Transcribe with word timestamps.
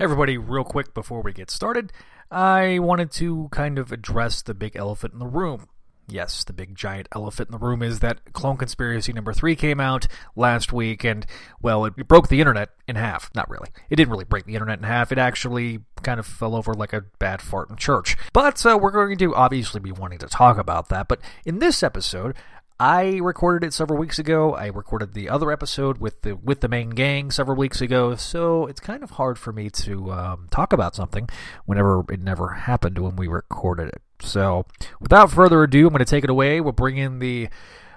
Everybody, 0.00 0.38
real 0.38 0.64
quick 0.64 0.94
before 0.94 1.20
we 1.20 1.34
get 1.34 1.50
started, 1.50 1.92
I 2.30 2.78
wanted 2.78 3.10
to 3.12 3.50
kind 3.52 3.78
of 3.78 3.92
address 3.92 4.40
the 4.40 4.54
big 4.54 4.74
elephant 4.74 5.12
in 5.12 5.18
the 5.18 5.26
room. 5.26 5.66
Yes, 6.08 6.42
the 6.42 6.54
big 6.54 6.74
giant 6.74 7.06
elephant 7.14 7.50
in 7.50 7.52
the 7.52 7.58
room 7.58 7.82
is 7.82 8.00
that 8.00 8.32
Clone 8.32 8.56
Conspiracy 8.56 9.12
number 9.12 9.34
three 9.34 9.54
came 9.54 9.78
out 9.78 10.06
last 10.34 10.72
week, 10.72 11.04
and, 11.04 11.26
well, 11.60 11.84
it 11.84 12.08
broke 12.08 12.28
the 12.28 12.40
internet 12.40 12.70
in 12.88 12.96
half. 12.96 13.30
Not 13.34 13.50
really. 13.50 13.68
It 13.90 13.96
didn't 13.96 14.10
really 14.10 14.24
break 14.24 14.46
the 14.46 14.54
internet 14.54 14.78
in 14.78 14.84
half. 14.84 15.12
It 15.12 15.18
actually 15.18 15.80
kind 16.02 16.18
of 16.18 16.24
fell 16.24 16.56
over 16.56 16.72
like 16.72 16.94
a 16.94 17.04
bad 17.18 17.42
fart 17.42 17.68
in 17.68 17.76
church. 17.76 18.16
But 18.32 18.64
uh, 18.64 18.78
we're 18.80 18.92
going 18.92 19.18
to 19.18 19.34
obviously 19.34 19.80
be 19.80 19.92
wanting 19.92 20.20
to 20.20 20.28
talk 20.28 20.56
about 20.56 20.88
that. 20.88 21.08
But 21.08 21.20
in 21.44 21.58
this 21.58 21.82
episode, 21.82 22.34
I 22.80 23.18
recorded 23.18 23.66
it 23.66 23.74
several 23.74 23.98
weeks 23.98 24.18
ago. 24.18 24.54
I 24.54 24.68
recorded 24.68 25.12
the 25.12 25.28
other 25.28 25.52
episode 25.52 25.98
with 25.98 26.22
the 26.22 26.34
with 26.34 26.62
the 26.62 26.68
main 26.68 26.88
gang 26.88 27.30
several 27.30 27.58
weeks 27.58 27.82
ago, 27.82 28.16
so 28.16 28.64
it's 28.64 28.80
kind 28.80 29.02
of 29.02 29.10
hard 29.10 29.38
for 29.38 29.52
me 29.52 29.68
to 29.68 30.10
um, 30.10 30.48
talk 30.50 30.72
about 30.72 30.94
something 30.94 31.28
whenever 31.66 32.02
it 32.10 32.20
never 32.20 32.48
happened 32.54 32.98
when 32.98 33.16
we 33.16 33.28
recorded 33.28 33.88
it. 33.88 34.00
So, 34.22 34.64
without 34.98 35.30
further 35.30 35.62
ado, 35.62 35.88
I'm 35.88 35.92
going 35.92 35.98
to 35.98 36.06
take 36.06 36.24
it 36.24 36.30
away. 36.30 36.58
We'll 36.62 36.72
bring 36.72 36.96
in 36.96 37.18
the 37.18 37.50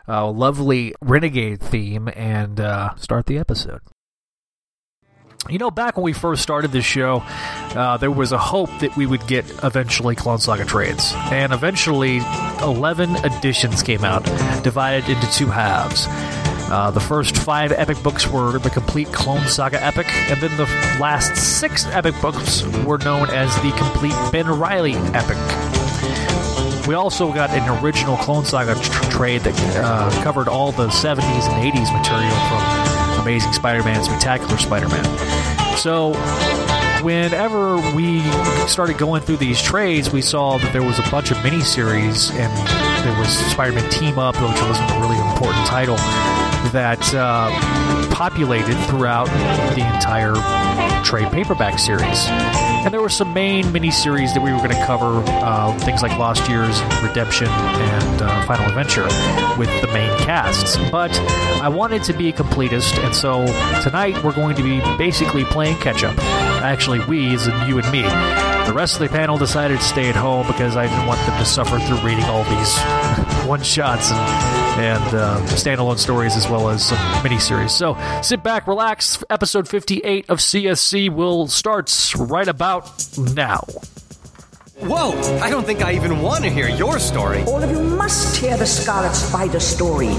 uh, 0.05 0.30
lovely 0.30 0.93
renegade 1.02 1.62
theme 1.62 2.09
and 2.13 2.59
uh, 2.59 2.93
start 2.95 3.27
the 3.27 3.38
episode. 3.38 3.79
You 5.49 5.57
know, 5.57 5.71
back 5.71 5.97
when 5.97 6.05
we 6.05 6.13
first 6.13 6.41
started 6.41 6.71
this 6.71 6.85
show, 6.85 7.21
uh, 7.75 7.97
there 7.97 8.11
was 8.11 8.31
a 8.31 8.38
hope 8.38 8.70
that 8.79 8.95
we 8.95 9.05
would 9.05 9.27
get 9.27 9.45
eventually 9.61 10.15
Clone 10.15 10.39
Saga 10.39 10.63
trades. 10.63 11.11
And 11.15 11.51
eventually, 11.51 12.21
11 12.61 13.17
editions 13.25 13.84
came 13.84 14.05
out, 14.05 14.23
divided 14.63 15.09
into 15.09 15.29
two 15.34 15.48
halves. 15.48 16.05
Uh, 16.71 16.91
the 16.91 17.01
first 17.01 17.37
five 17.37 17.73
epic 17.73 18.01
books 18.01 18.25
were 18.25 18.57
the 18.57 18.70
complete 18.70 19.11
Clone 19.11 19.45
Saga 19.48 19.84
epic, 19.84 20.07
and 20.31 20.39
then 20.39 20.55
the 20.55 20.63
last 20.99 21.35
six 21.35 21.85
epic 21.87 22.15
books 22.21 22.63
were 22.85 22.98
known 22.99 23.29
as 23.29 23.53
the 23.57 23.71
complete 23.71 24.15
Ben 24.31 24.48
Reilly 24.48 24.93
epic. 25.13 25.37
We 26.87 26.96
also 26.96 27.34
got 27.34 27.49
an 27.49 27.84
original 27.84 28.15
Clone 28.18 28.46
Saga 28.46 28.75
tr- 28.75 29.12
trade 29.12 29.41
that 29.41 29.75
uh, 29.77 30.23
covered 30.23 30.48
all 30.48 30.71
the 30.71 30.87
70s 30.87 31.20
and 31.49 31.73
80s 31.73 31.91
material 31.93 32.31
from 32.48 32.82
Amazing 33.24 33.54
Spider-Man, 33.54 34.04
Spectacular 34.04 34.57
Spider-Man. 34.57 35.77
So 35.77 36.13
whenever 37.02 37.77
we 37.96 38.21
started 38.68 38.98
going 38.98 39.21
through 39.21 39.38
these 39.38 39.62
trades, 39.62 40.12
we 40.12 40.21
saw 40.21 40.57
that 40.57 40.74
there 40.74 40.84
was 40.84 40.99
a 40.99 41.10
bunch 41.10 41.32
of 41.32 41.38
miniseries, 41.38 42.32
and 42.32 42.52
there 43.07 43.18
was 43.18 43.30
Spider-Man 43.52 43.90
Team 43.90 44.20
Up, 44.20 44.35
which 44.35 44.62
wasn't 44.62 44.91
a 44.91 44.99
really 44.99 45.18
important 45.32 45.65
title, 45.65 45.96
that 46.71 47.13
uh, 47.13 47.49
populated 48.13 48.75
throughout 48.85 49.27
the 49.75 49.81
entire 49.93 50.33
trade 51.03 51.31
paperback 51.31 51.79
series. 51.79 52.27
And 52.83 52.93
there 52.93 53.01
were 53.01 53.09
some 53.09 53.33
main 53.33 53.65
miniseries 53.65 54.33
that 54.33 54.41
we 54.41 54.51
were 54.51 54.57
going 54.57 54.71
to 54.71 54.85
cover, 54.85 55.23
uh, 55.27 55.77
things 55.79 56.01
like 56.01 56.17
Lost 56.17 56.49
Years, 56.49 56.81
Redemption, 57.01 57.47
and 57.47 58.21
uh, 58.21 58.45
Final 58.45 58.65
Adventure, 58.67 59.03
with 59.57 59.69
the 59.81 59.87
main 59.93 60.17
casts. 60.19 60.77
But 60.91 61.17
I 61.61 61.69
wanted 61.69 62.03
to 62.03 62.13
be 62.13 62.29
a 62.29 62.34
completist, 62.34 62.97
and 63.03 63.15
so 63.15 63.45
tonight 63.81 64.22
we're 64.23 64.34
going 64.34 64.56
to 64.57 64.63
be 64.63 64.79
basically 64.97 65.45
playing 65.45 65.78
catch 65.78 66.03
up. 66.03 66.17
Actually, 66.19 67.00
we, 67.06 67.34
as 67.35 67.47
in 67.47 67.69
you 67.69 67.78
and 67.79 67.89
me. 67.91 68.01
The 68.66 68.73
rest 68.73 68.95
of 68.95 69.01
the 69.01 69.09
panel 69.09 69.38
decided 69.38 69.79
to 69.79 69.85
stay 69.85 70.09
at 70.09 70.16
home 70.16 70.47
because 70.47 70.75
I 70.75 70.88
didn't 70.88 71.06
want 71.06 71.19
them 71.25 71.38
to 71.38 71.45
suffer 71.45 71.79
through 71.79 72.00
reading 72.01 72.25
all 72.25 72.44
these 72.44 72.78
one 73.47 73.61
shots 73.61 74.11
and, 74.11 74.62
and 74.78 75.03
uh, 75.16 75.40
standalone 75.47 75.97
stories 75.97 76.35
as 76.35 76.47
well 76.50 76.69
as 76.69 76.88
some 76.88 76.97
miniseries. 77.24 77.69
So 77.72 77.97
sit 78.22 78.44
back, 78.44 78.68
relax. 78.68 79.24
Episode 79.30 79.68
58 79.68 80.30
of 80.30 80.40
CSC 80.40 81.09
will 81.09 81.47
start 81.47 81.91
right 82.18 82.47
about 82.47 82.90
now. 83.18 83.62
Whoa! 84.80 85.12
I 85.40 85.50
don't 85.50 85.66
think 85.66 85.81
I 85.81 85.94
even 85.94 86.22
want 86.22 86.44
to 86.44 86.50
hear 86.50 86.68
your 86.68 87.00
story. 87.00 87.44
All 87.44 87.62
of 87.63 87.72
you 87.72 87.80
must 87.80 88.35
hear 88.35 88.57
the 88.57 88.66
Scarlet 88.66 89.13
Spider 89.13 89.59
story. 89.59 90.14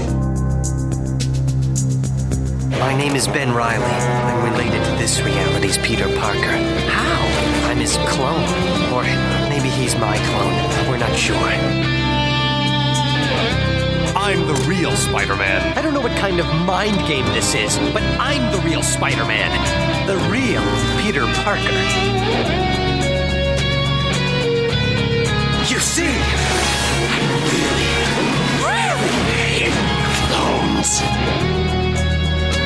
My 2.79 2.95
name 2.97 3.15
is 3.15 3.27
Ben 3.27 3.53
Reilly. 3.53 3.83
I'm 3.85 4.51
related 4.51 4.83
to 4.85 4.91
this 4.91 5.21
reality's 5.21 5.77
Peter 5.79 6.05
Parker. 6.19 6.57
How? 6.89 7.69
I'm 7.69 7.77
his 7.77 7.97
clone. 8.07 8.43
Or 8.93 9.03
maybe 9.49 9.69
he's 9.69 9.95
my 9.95 10.17
clone. 10.17 10.89
We're 10.89 10.97
not 10.97 11.15
sure. 11.15 12.04
I'm 14.25 14.47
the 14.47 14.55
real 14.67 14.95
Spider 14.95 15.35
Man. 15.35 15.77
I 15.77 15.83
don't 15.83 15.93
know 15.93 16.01
what 16.01 16.17
kind 16.17 16.39
of 16.39 16.47
mind 16.65 16.97
game 17.07 17.27
this 17.27 17.53
is, 17.53 17.77
but 17.93 18.01
I'm 18.19 18.51
the 18.51 18.57
real 18.67 18.81
Spider 18.81 19.23
Man. 19.23 19.51
The 20.07 20.17
real 20.33 20.63
Peter 20.99 21.27
Parker. 21.43 21.61
You 25.69 25.79
see, 25.79 26.09
really, 28.65 29.69
clones. 30.33 31.01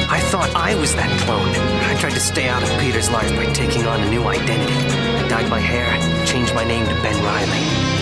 I 0.09 0.21
thought 0.31 0.53
I 0.55 0.75
was 0.75 0.95
that 0.95 1.11
clone. 1.25 1.49
I 1.83 1.99
tried 1.99 2.13
to 2.13 2.21
stay 2.21 2.47
out 2.47 2.63
of 2.63 2.69
Peter's 2.79 3.09
life 3.09 3.35
by 3.35 3.51
taking 3.51 3.85
on 3.85 3.99
a 3.99 4.09
new 4.09 4.23
identity. 4.23 4.73
I 4.73 5.27
dyed 5.27 5.49
my 5.49 5.59
hair, 5.59 6.25
changed 6.25 6.55
my 6.55 6.63
name 6.63 6.85
to 6.85 6.93
Ben 7.01 7.21
Reilly. 7.21 7.98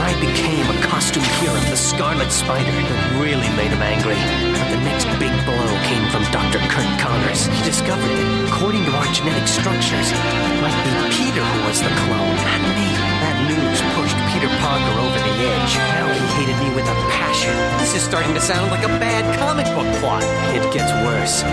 When 0.00 0.16
I 0.16 0.16
became 0.16 0.64
a 0.64 0.80
costume 0.80 1.28
hero, 1.44 1.60
the 1.68 1.76
Scarlet 1.76 2.32
Spider, 2.32 2.72
it 2.72 2.88
really 3.20 3.52
made 3.52 3.68
him 3.68 3.84
angry. 3.84 4.16
But 4.56 4.72
the 4.72 4.80
next 4.80 5.04
big 5.20 5.28
blow 5.44 5.68
came 5.92 6.08
from 6.08 6.24
Dr. 6.32 6.56
Curt 6.72 6.88
Connors. 6.96 7.44
He 7.44 7.60
discovered 7.68 8.08
that, 8.08 8.48
according 8.48 8.88
to 8.88 8.92
our 8.96 9.04
genetic 9.12 9.44
structures, 9.44 10.08
it 10.08 10.56
might 10.64 10.72
be 10.88 10.92
Peter 11.12 11.44
who 11.44 11.60
was 11.68 11.84
the 11.84 11.92
clone, 12.08 12.32
not 12.32 12.64
me. 12.80 12.88
That 13.20 13.36
news 13.44 13.76
pushed 13.92 14.16
Peter 14.32 14.48
Parker 14.64 14.96
over 15.04 15.20
the 15.20 15.36
edge. 15.36 15.72
Now 15.92 16.08
he 16.08 16.24
hated 16.40 16.56
me 16.64 16.72
with 16.72 16.88
a 16.88 16.96
passion. 17.12 17.52
This 17.76 17.92
is 17.92 18.00
starting 18.00 18.32
to 18.32 18.40
sound 18.40 18.72
like 18.72 18.88
a 18.88 18.92
bad 18.96 19.28
comic 19.36 19.68
book 19.76 19.90
plot. 20.00 20.24
It 20.56 20.64
gets 20.72 20.88
worse. 21.04 21.44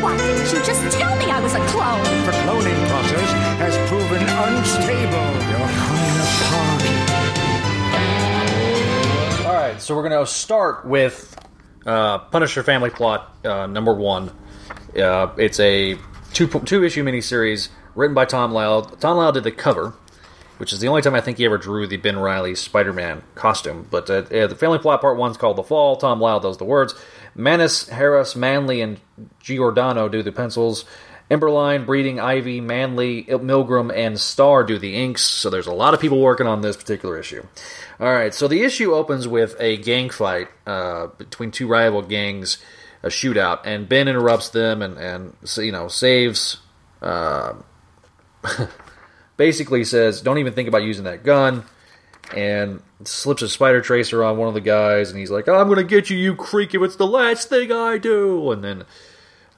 Why 0.00 0.16
didn't 0.16 0.48
you 0.48 0.64
just 0.64 0.80
tell 0.96 1.12
me 1.20 1.28
I 1.28 1.44
was 1.44 1.52
a 1.52 1.60
clone? 1.68 2.00
The 2.24 2.32
cloning 2.40 2.80
process 2.88 3.30
has 3.60 3.76
proven 3.84 4.24
unstable. 4.24 5.28
You're 5.52 5.72
coming 5.76 6.16
apart. 6.24 6.91
Right, 9.72 9.80
so 9.80 9.96
we're 9.96 10.06
going 10.06 10.22
to 10.22 10.30
start 10.30 10.84
with 10.84 11.34
uh, 11.86 12.18
Punisher 12.18 12.62
Family 12.62 12.90
Plot 12.90 13.34
uh, 13.42 13.66
number 13.66 13.94
one. 13.94 14.30
Uh, 14.94 15.32
it's 15.38 15.58
a 15.60 15.96
two 16.34 16.46
two 16.46 16.84
issue 16.84 17.02
miniseries 17.02 17.70
written 17.94 18.12
by 18.12 18.26
Tom 18.26 18.52
Lyle. 18.52 18.82
Tom 18.82 19.16
Lyle 19.16 19.32
did 19.32 19.44
the 19.44 19.50
cover, 19.50 19.94
which 20.58 20.74
is 20.74 20.80
the 20.80 20.88
only 20.88 21.00
time 21.00 21.14
I 21.14 21.22
think 21.22 21.38
he 21.38 21.46
ever 21.46 21.56
drew 21.56 21.86
the 21.86 21.96
Ben 21.96 22.18
Reilly 22.18 22.54
Spider 22.54 22.92
Man 22.92 23.22
costume. 23.34 23.86
But 23.90 24.10
uh, 24.10 24.20
the 24.20 24.54
Family 24.54 24.78
Plot 24.78 25.00
Part 25.00 25.16
One 25.16 25.30
is 25.30 25.38
called 25.38 25.56
The 25.56 25.62
Fall. 25.62 25.96
Tom 25.96 26.20
Lyle 26.20 26.38
does 26.38 26.58
the 26.58 26.64
words. 26.64 26.94
Manis, 27.34 27.88
Harris, 27.88 28.36
Manley, 28.36 28.82
and 28.82 29.00
Giordano 29.40 30.06
do 30.06 30.22
the 30.22 30.32
pencils. 30.32 30.84
Emberlin, 31.32 31.86
Breeding, 31.86 32.20
Ivy, 32.20 32.60
Manley, 32.60 33.24
Milgrom, 33.24 33.90
and 33.94 34.20
Star 34.20 34.62
do 34.64 34.78
the 34.78 34.94
inks. 34.94 35.22
So 35.22 35.48
there's 35.48 35.66
a 35.66 35.72
lot 35.72 35.94
of 35.94 36.00
people 36.00 36.20
working 36.20 36.46
on 36.46 36.60
this 36.60 36.76
particular 36.76 37.18
issue. 37.18 37.46
All 37.98 38.12
right, 38.12 38.34
so 38.34 38.48
the 38.48 38.62
issue 38.62 38.92
opens 38.92 39.26
with 39.26 39.56
a 39.58 39.78
gang 39.78 40.10
fight 40.10 40.48
uh, 40.66 41.06
between 41.18 41.50
two 41.50 41.66
rival 41.66 42.02
gangs, 42.02 42.58
a 43.02 43.08
shootout, 43.08 43.60
and 43.64 43.88
Ben 43.88 44.08
interrupts 44.08 44.50
them 44.50 44.82
and 44.82 44.98
and 44.98 45.34
you 45.56 45.72
know 45.72 45.88
saves. 45.88 46.58
Uh, 47.00 47.54
basically 49.36 49.84
says, 49.84 50.20
"Don't 50.20 50.38
even 50.38 50.52
think 50.52 50.68
about 50.68 50.82
using 50.82 51.04
that 51.04 51.24
gun." 51.24 51.64
And 52.34 52.82
slips 53.04 53.42
a 53.42 53.48
spider 53.48 53.80
tracer 53.80 54.22
on 54.22 54.36
one 54.36 54.48
of 54.48 54.54
the 54.54 54.60
guys, 54.60 55.10
and 55.10 55.18
he's 55.18 55.30
like, 55.30 55.48
"I'm 55.48 55.68
gonna 55.68 55.82
get 55.82 56.10
you, 56.10 56.16
you! 56.16 56.32
If 56.34 56.74
it's 56.74 56.96
the 56.96 57.06
last 57.06 57.48
thing 57.48 57.72
I 57.72 57.98
do." 57.98 58.50
And 58.52 58.62
then 58.62 58.84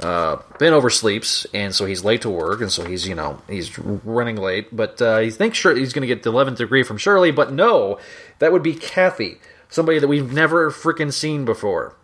uh, 0.01 0.37
Ben 0.59 0.73
oversleeps, 0.73 1.47
and 1.55 1.75
so 1.75 1.87
he's 1.87 2.05
late 2.05 2.23
to 2.23 2.31
work, 2.31 2.61
and 2.61 2.71
so 2.71 2.85
he's 2.85 3.07
you 3.07 3.15
know 3.15 3.41
he's 3.49 3.79
running 3.79 4.37
late. 4.37 4.75
But 4.75 5.01
uh, 5.01 5.19
he 5.19 5.31
thinks 5.31 5.59
sure 5.59 5.75
he's 5.75 5.93
going 5.93 6.03
to 6.03 6.13
get 6.13 6.23
the 6.23 6.31
eleventh 6.31 6.59
degree 6.59 6.83
from 6.83 6.99
Shirley, 6.99 7.31
but 7.31 7.53
no, 7.53 7.99
that 8.41 8.53
would 8.53 8.63
be 8.63 8.75
Kathy, 8.75 9.39
somebody 9.69 9.99
that 9.99 10.09
we've 10.09 10.33
never 10.33 10.71
freaking 10.71 11.13
seen 11.13 11.45
before. 11.45 11.97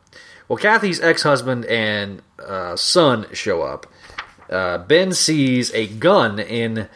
Well, 0.48 0.56
Kathy's 0.56 1.00
ex-husband 1.00 1.64
and 1.66 2.22
uh, 2.44 2.76
son 2.76 3.26
show 3.32 3.62
up. 3.62 3.86
Uh, 4.48 4.78
ben 4.78 5.12
sees 5.12 5.72
a 5.74 5.86
gun 5.86 6.40
in 6.40 6.88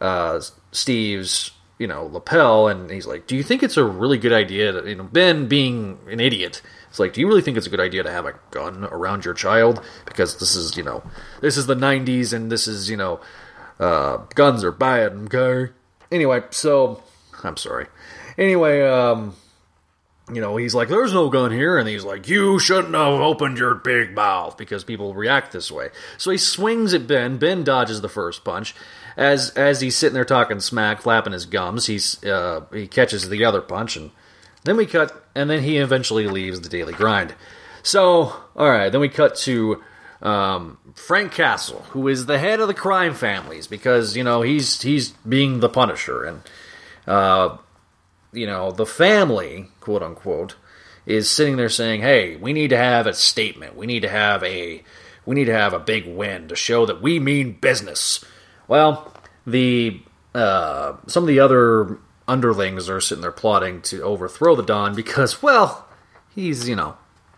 uh, 0.00 0.40
Steve's 0.72 1.52
you 1.78 1.86
know 1.86 2.06
lapel, 2.06 2.68
and 2.68 2.90
he's 2.90 3.06
like, 3.06 3.26
"Do 3.26 3.36
you 3.36 3.42
think 3.42 3.62
it's 3.62 3.76
a 3.76 3.84
really 3.84 4.18
good 4.18 4.32
idea?" 4.32 4.72
To, 4.72 4.88
you 4.88 4.94
know, 4.94 5.04
Ben 5.04 5.48
being 5.48 5.98
an 6.08 6.20
idiot. 6.20 6.62
It's 6.90 6.98
like, 6.98 7.12
do 7.12 7.20
you 7.20 7.28
really 7.28 7.40
think 7.40 7.56
it's 7.56 7.66
a 7.66 7.70
good 7.70 7.80
idea 7.80 8.02
to 8.02 8.10
have 8.10 8.26
a 8.26 8.34
gun 8.50 8.84
around 8.84 9.24
your 9.24 9.34
child? 9.34 9.80
Because 10.04 10.38
this 10.38 10.54
is, 10.56 10.76
you 10.76 10.82
know, 10.82 11.02
this 11.40 11.56
is 11.56 11.66
the 11.66 11.76
90s 11.76 12.32
and 12.32 12.50
this 12.50 12.66
is, 12.66 12.90
you 12.90 12.96
know, 12.96 13.20
uh, 13.78 14.18
guns 14.34 14.62
are 14.64 14.72
bad, 14.72 15.12
okay? 15.32 15.72
Anyway, 16.10 16.42
so, 16.50 17.02
I'm 17.44 17.56
sorry. 17.56 17.86
Anyway, 18.36 18.82
um, 18.82 19.34
you 20.32 20.40
know, 20.40 20.56
he's 20.56 20.74
like, 20.74 20.88
"There's 20.88 21.12
no 21.12 21.28
gun 21.28 21.50
here," 21.50 21.76
and 21.76 21.88
he's 21.88 22.04
like, 22.04 22.28
"You 22.28 22.58
shouldn't 22.58 22.94
have 22.94 23.20
opened 23.20 23.58
your 23.58 23.74
big 23.74 24.14
mouth," 24.14 24.56
because 24.56 24.84
people 24.84 25.14
react 25.14 25.52
this 25.52 25.70
way. 25.70 25.90
So 26.18 26.30
he 26.30 26.38
swings 26.38 26.94
at 26.94 27.06
Ben. 27.06 27.36
Ben 27.38 27.64
dodges 27.64 28.00
the 28.00 28.08
first 28.08 28.44
punch. 28.44 28.74
As 29.16 29.50
as 29.50 29.80
he's 29.80 29.96
sitting 29.96 30.14
there 30.14 30.24
talking 30.24 30.60
smack, 30.60 31.02
flapping 31.02 31.32
his 31.32 31.46
gums, 31.46 31.86
he's 31.86 32.22
uh, 32.24 32.62
he 32.72 32.86
catches 32.86 33.28
the 33.28 33.44
other 33.44 33.60
punch, 33.60 33.96
and 33.96 34.10
then 34.64 34.76
we 34.76 34.86
cut, 34.86 35.24
and 35.34 35.48
then 35.48 35.62
he 35.62 35.78
eventually 35.78 36.26
leaves 36.26 36.60
the 36.60 36.68
daily 36.68 36.92
grind. 36.92 37.34
So, 37.82 38.34
all 38.56 38.70
right, 38.70 38.90
then 38.90 39.00
we 39.00 39.08
cut 39.08 39.36
to 39.36 39.82
um, 40.22 40.78
Frank 40.94 41.32
Castle, 41.32 41.84
who 41.90 42.08
is 42.08 42.26
the 42.26 42.38
head 42.38 42.60
of 42.60 42.68
the 42.68 42.74
crime 42.74 43.14
families, 43.14 43.66
because 43.66 44.16
you 44.16 44.24
know 44.24 44.42
he's 44.42 44.82
he's 44.82 45.10
being 45.10 45.60
the 45.60 45.68
Punisher, 45.68 46.24
and 46.24 46.42
uh, 47.06 47.56
you 48.32 48.46
know 48.46 48.70
the 48.70 48.86
family, 48.86 49.68
quote 49.80 50.02
unquote, 50.02 50.56
is 51.06 51.30
sitting 51.30 51.56
there 51.56 51.70
saying, 51.70 52.02
"Hey, 52.02 52.36
we 52.36 52.52
need 52.52 52.68
to 52.70 52.76
have 52.76 53.06
a 53.06 53.14
statement. 53.14 53.76
We 53.76 53.86
need 53.86 54.00
to 54.00 54.10
have 54.10 54.44
a 54.44 54.82
we 55.24 55.34
need 55.34 55.46
to 55.46 55.54
have 55.54 55.72
a 55.72 55.78
big 55.78 56.06
win 56.06 56.48
to 56.48 56.56
show 56.56 56.84
that 56.86 57.00
we 57.00 57.18
mean 57.18 57.52
business." 57.52 58.22
Well, 58.68 59.12
the 59.46 60.02
uh, 60.34 60.96
some 61.06 61.24
of 61.24 61.28
the 61.28 61.40
other 61.40 61.98
underlings 62.30 62.88
are 62.88 63.00
sitting 63.00 63.22
there 63.22 63.32
plotting 63.32 63.82
to 63.82 64.02
overthrow 64.02 64.54
the 64.54 64.62
Don 64.62 64.94
because, 64.94 65.42
well, 65.42 65.88
he's 66.34 66.68
you 66.68 66.76
know 66.76 66.96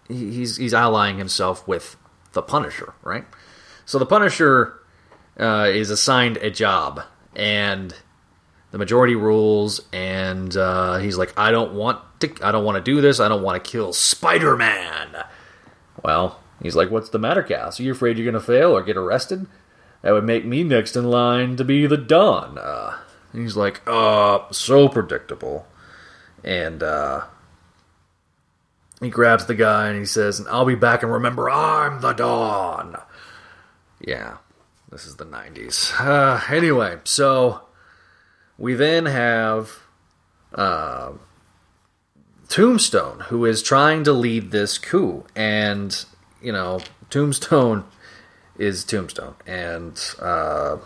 he's 0.08 0.56
he's 0.56 0.74
allying 0.74 1.18
himself 1.18 1.66
with 1.66 1.96
the 2.32 2.42
Punisher, 2.42 2.94
right? 3.02 3.24
So 3.84 3.98
the 3.98 4.06
Punisher 4.06 4.80
uh, 5.38 5.68
is 5.68 5.90
assigned 5.90 6.36
a 6.38 6.50
job, 6.50 7.02
and 7.34 7.94
the 8.70 8.78
majority 8.78 9.14
rules, 9.14 9.80
and 9.92 10.56
uh, 10.56 10.98
he's 10.98 11.16
like, 11.16 11.38
I 11.38 11.50
don't 11.50 11.74
want 11.74 12.00
to, 12.20 12.34
I 12.42 12.52
don't 12.52 12.64
want 12.64 12.82
to 12.82 12.90
do 12.90 13.00
this. 13.00 13.20
I 13.20 13.28
don't 13.28 13.42
want 13.42 13.62
to 13.62 13.70
kill 13.70 13.92
Spider 13.92 14.56
Man. 14.56 15.24
Well, 16.02 16.40
he's 16.62 16.76
like, 16.76 16.90
What's 16.90 17.10
the 17.10 17.18
matter, 17.18 17.42
Cass? 17.42 17.80
Are 17.80 17.82
you 17.82 17.92
afraid 17.92 18.18
you're 18.18 18.30
gonna 18.30 18.44
fail 18.44 18.76
or 18.76 18.82
get 18.82 18.96
arrested? 18.96 19.46
That 20.02 20.12
would 20.12 20.24
make 20.24 20.44
me 20.44 20.64
next 20.64 20.96
in 20.96 21.04
line 21.04 21.56
to 21.56 21.64
be 21.64 21.86
the 21.86 21.96
Don. 21.96 22.58
Uh, 22.58 22.98
he's 23.32 23.56
like, 23.56 23.80
uh, 23.86 24.40
so 24.50 24.88
predictable. 24.88 25.66
And 26.44 26.82
uh, 26.82 27.24
he 29.00 29.10
grabs 29.10 29.46
the 29.46 29.54
guy 29.54 29.88
and 29.88 29.98
he 29.98 30.06
says, 30.06 30.38
and 30.38 30.48
I'll 30.48 30.64
be 30.64 30.74
back 30.74 31.02
and 31.02 31.12
remember 31.12 31.50
I'm 31.50 32.00
the 32.00 32.12
Dawn. 32.12 32.96
Yeah, 34.00 34.38
this 34.90 35.06
is 35.06 35.16
the 35.16 35.26
90s. 35.26 35.98
Uh, 36.00 36.40
anyway, 36.54 36.98
so 37.04 37.62
we 38.58 38.74
then 38.74 39.06
have 39.06 39.80
uh, 40.54 41.12
Tombstone, 42.48 43.20
who 43.28 43.44
is 43.44 43.62
trying 43.62 44.04
to 44.04 44.12
lead 44.12 44.50
this 44.50 44.78
coup. 44.78 45.24
And, 45.34 46.04
you 46.40 46.52
know, 46.52 46.80
Tombstone 47.10 47.84
is 48.58 48.84
Tombstone. 48.84 49.34
And, 49.46 49.98
uh, 50.20 50.76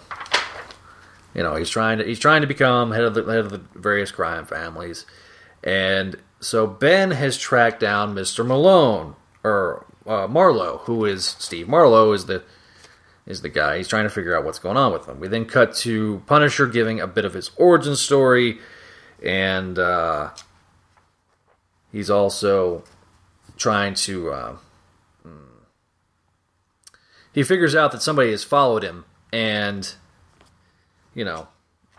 you 1.36 1.42
know, 1.42 1.54
he's 1.54 1.68
trying 1.68 1.98
to 1.98 2.04
he's 2.04 2.18
trying 2.18 2.40
to 2.40 2.46
become 2.46 2.92
head 2.92 3.04
of 3.04 3.12
the 3.12 3.22
head 3.22 3.40
of 3.40 3.50
the 3.50 3.60
various 3.74 4.10
crime 4.10 4.46
families, 4.46 5.04
and 5.62 6.16
so 6.40 6.66
Ben 6.66 7.10
has 7.10 7.36
tracked 7.36 7.78
down 7.78 8.14
Mister 8.14 8.42
Malone 8.42 9.14
or 9.44 9.84
uh, 10.06 10.26
Marlowe, 10.26 10.78
who 10.84 11.04
is 11.04 11.26
Steve 11.26 11.68
Marlowe 11.68 12.12
is 12.12 12.24
the 12.24 12.42
is 13.26 13.42
the 13.42 13.50
guy. 13.50 13.76
He's 13.76 13.88
trying 13.88 14.04
to 14.04 14.10
figure 14.10 14.34
out 14.34 14.44
what's 14.44 14.58
going 14.58 14.78
on 14.78 14.92
with 14.92 15.06
him. 15.06 15.20
We 15.20 15.28
then 15.28 15.44
cut 15.44 15.74
to 15.76 16.22
Punisher 16.26 16.66
giving 16.66 17.00
a 17.00 17.06
bit 17.06 17.26
of 17.26 17.34
his 17.34 17.50
origin 17.56 17.96
story, 17.96 18.58
and 19.22 19.78
uh, 19.78 20.30
he's 21.92 22.08
also 22.08 22.82
trying 23.58 23.92
to. 23.94 24.30
Uh, 24.30 24.56
he 27.32 27.42
figures 27.42 27.74
out 27.74 27.92
that 27.92 28.00
somebody 28.00 28.30
has 28.30 28.42
followed 28.42 28.82
him, 28.82 29.04
and 29.30 29.96
you 31.16 31.24
know, 31.24 31.48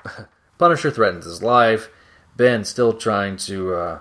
Punisher 0.57 0.91
threatens 0.91 1.25
his 1.25 1.43
life. 1.43 1.89
Ben 2.37 2.63
still 2.63 2.93
trying 2.93 3.35
to. 3.37 3.73
Uh, 3.73 3.99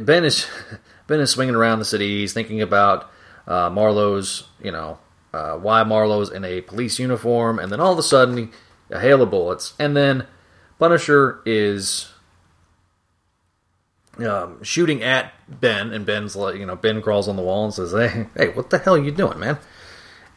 ben 0.00 0.24
is 0.24 0.48
Ben 1.06 1.20
is 1.20 1.30
swinging 1.30 1.54
around 1.54 1.78
the 1.78 1.84
city. 1.84 2.20
He's 2.20 2.32
thinking 2.32 2.62
about 2.62 3.10
uh, 3.46 3.68
Marlowe's, 3.70 4.48
you 4.60 4.72
know, 4.72 4.98
uh, 5.34 5.56
why 5.56 5.84
Marlowe's 5.84 6.30
in 6.30 6.44
a 6.44 6.62
police 6.62 6.98
uniform, 6.98 7.58
and 7.58 7.70
then 7.70 7.78
all 7.78 7.92
of 7.92 7.98
a 7.98 8.02
sudden, 8.02 8.50
a 8.90 8.98
hail 8.98 9.20
of 9.20 9.30
bullets, 9.30 9.74
and 9.78 9.94
then 9.94 10.26
Punisher 10.78 11.42
is 11.44 12.10
um, 14.18 14.62
shooting 14.62 15.02
at 15.02 15.34
Ben, 15.48 15.92
and 15.92 16.06
Ben's 16.06 16.34
like, 16.34 16.56
you 16.56 16.64
know, 16.64 16.76
Ben 16.76 17.02
crawls 17.02 17.28
on 17.28 17.36
the 17.36 17.42
wall 17.42 17.66
and 17.66 17.74
says, 17.74 17.92
"Hey, 17.92 18.28
hey, 18.34 18.48
what 18.48 18.70
the 18.70 18.78
hell 18.78 18.94
are 18.94 19.02
you 19.02 19.10
doing, 19.10 19.38
man?" 19.38 19.58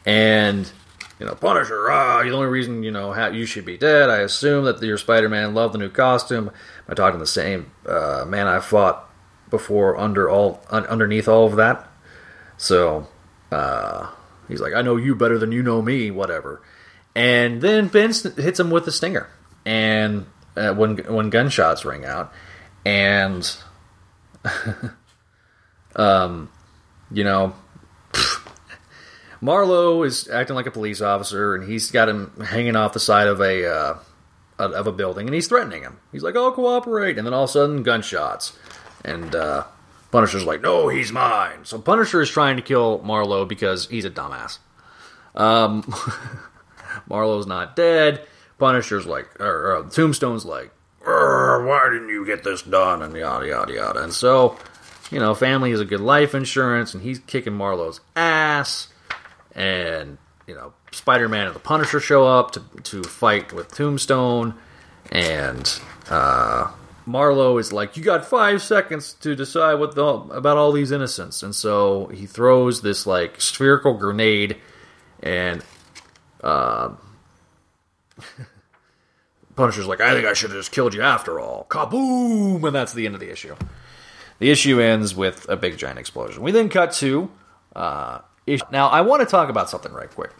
And 0.04 0.70
you 1.18 1.26
know, 1.26 1.34
Punisher, 1.34 1.90
ah, 1.90 2.22
the 2.22 2.30
only 2.30 2.46
reason, 2.46 2.82
you 2.82 2.90
know, 2.90 3.12
how 3.12 3.28
you 3.28 3.44
should 3.44 3.64
be 3.64 3.76
dead. 3.76 4.08
I 4.08 4.18
assume 4.18 4.64
that 4.64 4.80
your 4.82 4.98
Spider 4.98 5.28
Man 5.28 5.54
loved 5.54 5.74
the 5.74 5.78
new 5.78 5.88
costume. 5.88 6.48
Am 6.48 6.54
I 6.88 6.94
talking 6.94 7.18
the 7.18 7.26
same 7.26 7.72
uh, 7.86 8.24
man 8.26 8.46
I 8.46 8.60
fought 8.60 9.10
before 9.50 9.96
under 9.96 10.30
all 10.30 10.62
un- 10.70 10.86
underneath 10.86 11.26
all 11.26 11.46
of 11.46 11.56
that? 11.56 11.88
So, 12.56 13.08
uh, 13.50 14.10
he's 14.48 14.60
like, 14.60 14.74
I 14.74 14.82
know 14.82 14.96
you 14.96 15.14
better 15.14 15.38
than 15.38 15.52
you 15.52 15.62
know 15.62 15.82
me, 15.82 16.10
whatever. 16.10 16.62
And 17.14 17.60
then 17.62 17.88
Ben 17.88 18.12
hits 18.12 18.60
him 18.60 18.70
with 18.70 18.84
the 18.84 18.92
stinger, 18.92 19.28
and 19.66 20.26
uh, 20.56 20.72
when 20.74 20.98
when 20.98 21.30
gunshots 21.30 21.84
ring 21.84 22.04
out, 22.04 22.32
and 22.84 23.56
um, 25.96 26.48
you 27.10 27.24
know, 27.24 27.54
Marlowe 29.40 30.02
is 30.02 30.28
acting 30.28 30.56
like 30.56 30.66
a 30.66 30.70
police 30.70 31.00
officer, 31.00 31.54
and 31.54 31.68
he's 31.68 31.90
got 31.90 32.08
him 32.08 32.32
hanging 32.44 32.76
off 32.76 32.92
the 32.92 33.00
side 33.00 33.28
of 33.28 33.40
a 33.40 33.66
uh, 33.66 33.98
of 34.58 34.86
a 34.86 34.92
building, 34.92 35.26
and 35.26 35.34
he's 35.34 35.46
threatening 35.46 35.82
him. 35.82 35.98
He's 36.10 36.22
like, 36.22 36.34
"Oh, 36.34 36.52
cooperate!" 36.52 37.18
And 37.18 37.26
then 37.26 37.34
all 37.34 37.44
of 37.44 37.50
a 37.50 37.52
sudden, 37.52 37.82
gunshots, 37.82 38.58
and 39.04 39.34
uh, 39.34 39.64
Punisher's 40.10 40.44
like, 40.44 40.60
"No, 40.60 40.88
he's 40.88 41.12
mine." 41.12 41.64
So 41.64 41.78
Punisher 41.78 42.20
is 42.20 42.30
trying 42.30 42.56
to 42.56 42.62
kill 42.62 43.00
Marlowe 43.02 43.44
because 43.44 43.86
he's 43.88 44.04
a 44.04 44.10
dumbass. 44.10 44.58
Um, 45.36 45.84
Marlowe's 47.08 47.46
not 47.46 47.76
dead. 47.76 48.26
Punisher's 48.58 49.06
like, 49.06 49.40
or, 49.40 49.76
or 49.76 49.82
Tombstone's 49.84 50.44
like, 50.44 50.72
"Why 51.04 51.88
didn't 51.92 52.08
you 52.08 52.26
get 52.26 52.42
this 52.42 52.62
done?" 52.62 53.02
And 53.02 53.14
yada 53.14 53.46
yada 53.46 53.72
yada. 53.72 54.02
And 54.02 54.12
so, 54.12 54.56
you 55.12 55.20
know, 55.20 55.32
family 55.36 55.70
is 55.70 55.80
a 55.80 55.84
good 55.84 56.00
life 56.00 56.34
insurance, 56.34 56.92
and 56.92 57.04
he's 57.04 57.20
kicking 57.20 57.54
Marlowe's 57.54 58.00
ass 58.16 58.88
and 59.58 60.16
you 60.46 60.54
know 60.54 60.72
Spider-Man 60.92 61.46
and 61.46 61.54
the 61.54 61.60
Punisher 61.60 62.00
show 62.00 62.26
up 62.26 62.52
to 62.52 62.62
to 62.84 63.02
fight 63.02 63.52
with 63.52 63.74
Tombstone, 63.74 64.54
and 65.12 65.80
uh, 66.08 66.70
Marlowe 67.04 67.58
is 67.58 67.72
like, 67.72 67.96
"You 67.96 68.04
got 68.04 68.24
five 68.24 68.62
seconds 68.62 69.12
to 69.14 69.34
decide 69.34 69.74
what 69.74 69.94
the, 69.94 70.06
about 70.06 70.56
all 70.56 70.72
these 70.72 70.92
innocents," 70.92 71.42
and 71.42 71.54
so 71.54 72.06
he 72.06 72.24
throws 72.24 72.80
this 72.80 73.06
like 73.06 73.40
spherical 73.40 73.94
grenade, 73.94 74.56
and 75.22 75.62
uh, 76.42 76.90
Punisher's 79.56 79.86
like, 79.86 80.00
"I 80.00 80.14
think 80.14 80.26
I 80.26 80.34
should 80.34 80.50
have 80.50 80.58
just 80.60 80.72
killed 80.72 80.94
you 80.94 81.02
after 81.02 81.40
all." 81.40 81.66
Kaboom! 81.68 82.64
And 82.64 82.74
that's 82.74 82.92
the 82.92 83.06
end 83.06 83.16
of 83.16 83.20
the 83.20 83.30
issue. 83.30 83.56
The 84.38 84.50
issue 84.52 84.80
ends 84.80 85.16
with 85.16 85.48
a 85.48 85.56
big 85.56 85.78
giant 85.78 85.98
explosion. 85.98 86.44
We 86.44 86.52
then 86.52 86.68
cut 86.68 86.92
to. 86.92 87.28
Uh, 87.74 88.20
issue. 88.54 88.64
Now, 88.70 88.88
I 88.88 89.00
want 89.02 89.20
to 89.20 89.26
talk 89.26 89.48
about 89.48 89.70
something 89.70 89.92
right 89.92 90.10
quick 90.10 90.32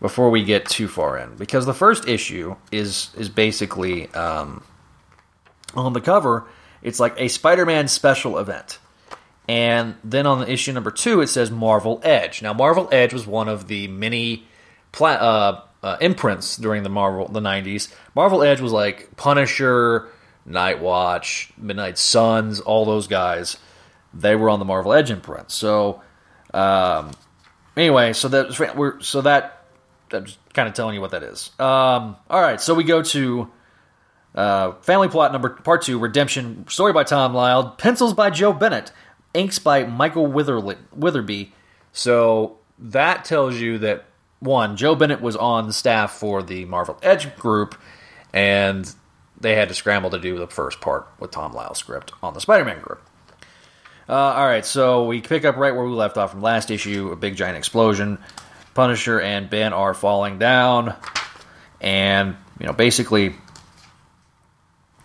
before 0.00 0.30
we 0.30 0.44
get 0.44 0.66
too 0.66 0.88
far 0.88 1.18
in, 1.18 1.36
because 1.36 1.66
the 1.66 1.74
first 1.74 2.08
issue 2.08 2.56
is 2.70 3.10
is 3.16 3.28
basically 3.28 4.08
um, 4.14 4.62
on 5.74 5.92
the 5.92 6.00
cover. 6.00 6.46
It's 6.82 7.00
like 7.00 7.14
a 7.18 7.28
Spider-Man 7.28 7.88
special 7.88 8.38
event, 8.38 8.78
and 9.48 9.96
then 10.04 10.26
on 10.26 10.40
the 10.40 10.50
issue 10.50 10.72
number 10.72 10.90
two, 10.90 11.20
it 11.20 11.26
says 11.28 11.50
Marvel 11.50 12.00
Edge. 12.04 12.42
Now, 12.42 12.52
Marvel 12.52 12.88
Edge 12.92 13.12
was 13.12 13.26
one 13.26 13.48
of 13.48 13.66
the 13.66 13.88
many 13.88 14.46
pla- 14.92 15.08
uh, 15.10 15.60
uh, 15.82 15.96
imprints 16.00 16.56
during 16.56 16.82
the 16.82 16.88
Marvel 16.88 17.28
the 17.28 17.40
'90s. 17.40 17.92
Marvel 18.14 18.42
Edge 18.42 18.60
was 18.60 18.72
like 18.72 19.16
Punisher, 19.16 20.08
Night 20.46 20.80
Watch, 20.80 21.52
Midnight 21.56 21.98
Suns, 21.98 22.60
all 22.60 22.84
those 22.84 23.06
guys. 23.06 23.56
They 24.14 24.34
were 24.34 24.48
on 24.48 24.58
the 24.58 24.64
Marvel 24.64 24.92
Edge 24.92 25.10
imprint. 25.10 25.50
So 25.50 26.02
um, 26.54 27.12
anyway, 27.76 28.12
so 28.12 28.28
that 28.28 28.76
we're 28.76 29.00
so 29.00 29.22
that 29.22 29.64
I'm 30.12 30.24
just 30.24 30.38
kind 30.54 30.68
of 30.68 30.74
telling 30.74 30.94
you 30.94 31.00
what 31.00 31.12
that 31.12 31.22
is. 31.22 31.50
Um, 31.58 32.16
all 32.30 32.40
right, 32.40 32.60
so 32.60 32.74
we 32.74 32.84
go 32.84 33.02
to 33.02 33.50
uh, 34.34 34.72
family 34.80 35.08
plot 35.08 35.32
number 35.32 35.50
part 35.50 35.82
two, 35.82 35.98
redemption 35.98 36.66
story 36.68 36.92
by 36.92 37.04
Tom 37.04 37.34
Lyle, 37.34 37.70
pencils 37.70 38.14
by 38.14 38.30
Joe 38.30 38.52
Bennett, 38.52 38.92
inks 39.34 39.58
by 39.58 39.84
Michael 39.84 40.26
Witherly, 40.26 40.76
Witherby. 40.96 41.50
So 41.92 42.58
that 42.78 43.24
tells 43.24 43.56
you 43.56 43.78
that 43.78 44.04
one, 44.40 44.76
Joe 44.76 44.94
Bennett 44.94 45.20
was 45.20 45.36
on 45.36 45.66
the 45.66 45.72
staff 45.72 46.12
for 46.12 46.42
the 46.42 46.64
Marvel 46.64 46.98
Edge 47.02 47.34
group, 47.36 47.74
and 48.32 48.92
they 49.40 49.54
had 49.54 49.68
to 49.68 49.74
scramble 49.74 50.10
to 50.10 50.18
do 50.18 50.38
the 50.38 50.46
first 50.46 50.80
part 50.80 51.08
with 51.18 51.30
Tom 51.30 51.52
Lyle's 51.52 51.78
script 51.78 52.12
on 52.22 52.34
the 52.34 52.40
Spider-Man 52.40 52.80
group. 52.80 53.02
Uh, 54.08 54.14
all 54.14 54.46
right, 54.46 54.64
so 54.64 55.04
we 55.04 55.20
pick 55.20 55.44
up 55.44 55.56
right 55.56 55.74
where 55.74 55.84
we 55.84 55.90
left 55.90 56.16
off 56.16 56.30
from 56.30 56.40
last 56.40 56.70
issue. 56.70 57.10
A 57.12 57.16
big 57.16 57.36
giant 57.36 57.58
explosion. 57.58 58.18
Punisher 58.72 59.20
and 59.20 59.50
Ben 59.50 59.74
are 59.74 59.92
falling 59.92 60.38
down, 60.38 60.94
and 61.80 62.34
you 62.58 62.66
know, 62.66 62.72
basically, 62.72 63.34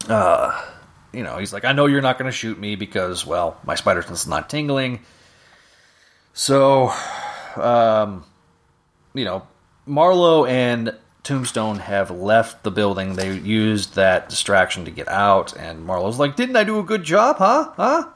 uh, 0.08 0.64
you 1.12 1.24
know, 1.24 1.38
he's 1.38 1.52
like, 1.52 1.66
"I 1.66 1.74
know 1.74 1.88
you're 1.88 2.02
not 2.02 2.18
going 2.18 2.32
to 2.32 2.38
shoot 2.38 2.58
me 2.58 2.76
because, 2.76 3.26
well, 3.26 3.58
my 3.66 3.76
spider 3.76 4.02
sense 4.04 4.22
is 4.22 4.28
not 4.28 4.50
tingling." 4.50 5.02
So, 6.34 6.94
um, 7.58 8.24
you 9.14 9.26
know, 9.26 9.46
Marlowe 9.86 10.46
and 10.46 10.96
Tombstone 11.24 11.80
have 11.80 12.10
left 12.10 12.64
the 12.64 12.72
building. 12.72 13.16
They 13.16 13.34
used 13.36 13.96
that 13.96 14.30
distraction 14.30 14.86
to 14.86 14.92
get 14.92 15.10
out, 15.10 15.58
and 15.58 15.84
Marlowe's 15.84 16.20
like, 16.20 16.38
"Didn't 16.38 16.56
I 16.56 16.64
do 16.64 16.80
a 16.80 16.84
good 16.84 17.04
job, 17.04 17.38
huh? 17.40 17.72
Huh?" 17.76 18.08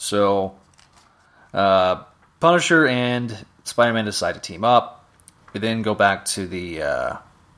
So, 0.00 0.54
uh, 1.52 2.04
Punisher 2.40 2.86
and 2.86 3.36
Spider-Man 3.64 4.06
decide 4.06 4.32
to 4.34 4.40
team 4.40 4.64
up. 4.64 5.06
We 5.52 5.60
then 5.60 5.82
go 5.82 5.94
back 5.94 6.24
to 6.36 6.46
the 6.46 6.82
uh, 6.82 7.16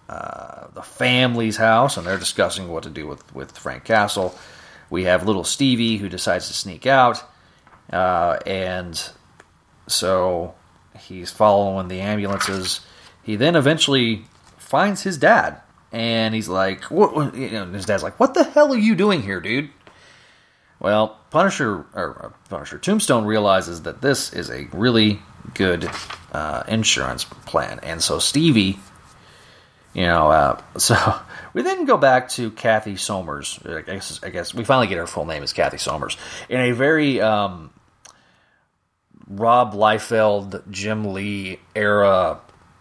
uh, 0.08 0.66
the 0.74 0.82
family's 0.82 1.56
house, 1.56 1.96
and 1.96 2.04
they're 2.04 2.18
discussing 2.18 2.68
what 2.68 2.82
to 2.82 2.90
do 2.90 3.06
with 3.06 3.32
with 3.32 3.56
Frank 3.56 3.84
Castle. 3.84 4.36
We 4.90 5.04
have 5.04 5.24
little 5.24 5.44
Stevie 5.44 5.98
who 5.98 6.08
decides 6.08 6.48
to 6.48 6.52
sneak 6.52 6.84
out, 6.84 7.22
uh, 7.92 8.38
and 8.44 9.00
so 9.86 10.54
he's 10.98 11.30
following 11.30 11.86
the 11.86 12.00
ambulances. 12.00 12.80
He 13.22 13.36
then 13.36 13.54
eventually 13.54 14.24
finds 14.58 15.02
his 15.02 15.16
dad, 15.16 15.60
and 15.92 16.34
he's 16.34 16.48
like, 16.48 16.82
what- 16.84 17.36
You 17.36 17.50
know, 17.50 17.66
his 17.66 17.86
dad's 17.86 18.02
like, 18.02 18.18
"What 18.18 18.34
the 18.34 18.42
hell 18.42 18.72
are 18.72 18.76
you 18.78 18.96
doing 18.96 19.22
here, 19.22 19.40
dude?" 19.40 19.70
Well, 20.80 21.20
Punisher 21.32 21.86
or 21.94 22.26
uh, 22.26 22.28
Punisher 22.50 22.78
Tombstone 22.78 23.24
realizes 23.24 23.82
that 23.82 24.02
this 24.02 24.34
is 24.34 24.50
a 24.50 24.68
really 24.72 25.18
good 25.54 25.90
uh, 26.30 26.62
insurance 26.68 27.24
plan, 27.24 27.80
and 27.82 28.02
so 28.02 28.18
Stevie, 28.18 28.78
you 29.94 30.06
know, 30.06 30.30
uh, 30.30 30.62
so 30.76 30.94
we 31.54 31.62
then 31.62 31.86
go 31.86 31.96
back 31.96 32.28
to 32.30 32.50
Kathy 32.50 32.96
Somers. 32.96 33.58
I 33.64 33.80
guess 33.80 34.20
I 34.22 34.28
guess 34.28 34.52
we 34.52 34.64
finally 34.64 34.88
get 34.88 34.98
her 34.98 35.06
full 35.06 35.24
name 35.24 35.42
is 35.42 35.54
Kathy 35.54 35.78
Somers 35.78 36.18
in 36.50 36.60
a 36.60 36.72
very 36.72 37.22
um, 37.22 37.70
Rob 39.26 39.72
Liefeld, 39.72 40.70
Jim 40.70 41.14
Lee 41.14 41.60
era 41.74 42.40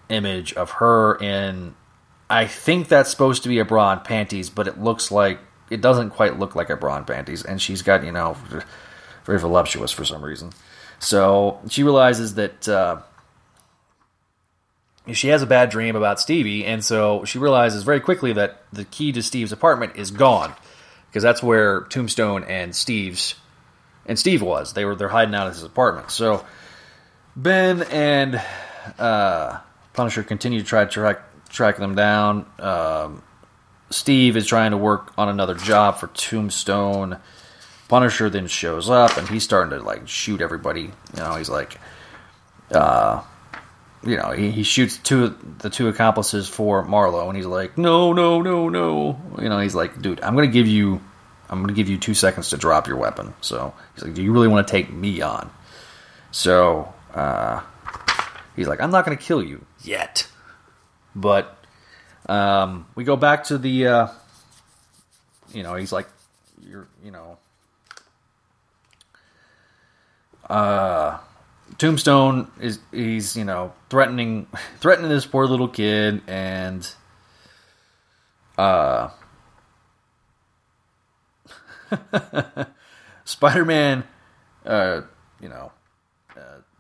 image 0.10 0.54
of 0.54 0.72
her 0.72 1.16
in. 1.16 1.74
I 2.30 2.48
think 2.48 2.90
that's 2.90 3.10
supposed 3.10 3.44
to 3.44 3.50
be 3.50 3.60
a 3.60 3.66
bra 3.66 3.94
and 3.94 4.04
panties, 4.04 4.50
but 4.50 4.68
it 4.68 4.78
looks 4.78 5.10
like 5.10 5.40
it 5.72 5.82
doesn't 5.82 6.12
quite 6.12 6.38
look 6.38 6.54
like 6.54 6.70
a 6.70 6.76
bra 6.76 6.98
and 6.98 7.08
panties, 7.08 7.44
and 7.44 7.60
she's 7.60 7.82
got 7.82 8.04
you 8.04 8.12
know 8.12 8.38
very 9.26 9.40
voluptuous 9.40 9.92
for 9.92 10.06
some 10.06 10.24
reason. 10.24 10.52
So 11.00 11.60
she 11.70 11.82
realizes 11.82 12.36
that 12.36 12.68
uh, 12.68 13.02
she 15.12 15.30
has 15.30 15.42
a 15.42 15.48
bad 15.48 15.70
dream 15.70 15.96
about 15.96 16.20
Stevie, 16.20 16.66
and 16.66 16.84
so 16.84 17.24
she 17.26 17.40
realizes 17.40 17.84
very 17.84 18.02
quickly 18.02 18.34
that 18.34 18.64
the 18.72 18.86
key 18.86 19.12
to 19.14 19.24
Steve's 19.24 19.52
apartment 19.52 19.96
is 19.96 20.12
gone 20.12 20.54
because 21.08 21.24
that's 21.24 21.42
where 21.42 21.82
Tombstone 21.82 22.44
and 22.44 22.76
Steve's 22.76 23.36
and 24.06 24.20
Steve 24.20 24.42
was. 24.42 24.74
They 24.74 24.84
were 24.86 24.96
they're 24.96 25.10
hiding 25.10 25.34
out 25.34 25.48
at 25.48 25.54
his 25.54 25.64
apartment. 25.64 26.12
So 26.12 26.46
Ben 27.36 27.84
and 27.84 28.42
uh, 29.00 29.60
Punisher 29.94 30.24
continue 30.24 30.60
to 30.60 30.66
try 30.66 30.84
to 30.84 30.92
track 30.92 31.22
track 31.50 31.78
them 31.78 31.96
down. 31.96 32.46
Um, 32.60 33.24
Steve 33.92 34.38
is 34.38 34.48
trying 34.48 34.72
to 34.72 34.78
work 34.78 35.12
on 35.18 35.30
another 35.30 35.56
job 35.56 35.98
for 35.98 36.08
Tombstone. 36.08 37.18
Punisher 37.88 38.30
then 38.30 38.48
shows 38.48 38.90
up 38.90 39.18
and 39.18 39.28
he's 39.28 39.44
starting 39.44 39.78
to 39.78 39.84
like 39.84 40.08
shoot 40.08 40.42
everybody. 40.42 40.84
You 40.84 41.18
know, 41.18 41.36
he's 41.36 41.50
like, 41.50 41.78
uh, 42.72 43.22
you 44.04 44.18
know, 44.18 44.32
he, 44.32 44.50
he 44.50 44.64
shoots 44.64 44.98
two 44.98 45.38
the 45.60 45.70
two 45.70 45.88
accomplices 45.88 46.48
for 46.48 46.84
Marlowe, 46.84 47.28
and 47.28 47.38
he's 47.38 47.46
like, 47.46 47.78
no, 47.78 48.14
no, 48.14 48.42
no, 48.42 48.70
no. 48.70 49.20
You 49.40 49.50
know, 49.50 49.60
he's 49.60 49.76
like, 49.76 50.02
dude, 50.02 50.22
I'm 50.22 50.36
gonna 50.36 50.48
give 50.48 50.68
you, 50.68 51.02
I'm 51.50 51.62
gonna 51.62 51.74
give 51.74 51.90
you 51.90 51.98
two 51.98 52.14
seconds 52.14 52.50
to 52.50 52.58
drop 52.58 52.88
your 52.88 52.98
weapon. 52.98 53.34
So 53.42 53.74
he's 53.94 54.04
like, 54.04 54.14
do 54.14 54.24
you 54.24 54.32
really 54.32 54.48
want 54.48 54.68
to 54.68 54.72
take 54.72 54.92
me 54.92 55.22
on? 55.22 55.52
So 56.32 56.92
uh, 57.14 57.62
he's 58.56 58.68
like, 58.68 58.82
I'm 58.82 58.92
not 58.92 59.06
gonna 59.06 59.18
kill 59.18 59.44
you 59.44 59.66
yet, 59.84 60.28
but 61.16 61.61
um, 62.28 62.86
we 62.96 63.04
go 63.04 63.16
back 63.16 63.46
to 63.46 63.58
the, 63.58 63.88
uh, 63.88 64.08
you 65.54 65.64
know, 65.64 65.76
he's 65.76 65.92
like, 65.92 66.08
you're, 66.62 66.88
you 67.04 67.12
know, 67.12 67.38
uh, 70.50 71.18
Tombstone 71.78 72.52
is 72.60 72.80
he's 72.92 73.36
you 73.36 73.46
know 73.46 73.74
threatening 73.90 74.48
threatening 74.80 75.10
this 75.10 75.26
poor 75.26 75.46
little 75.46 75.68
kid 75.68 76.22
and 76.28 76.88
uh 78.58 79.10
Spider-Man 83.26 84.04
uh 84.66 85.02
you 85.42 85.50
know 85.50 85.72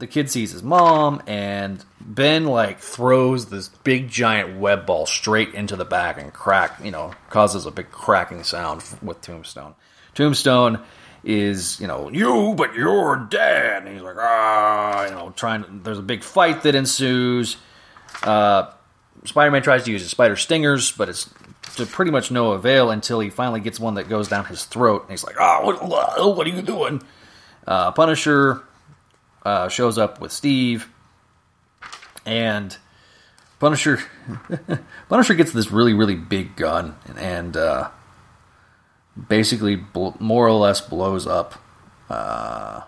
the 0.01 0.08
kid 0.08 0.31
sees 0.31 0.51
his 0.51 0.63
mom 0.63 1.22
and 1.27 1.86
Ben 2.00 2.46
like 2.46 2.79
throws 2.79 3.46
this 3.46 3.70
big 3.70 4.10
giant 4.10 4.60
web 4.60 4.88
ball 4.88 5.05
straight 5.05 5.53
into 5.53 5.75
the 5.75 5.86
back 5.86 6.20
and 6.20 6.34
crack 6.34 6.84
you 6.84 6.89
know 6.89 7.13
causes 7.29 7.67
a 7.67 7.72
big 7.72 7.91
cracking 7.91 8.43
sound 8.43 8.84
with 9.03 9.22
Tombstone. 9.22 9.75
Tombstone 10.15 10.81
is 11.24 11.79
you 11.79 11.86
know 11.86 12.10
you 12.10 12.55
but 12.58 12.74
you're 12.74 13.27
dead. 13.29 13.84
And 13.84 13.93
he's 13.93 14.01
like 14.01 14.15
ah 14.17 15.05
you 15.05 15.12
know 15.12 15.34
trying 15.36 15.63
to, 15.63 15.70
there's 15.84 16.00
a 16.00 16.03
big 16.03 16.24
fight 16.24 16.63
that 16.63 16.74
ensues. 16.74 17.58
Uh, 18.24 18.72
spider-man 19.24 19.62
tries 19.62 19.84
to 19.84 19.91
use 19.91 20.01
his 20.01 20.10
spider 20.10 20.36
stingers 20.36 20.91
but 20.91 21.10
it's 21.10 21.31
to 21.75 21.86
pretty 21.86 22.10
much 22.10 22.31
no 22.31 22.53
avail 22.53 22.89
until 22.89 23.20
he 23.20 23.29
finally 23.29 23.60
gets 23.60 23.79
one 23.79 23.93
that 23.93 24.10
goes 24.10 24.27
down 24.27 24.46
his 24.46 24.65
throat 24.65 25.03
and 25.03 25.12
he's 25.12 25.24
like 25.24 25.39
ah 25.39 25.63
what, 25.63 25.88
what 25.88 26.48
are 26.48 26.50
you 26.50 26.63
doing? 26.63 27.03
Uh, 27.67 27.91
punisher 27.91 28.63
uh, 29.43 29.67
shows 29.67 29.98
up 29.98 30.21
with 30.21 30.31
steve 30.31 30.89
and 32.25 32.77
punisher 33.60 34.00
punisher 35.10 35.33
gets 35.33 35.51
this 35.51 35.71
really 35.71 35.93
really 35.93 36.15
big 36.15 36.55
gun 36.55 36.95
and, 37.17 37.57
uh, 37.57 37.89
basically 39.27 39.75
bl- 39.75 40.12
more 40.19 40.48
or 40.48 40.53
less 40.53 40.81
blows 40.81 41.27
up 41.27 41.55
uh, 42.10 42.81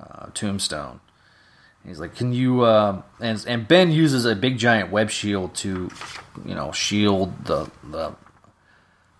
uh, 0.00 0.26
Tombstone. 0.34 1.00
He's 1.84 2.00
like, 2.00 2.14
"Can 2.14 2.32
you?" 2.32 2.62
Uh, 2.62 3.02
and 3.20 3.44
and 3.46 3.68
Ben 3.68 3.92
uses 3.92 4.24
a 4.24 4.34
big 4.34 4.58
giant 4.58 4.90
web 4.90 5.10
shield 5.10 5.54
to, 5.56 5.88
you 6.44 6.54
know, 6.54 6.72
shield 6.72 7.44
the 7.44 7.70
the 7.88 8.14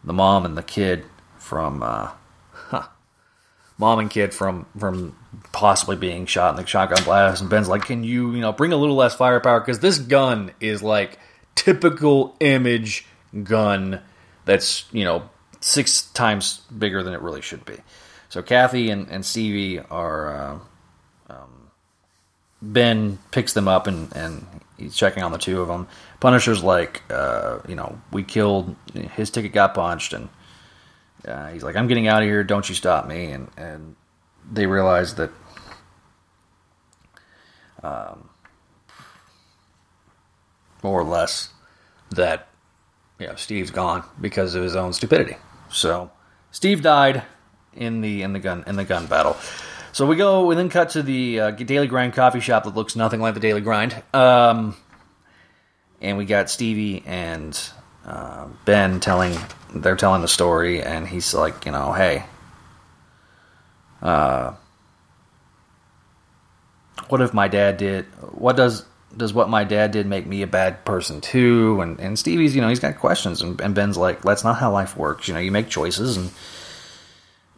the 0.02 0.12
mom 0.12 0.44
and 0.44 0.56
the 0.56 0.62
kid 0.62 1.04
from 1.38 1.82
uh, 1.82 2.10
huh, 2.52 2.86
mom 3.78 4.00
and 4.00 4.10
kid 4.10 4.34
from 4.34 4.66
from 4.78 5.16
possibly 5.52 5.96
being 5.96 6.26
shot 6.26 6.50
in 6.50 6.56
the 6.56 6.66
shotgun 6.66 7.02
blast. 7.04 7.40
And 7.40 7.50
Ben's 7.50 7.68
like, 7.68 7.84
"Can 7.84 8.04
you, 8.04 8.32
you 8.32 8.40
know, 8.40 8.52
bring 8.52 8.72
a 8.72 8.76
little 8.76 8.96
less 8.96 9.14
firepower? 9.14 9.60
Because 9.60 9.80
this 9.80 9.98
gun 9.98 10.52
is 10.60 10.82
like 10.82 11.18
typical 11.54 12.36
image 12.40 13.06
gun 13.42 14.00
that's 14.44 14.84
you 14.92 15.04
know 15.04 15.28
six 15.60 16.02
times 16.12 16.60
bigger 16.76 17.02
than 17.02 17.14
it 17.14 17.20
really 17.20 17.42
should 17.42 17.64
be. 17.64 17.76
So 18.28 18.42
Kathy 18.42 18.90
and, 18.90 19.08
and 19.08 19.24
Stevie 19.24 19.80
are. 19.80 20.34
Uh, 20.34 20.58
um, 21.28 21.70
ben 22.62 23.18
picks 23.30 23.52
them 23.52 23.68
up 23.68 23.86
and, 23.86 24.14
and 24.16 24.46
he's 24.78 24.96
checking 24.96 25.22
on 25.22 25.32
the 25.32 25.38
two 25.38 25.60
of 25.60 25.68
them. 25.68 25.88
Punisher's 26.20 26.62
like, 26.62 27.02
uh, 27.10 27.58
you 27.68 27.74
know, 27.74 28.00
we 28.12 28.22
killed 28.22 28.74
his 28.94 29.30
ticket 29.30 29.52
got 29.52 29.74
punched, 29.74 30.12
and 30.12 30.28
uh, 31.26 31.48
he's 31.48 31.62
like, 31.62 31.76
I'm 31.76 31.88
getting 31.88 32.08
out 32.08 32.22
of 32.22 32.28
here. 32.28 32.44
Don't 32.44 32.68
you 32.68 32.74
stop 32.74 33.06
me. 33.06 33.26
And 33.26 33.48
and 33.56 33.96
they 34.50 34.66
realize 34.66 35.14
that. 35.16 35.30
Um, 37.82 38.30
more 40.82 41.00
or 41.00 41.04
less, 41.04 41.50
that 42.10 42.48
you 43.18 43.26
know 43.26 43.34
Steve's 43.36 43.70
gone 43.70 44.04
because 44.20 44.54
of 44.54 44.62
his 44.62 44.76
own 44.76 44.92
stupidity. 44.92 45.36
So 45.70 46.10
Steve 46.50 46.82
died 46.82 47.22
in 47.74 48.00
the 48.00 48.22
in 48.22 48.32
the 48.32 48.38
gun 48.38 48.64
in 48.66 48.76
the 48.76 48.84
gun 48.84 49.06
battle. 49.06 49.36
So 49.92 50.06
we 50.06 50.16
go. 50.16 50.46
We 50.46 50.54
then 50.54 50.68
cut 50.68 50.90
to 50.90 51.02
the 51.02 51.40
uh, 51.40 51.50
Daily 51.52 51.86
Grind 51.86 52.12
coffee 52.12 52.40
shop 52.40 52.64
that 52.64 52.74
looks 52.74 52.96
nothing 52.96 53.20
like 53.20 53.34
the 53.34 53.40
Daily 53.40 53.60
Grind. 53.60 54.02
Um, 54.12 54.76
and 56.00 56.18
we 56.18 56.24
got 56.24 56.50
Stevie 56.50 57.02
and 57.06 57.58
uh, 58.04 58.46
Ben 58.64 59.00
telling 59.00 59.36
they're 59.74 59.96
telling 59.96 60.22
the 60.22 60.28
story, 60.28 60.82
and 60.82 61.08
he's 61.08 61.34
like, 61.34 61.66
you 61.66 61.72
know, 61.72 61.92
hey, 61.92 62.24
uh, 64.02 64.54
what 67.08 67.20
if 67.20 67.32
my 67.32 67.48
dad 67.48 67.76
did? 67.76 68.04
What 68.32 68.56
does 68.56 68.84
does 69.16 69.32
what 69.32 69.48
my 69.48 69.64
dad 69.64 69.92
did 69.92 70.06
make 70.06 70.26
me 70.26 70.42
a 70.42 70.46
bad 70.46 70.84
person 70.84 71.20
too? 71.20 71.80
And 71.80 71.98
and 72.00 72.18
Stevie's, 72.18 72.54
you 72.54 72.60
know, 72.60 72.68
he's 72.68 72.80
got 72.80 72.98
questions, 72.98 73.42
and, 73.42 73.60
and 73.60 73.74
Ben's 73.74 73.96
like, 73.96 74.22
that's 74.22 74.44
not 74.44 74.58
how 74.58 74.72
life 74.72 74.96
works. 74.96 75.28
You 75.28 75.34
know, 75.34 75.40
you 75.40 75.50
make 75.50 75.68
choices, 75.68 76.16
and 76.16 76.30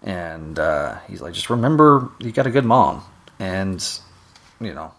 and 0.02 0.58
uh, 0.58 0.98
he's 1.08 1.20
like, 1.20 1.34
just 1.34 1.50
remember, 1.50 2.10
you 2.20 2.30
got 2.32 2.46
a 2.46 2.50
good 2.50 2.64
mom, 2.64 3.02
and 3.38 3.84
you 4.60 4.74
know, 4.74 4.92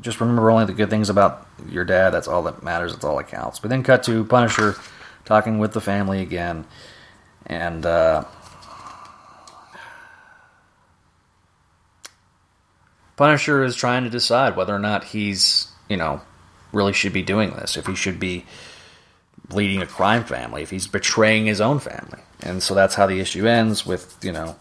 just 0.00 0.20
remember 0.20 0.50
only 0.50 0.66
the 0.66 0.72
good 0.72 0.90
things 0.90 1.10
about 1.10 1.46
your 1.68 1.84
dad. 1.84 2.10
That's 2.10 2.28
all 2.28 2.42
that 2.44 2.62
matters. 2.62 2.92
That's 2.92 3.04
all 3.04 3.16
that 3.16 3.28
counts. 3.28 3.58
But 3.58 3.70
then 3.70 3.82
cut 3.82 4.04
to 4.04 4.24
Punisher 4.24 4.76
talking 5.24 5.58
with 5.58 5.72
the 5.72 5.80
family 5.80 6.20
again, 6.20 6.66
and. 7.46 7.84
Uh, 7.86 8.24
Punisher 13.18 13.64
is 13.64 13.74
trying 13.74 14.04
to 14.04 14.10
decide 14.10 14.56
whether 14.56 14.72
or 14.72 14.78
not 14.78 15.02
he's, 15.02 15.66
you 15.88 15.96
know, 15.96 16.20
really 16.72 16.92
should 16.92 17.12
be 17.12 17.20
doing 17.20 17.50
this, 17.50 17.76
if 17.76 17.84
he 17.84 17.96
should 17.96 18.20
be 18.20 18.44
leading 19.50 19.82
a 19.82 19.86
crime 19.86 20.22
family, 20.22 20.62
if 20.62 20.70
he's 20.70 20.86
betraying 20.86 21.44
his 21.44 21.60
own 21.60 21.80
family. 21.80 22.20
And 22.40 22.62
so 22.62 22.76
that's 22.76 22.94
how 22.94 23.06
the 23.06 23.18
issue 23.18 23.44
ends 23.44 23.84
with, 23.84 24.16
you 24.22 24.30
know, 24.30 24.54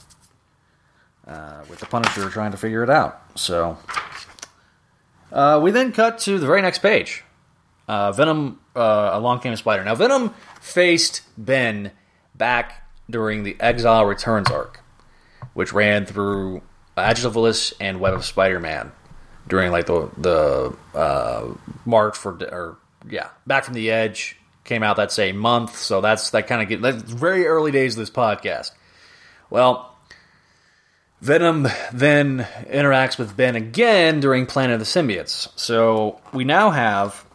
uh, 1.27 1.61
with 1.69 1.79
the 1.79 1.85
Punisher 1.85 2.29
trying 2.31 2.49
to 2.49 2.57
figure 2.57 2.81
it 2.83 2.89
out. 2.89 3.21
So 3.35 3.77
uh, 5.31 5.59
we 5.61 5.69
then 5.69 5.91
cut 5.91 6.17
to 6.19 6.39
the 6.39 6.47
very 6.47 6.63
next 6.63 6.79
page. 6.79 7.23
Uh, 7.87 8.11
Venom, 8.11 8.59
uh, 8.75 9.11
Along 9.13 9.39
Came 9.39 9.53
a 9.53 9.57
Spider. 9.57 9.83
Now, 9.83 9.93
Venom 9.93 10.33
faced 10.59 11.21
Ben 11.37 11.91
back 12.33 12.89
during 13.07 13.43
the 13.43 13.55
Exile 13.59 14.05
Returns 14.05 14.49
arc, 14.49 14.81
which 15.53 15.73
ran 15.73 16.07
through 16.07 16.63
Agitovulus 17.01 17.73
and 17.79 17.99
Web 17.99 18.13
of 18.13 18.25
Spider-Man 18.25 18.91
during 19.47 19.71
like 19.71 19.85
the 19.85 20.09
the 20.17 20.75
uh, 20.97 21.53
March 21.85 22.17
for 22.17 22.33
or 22.51 22.77
yeah, 23.09 23.29
Back 23.45 23.63
from 23.63 23.73
the 23.73 23.91
Edge 23.91 24.37
came 24.63 24.83
out 24.83 24.97
that 24.97 25.11
same 25.11 25.37
month, 25.37 25.77
so 25.77 26.01
that's 26.01 26.31
that 26.31 26.47
kind 26.47 26.61
of 26.61 26.67
get 26.67 26.81
that's 26.81 27.03
very 27.03 27.45
early 27.45 27.71
days 27.71 27.93
of 27.93 27.99
this 27.99 28.09
podcast. 28.09 28.71
Well, 29.49 29.95
Venom 31.21 31.67
then 31.93 32.47
interacts 32.65 33.17
with 33.17 33.35
Ben 33.35 33.55
again 33.55 34.19
during 34.19 34.45
Planet 34.45 34.73
of 34.73 34.79
the 34.79 34.85
Symbiotes. 34.85 35.49
So 35.55 36.19
we 36.33 36.43
now 36.43 36.69
have 36.69 37.25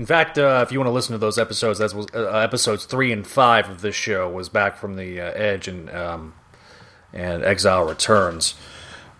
In 0.00 0.06
fact, 0.06 0.38
uh, 0.38 0.64
if 0.66 0.72
you 0.72 0.78
want 0.78 0.86
to 0.86 0.92
listen 0.92 1.12
to 1.12 1.18
those 1.18 1.36
episodes, 1.36 1.78
that's 1.78 1.92
uh, 1.92 2.38
episodes 2.38 2.86
three 2.86 3.12
and 3.12 3.26
five 3.26 3.68
of 3.68 3.82
this 3.82 3.94
show 3.94 4.30
was 4.30 4.48
back 4.48 4.78
from 4.78 4.96
the 4.96 5.20
uh, 5.20 5.30
Edge 5.32 5.68
and 5.68 5.90
um, 5.90 6.32
and 7.12 7.44
Exile 7.44 7.84
Returns. 7.84 8.54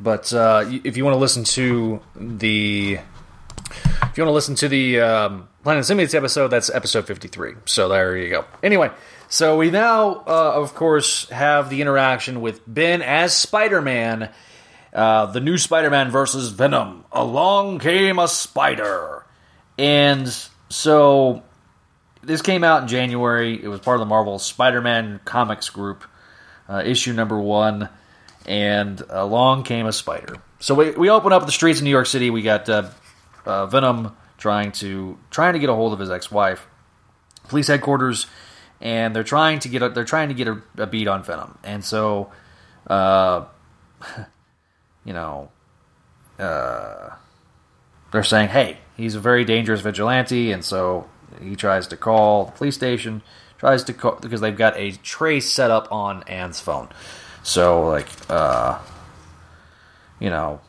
But 0.00 0.32
uh, 0.32 0.64
if 0.82 0.96
you 0.96 1.04
want 1.04 1.16
to 1.16 1.18
listen 1.18 1.44
to 1.44 2.00
the 2.16 2.98
if 2.98 4.16
you 4.16 4.24
want 4.24 4.30
to 4.30 4.32
listen 4.32 4.54
to 4.54 4.68
the 4.68 5.00
um, 5.00 5.48
Planet 5.64 5.84
Symbiotes 5.84 6.14
episode, 6.14 6.48
that's 6.48 6.70
episode 6.70 7.06
fifty 7.06 7.28
three. 7.28 7.56
So 7.66 7.90
there 7.90 8.16
you 8.16 8.30
go. 8.30 8.46
Anyway, 8.62 8.90
so 9.28 9.58
we 9.58 9.70
now, 9.70 10.24
uh, 10.26 10.52
of 10.54 10.74
course, 10.74 11.28
have 11.28 11.68
the 11.68 11.82
interaction 11.82 12.40
with 12.40 12.62
Ben 12.66 13.02
as 13.02 13.36
Spider 13.36 13.82
Man. 13.82 14.30
Uh, 14.94 15.26
the 15.26 15.40
new 15.40 15.58
Spider 15.58 15.90
Man 15.90 16.10
versus 16.10 16.48
Venom. 16.48 17.04
Along 17.12 17.80
came 17.80 18.18
a 18.18 18.26
spider. 18.28 19.26
And 19.76 20.26
so 20.70 21.42
this 22.22 22.42
came 22.42 22.64
out 22.64 22.82
in 22.82 22.88
January. 22.88 23.62
It 23.62 23.68
was 23.68 23.80
part 23.80 23.96
of 23.96 24.00
the 24.00 24.06
Marvel 24.06 24.38
Spider-Man 24.38 25.20
comics 25.24 25.68
group, 25.68 26.04
uh, 26.68 26.82
issue 26.84 27.12
number 27.12 27.38
one, 27.38 27.88
and 28.46 29.02
along 29.10 29.64
came 29.64 29.86
a 29.86 29.92
spider. 29.92 30.36
So 30.60 30.74
we, 30.74 30.90
we 30.92 31.10
open 31.10 31.32
up 31.32 31.44
the 31.44 31.52
streets 31.52 31.80
in 31.80 31.84
New 31.84 31.90
York 31.90 32.06
City. 32.06 32.30
We 32.30 32.42
got 32.42 32.68
uh, 32.68 32.90
uh, 33.44 33.66
Venom 33.66 34.16
trying 34.38 34.72
to 34.72 35.18
trying 35.30 35.54
to 35.54 35.58
get 35.58 35.68
a 35.68 35.74
hold 35.74 35.92
of 35.92 35.98
his 35.98 36.10
ex-wife, 36.10 36.66
police 37.48 37.66
headquarters, 37.66 38.26
and 38.80 39.14
they're 39.14 39.24
trying 39.24 39.58
to 39.60 39.68
get 39.68 39.82
a, 39.82 39.88
they're 39.88 40.04
trying 40.04 40.28
to 40.28 40.34
get 40.34 40.48
a, 40.48 40.62
a 40.78 40.86
beat 40.86 41.08
on 41.08 41.22
Venom. 41.22 41.58
And 41.64 41.84
so, 41.84 42.30
uh, 42.86 43.46
you 45.04 45.12
know, 45.12 45.50
uh, 46.38 47.10
they're 48.12 48.24
saying, 48.24 48.48
"Hey, 48.50 48.78
he's 49.00 49.14
a 49.14 49.20
very 49.20 49.44
dangerous 49.44 49.80
vigilante," 49.80 50.52
and 50.52 50.64
so 50.64 51.08
he 51.42 51.56
tries 51.56 51.86
to 51.88 51.96
call 51.96 52.46
the 52.46 52.52
police 52.52 52.74
station. 52.74 53.22
Tries 53.58 53.84
to 53.84 53.92
call 53.92 54.16
because 54.20 54.40
they've 54.40 54.56
got 54.56 54.76
a 54.76 54.92
trace 54.92 55.50
set 55.50 55.70
up 55.70 55.90
on 55.92 56.22
Anne's 56.24 56.60
phone. 56.60 56.88
So 57.42 57.86
like, 57.88 58.08
uh, 58.28 58.78
you 60.18 60.30
know, 60.30 60.60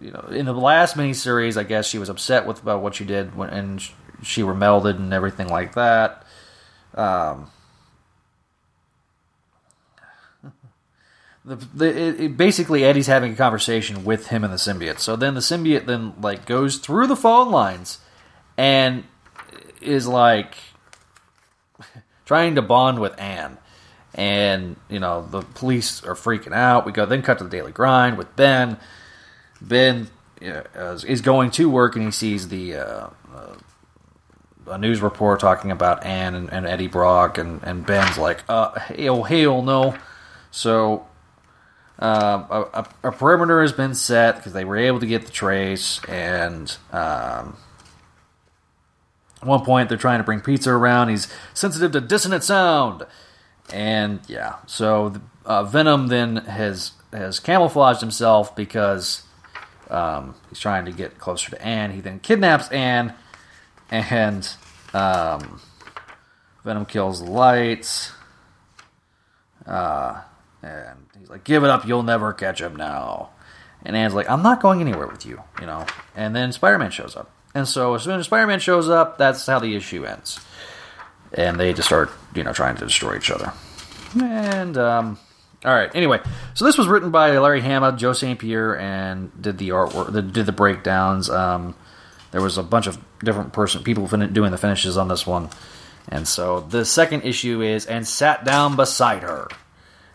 you 0.00 0.10
know, 0.10 0.28
in 0.30 0.46
the 0.46 0.52
last 0.52 0.96
miniseries, 0.96 1.56
I 1.56 1.64
guess 1.64 1.86
she 1.86 1.98
was 1.98 2.08
upset 2.08 2.46
with 2.46 2.62
about 2.62 2.82
what 2.82 2.94
she 2.94 3.04
did 3.04 3.36
when 3.36 3.50
and 3.50 3.82
she 4.22 4.42
were 4.42 4.54
melded 4.54 4.96
and 4.96 5.12
everything 5.12 5.48
like 5.48 5.74
that. 5.74 6.24
Um, 6.94 7.50
the, 11.44 11.56
the 11.56 11.86
it, 11.86 12.20
it, 12.20 12.36
basically 12.36 12.84
Eddie's 12.84 13.06
having 13.06 13.32
a 13.32 13.36
conversation 13.36 14.04
with 14.04 14.28
him 14.28 14.44
and 14.44 14.52
the 14.52 14.56
symbiote. 14.56 14.98
So 14.98 15.14
then 15.14 15.34
the 15.34 15.40
symbiote 15.40 15.86
then 15.86 16.14
like 16.20 16.46
goes 16.46 16.78
through 16.78 17.06
the 17.06 17.16
phone 17.16 17.50
lines 17.50 17.98
and 18.56 19.04
is 19.80 20.06
like 20.06 20.54
trying 22.24 22.54
to 22.54 22.62
bond 22.62 22.98
with 22.98 23.18
Anne. 23.20 23.58
And 24.14 24.76
you 24.88 25.00
know 25.00 25.26
the 25.28 25.42
police 25.42 26.02
are 26.04 26.14
freaking 26.14 26.54
out. 26.54 26.86
We 26.86 26.92
go 26.92 27.04
then 27.04 27.20
cut 27.20 27.38
to 27.38 27.44
the 27.44 27.50
daily 27.50 27.72
grind 27.72 28.16
with 28.16 28.34
Ben. 28.36 28.78
Ben 29.60 30.08
uh, 30.40 30.98
is 31.06 31.20
going 31.20 31.50
to 31.52 31.68
work 31.68 31.96
and 31.96 32.06
he 32.06 32.10
sees 32.10 32.48
the 32.48 32.76
uh, 32.76 33.08
uh, 33.34 33.54
a 34.66 34.78
news 34.78 35.02
report 35.02 35.40
talking 35.40 35.70
about 35.70 36.04
Anne 36.04 36.34
and, 36.34 36.50
and 36.52 36.64
Eddie 36.64 36.86
Brock 36.86 37.38
and, 37.38 37.62
and 37.64 37.84
Ben's 37.84 38.16
like, 38.16 38.44
uh, 38.48 38.78
hell, 38.78 39.24
hell 39.24 39.62
no. 39.62 39.94
So 40.50 41.06
um, 41.98 42.46
a, 42.50 42.86
a, 43.04 43.12
perimeter 43.12 43.62
has 43.62 43.72
been 43.72 43.94
set 43.94 44.36
because 44.36 44.52
they 44.52 44.64
were 44.64 44.76
able 44.76 44.98
to 44.98 45.06
get 45.06 45.26
the 45.26 45.30
trace, 45.30 46.00
and 46.08 46.76
um, 46.90 47.56
at 49.40 49.46
one 49.46 49.64
point 49.64 49.88
they're 49.88 49.98
trying 49.98 50.18
to 50.18 50.24
bring 50.24 50.40
pizza 50.40 50.70
around. 50.70 51.08
He's 51.08 51.32
sensitive 51.54 51.92
to 51.92 52.00
dissonant 52.00 52.42
sound, 52.42 53.06
and 53.72 54.18
yeah, 54.26 54.56
so 54.66 55.14
uh, 55.44 55.62
Venom 55.62 56.08
then 56.08 56.36
has 56.36 56.92
has 57.12 57.38
camouflaged 57.38 58.00
himself 58.00 58.56
because 58.56 59.22
um, 59.88 60.34
he's 60.48 60.58
trying 60.58 60.86
to 60.86 60.92
get 60.92 61.18
closer 61.18 61.50
to 61.50 61.62
Anne. 61.62 61.92
He 61.92 62.00
then 62.00 62.18
kidnaps 62.18 62.68
Anne, 62.70 63.14
and 63.88 64.48
um, 64.92 65.60
Venom 66.64 66.86
kills 66.86 67.22
the 67.22 67.30
lights. 67.30 68.10
Uh, 69.64 70.22
and 70.64 71.06
he's 71.18 71.30
like, 71.30 71.44
"Give 71.44 71.64
it 71.64 71.70
up, 71.70 71.86
you'll 71.86 72.02
never 72.02 72.32
catch 72.32 72.60
him 72.60 72.76
now." 72.76 73.30
And 73.84 73.96
Anne's 73.96 74.14
like, 74.14 74.28
"I'm 74.30 74.42
not 74.42 74.60
going 74.60 74.80
anywhere 74.80 75.06
with 75.06 75.26
you," 75.26 75.42
you 75.60 75.66
know. 75.66 75.86
And 76.16 76.34
then 76.34 76.52
Spider-Man 76.52 76.90
shows 76.90 77.16
up, 77.16 77.30
and 77.54 77.68
so 77.68 77.94
as 77.94 78.02
soon 78.02 78.18
as 78.18 78.26
Spider-Man 78.26 78.60
shows 78.60 78.88
up, 78.88 79.18
that's 79.18 79.46
how 79.46 79.58
the 79.58 79.76
issue 79.76 80.04
ends. 80.04 80.40
And 81.32 81.58
they 81.58 81.72
just 81.72 81.88
start, 81.88 82.10
you 82.34 82.44
know, 82.44 82.52
trying 82.52 82.76
to 82.76 82.84
destroy 82.84 83.16
each 83.16 83.30
other. 83.30 83.52
And 84.20 84.78
um, 84.78 85.18
all 85.64 85.74
right. 85.74 85.90
Anyway, 85.94 86.20
so 86.52 86.64
this 86.64 86.76
was 86.76 86.86
written 86.86 87.10
by 87.10 87.38
Larry 87.38 87.62
Hama, 87.62 87.96
Joe 87.96 88.12
St. 88.12 88.38
Pierre, 88.38 88.78
and 88.78 89.30
did 89.40 89.58
the 89.58 89.70
artwork, 89.70 90.12
did 90.32 90.46
the 90.46 90.52
breakdowns. 90.52 91.30
Um, 91.30 91.74
there 92.32 92.42
was 92.42 92.58
a 92.58 92.62
bunch 92.62 92.86
of 92.86 92.98
different 93.22 93.52
person 93.52 93.82
people 93.82 94.06
doing 94.06 94.50
the 94.50 94.58
finishes 94.58 94.98
on 94.98 95.08
this 95.08 95.26
one. 95.26 95.48
And 96.08 96.28
so 96.28 96.60
the 96.60 96.84
second 96.84 97.22
issue 97.22 97.62
is 97.62 97.86
and 97.86 98.06
sat 98.06 98.44
down 98.44 98.76
beside 98.76 99.22
her. 99.22 99.48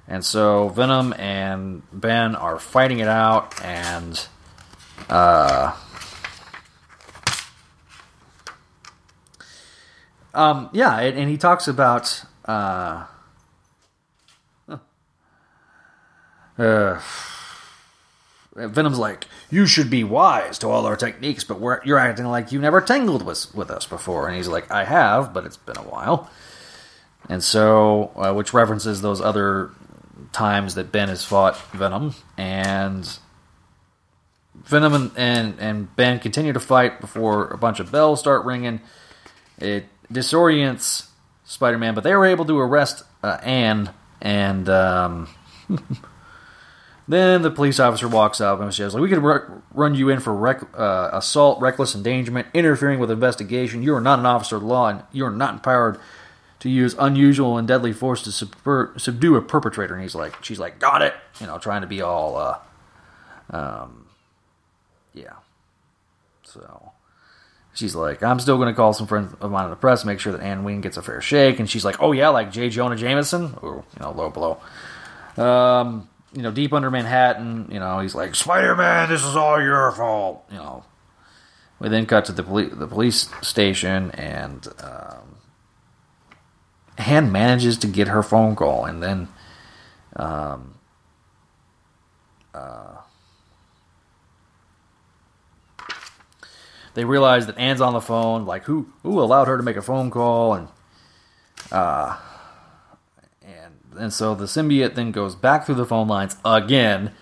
And 0.10 0.26
so 0.26 0.70
Venom 0.70 1.14
and 1.20 1.84
Ben 1.94 2.36
are 2.36 2.58
fighting 2.58 2.98
it 2.98 3.08
out, 3.08 3.64
and 3.64 4.20
uh, 5.08 5.78
um, 10.34 10.72
yeah, 10.74 11.00
and, 11.00 11.30
he 11.30 11.38
talks 11.38 11.68
about 11.68 12.24
uh, 12.46 13.06
uh, 16.58 17.00
Venom's 18.56 18.98
like, 18.98 19.28
you 19.52 19.68
should 19.68 19.92
be 19.92 20.04
wise 20.04 20.58
to 20.58 20.70
all 20.70 20.88
our 20.88 20.96
techniques, 20.96 21.44
but 21.44 21.86
you're 21.86 22.00
acting 22.00 22.26
like 22.26 22.52
you 22.52 22.60
never 22.60 22.82
tangled 22.82 23.24
with 23.24 23.54
with 23.54 23.70
us 23.70 23.86
before. 23.86 24.28
And 24.28 24.36
he's 24.36 24.48
like, 24.48 24.72
I 24.72 24.86
have, 24.86 25.36
but 25.36 25.46
it's 25.46 25.58
been 25.58 25.78
a 25.78 25.84
while. 25.84 26.32
And 27.30 27.44
so, 27.44 28.12
uh, 28.16 28.34
which 28.34 28.56
references 28.56 29.02
those 29.02 29.22
other 29.22 29.70
times 30.32 30.76
that 30.76 30.92
Ben 30.92 31.10
has 31.10 31.24
fought 31.24 31.58
Venom, 31.72 32.16
and 32.38 33.20
Venom 34.56 34.94
and, 34.94 35.12
and, 35.16 35.60
and 35.60 35.96
Ben 35.96 36.20
continue 36.20 36.54
to 36.54 36.60
fight 36.60 37.02
before 37.02 37.48
a 37.48 37.58
bunch 37.58 37.80
of 37.80 37.92
bells 37.92 38.20
start 38.20 38.46
ringing. 38.46 38.82
It 39.58 39.86
disorients 40.12 41.10
Spider 41.46 41.78
Man, 41.78 41.94
but 41.94 42.04
they 42.04 42.16
were 42.16 42.26
able 42.26 42.46
to 42.46 42.60
arrest 42.60 43.04
uh, 43.24 43.38
Anne, 43.44 43.92
and 44.22 44.70
um, 44.70 45.28
Then 47.10 47.42
the 47.42 47.50
police 47.50 47.80
officer 47.80 48.08
walks 48.08 48.40
up 48.40 48.62
and 48.62 48.72
says, 48.72 48.94
like, 48.94 49.02
"We 49.02 49.10
could 49.10 49.24
ru- 49.24 49.64
run 49.74 49.96
you 49.96 50.10
in 50.10 50.20
for 50.20 50.32
rec- 50.32 50.78
uh, 50.78 51.10
assault, 51.12 51.60
reckless 51.60 51.96
endangerment, 51.96 52.50
interfering 52.54 53.00
with 53.00 53.10
investigation. 53.10 53.82
You 53.82 53.96
are 53.96 54.02
not 54.02 54.20
an 54.20 54.28
officer 54.28 54.58
of 54.58 54.64
law, 54.64 54.90
and 54.90 55.02
you 55.12 55.26
are 55.26 55.32
not 55.32 55.56
empowered 55.56 56.00
to 56.60 56.70
use 56.70 56.96
unusual 57.00 57.58
and 57.58 57.68
deadly 57.68 57.94
force 57.94 58.24
to 58.24 58.32
subdue 59.00 59.36
a 59.36 59.42
perpetrator." 59.42 59.94
And 59.94 60.04
he's 60.04 60.16
like, 60.16 60.44
"She's 60.44 60.60
like, 60.60 60.80
got 60.80 61.02
it," 61.02 61.14
you 61.40 61.48
know, 61.48 61.58
trying 61.58 61.82
to 61.82 61.88
be 61.88 62.02
all, 62.02 62.38
uh, 62.38 62.58
um, 63.56 64.08
yeah. 65.14 65.34
So 66.44 66.92
she's 67.74 67.96
like, 67.96 68.24
"I'm 68.24 68.40
still 68.40 68.58
going 68.58 68.70
to 68.70 68.76
call 68.76 68.94
some 68.94 69.08
friends 69.08 69.34
of 69.42 69.52
mine 69.52 69.66
in 69.66 69.70
the 69.70 69.76
press, 69.76 70.06
make 70.06 70.20
sure 70.20 70.34
that 70.34 70.42
Anne 70.42 70.64
Weying 70.64 70.82
gets 70.82 70.98
a 70.98 71.02
fair 71.02 71.22
shake." 71.22 71.60
And 71.60 71.70
she's 71.70 71.86
like, 71.86 72.02
"Oh 72.02 72.12
yeah, 72.12 72.30
like 72.30 72.52
J. 72.52 72.70
Jonah 72.70 72.96
Jameson, 72.96 73.56
or 73.62 73.84
you 73.94 74.02
know, 74.02 74.12
low 74.12 74.30
blow." 74.30 74.60
Um, 75.38 76.10
you 76.34 76.42
know, 76.42 76.52
deep 76.52 76.74
under 76.74 76.92
Manhattan, 76.92 77.70
you 77.72 77.80
know, 77.80 78.00
he's 78.00 78.14
like, 78.14 78.36
Spider 78.36 78.76
Man, 78.76 79.10
this 79.10 79.24
is 79.24 79.36
all 79.36 79.62
your 79.62 79.92
fault, 79.92 80.46
you 80.52 80.58
know. 80.58 80.84
We 81.80 81.90
then 81.90 82.06
cut 82.06 82.26
to 82.26 82.34
the, 82.34 82.44
the 82.44 82.88
police 82.88 83.30
station, 83.42 84.12
and 84.12 84.68
um, 84.84 85.29
Anne 87.00 87.32
manages 87.32 87.78
to 87.78 87.88
get 87.88 88.10
her 88.10 88.22
phone 88.22 88.56
call, 88.56 88.86
and 88.86 89.02
then 89.02 89.30
um, 90.18 90.76
uh, 92.54 92.98
they 96.94 97.06
realize 97.06 97.48
that 97.48 97.58
Anne's 97.58 97.80
on 97.80 97.94
the 97.94 98.02
phone. 98.02 98.46
Like, 98.46 98.66
who 98.66 98.90
who 99.02 99.20
allowed 99.22 99.48
her 99.48 99.56
to 99.56 99.64
make 99.64 99.78
a 99.78 99.82
phone 99.82 100.12
call? 100.12 100.54
And 100.54 100.68
uh, 101.72 102.18
and 103.42 103.76
and 103.98 104.14
so 104.14 104.36
the 104.36 104.46
symbiote 104.46 104.96
then 104.96 105.12
goes 105.12 105.36
back 105.36 105.66
through 105.66 105.76
the 105.76 105.86
phone 105.86 106.10
lines 106.10 106.36
again. 106.44 107.14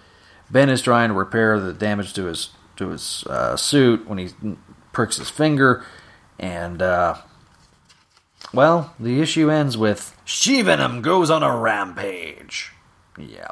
Ben 0.49 0.69
is 0.69 0.81
trying 0.81 1.09
to 1.09 1.13
repair 1.13 1.59
the 1.59 1.73
damage 1.73 2.13
to 2.13 2.25
his 2.25 2.49
to 2.77 2.89
his 2.89 3.25
uh, 3.27 3.55
suit 3.55 4.07
when 4.07 4.17
he 4.17 4.29
pricks 4.91 5.17
his 5.17 5.29
finger, 5.29 5.85
and 6.39 6.81
uh, 6.81 7.17
well, 8.53 8.93
the 8.99 9.21
issue 9.21 9.49
ends 9.49 9.77
with 9.77 10.15
She 10.25 10.61
Venom 10.61 11.01
goes 11.01 11.29
on 11.29 11.43
a 11.43 11.55
rampage. 11.55 12.71
Yeah. 13.17 13.51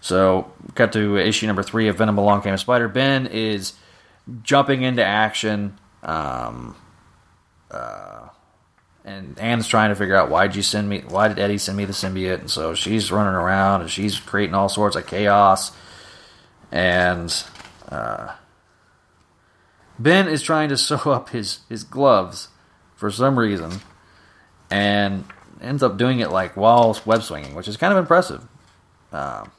So, 0.00 0.52
cut 0.74 0.92
to 0.92 1.16
issue 1.16 1.46
number 1.46 1.62
three 1.62 1.88
of 1.88 1.96
Venom 1.98 2.18
Along 2.18 2.42
Came 2.42 2.54
a 2.54 2.58
Spider. 2.58 2.88
Ben 2.88 3.26
is 3.26 3.72
jumping 4.42 4.82
into 4.82 5.04
action. 5.04 5.78
Um, 6.02 6.76
uh, 7.70 8.28
and 9.04 9.38
Anne's 9.38 9.68
trying 9.68 9.90
to 9.90 9.94
figure 9.94 10.16
out 10.16 10.30
why 10.30 10.46
did 10.46 10.56
you 10.56 10.62
send 10.62 10.88
me? 10.88 11.02
Why 11.08 11.28
did 11.28 11.38
Eddie 11.38 11.58
send 11.58 11.76
me 11.76 11.84
the 11.84 11.92
symbiote? 11.92 12.40
And 12.40 12.50
so 12.50 12.74
she's 12.74 13.12
running 13.12 13.34
around 13.34 13.82
and 13.82 13.90
she's 13.90 14.18
creating 14.18 14.54
all 14.54 14.68
sorts 14.68 14.96
of 14.96 15.06
chaos. 15.06 15.72
And 16.72 17.32
uh, 17.88 18.34
Ben 19.98 20.28
is 20.28 20.42
trying 20.42 20.68
to 20.70 20.76
sew 20.76 20.98
up 21.10 21.30
his 21.30 21.60
his 21.68 21.84
gloves 21.84 22.48
for 22.96 23.10
some 23.10 23.38
reason, 23.38 23.80
and 24.70 25.24
ends 25.60 25.82
up 25.82 25.96
doing 25.96 26.20
it 26.20 26.30
like 26.30 26.56
while 26.56 26.98
web 27.04 27.22
swinging, 27.22 27.54
which 27.54 27.68
is 27.68 27.76
kind 27.76 27.92
of 27.92 27.98
impressive. 27.98 28.46
Um, 29.12 29.50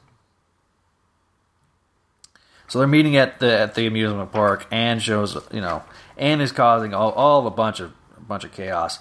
so 2.68 2.78
they're 2.78 2.88
meeting 2.88 3.16
at 3.16 3.40
the 3.40 3.58
at 3.58 3.74
the 3.74 3.86
amusement 3.86 4.30
park. 4.30 4.66
Anne 4.70 4.98
shows, 5.00 5.36
you 5.52 5.60
know, 5.60 5.82
Anne 6.16 6.40
is 6.40 6.52
causing 6.52 6.92
all, 6.94 7.12
all 7.12 7.46
a 7.46 7.50
bunch 7.50 7.80
of 7.80 7.92
a 8.16 8.20
bunch 8.20 8.44
of 8.44 8.52
chaos. 8.52 8.98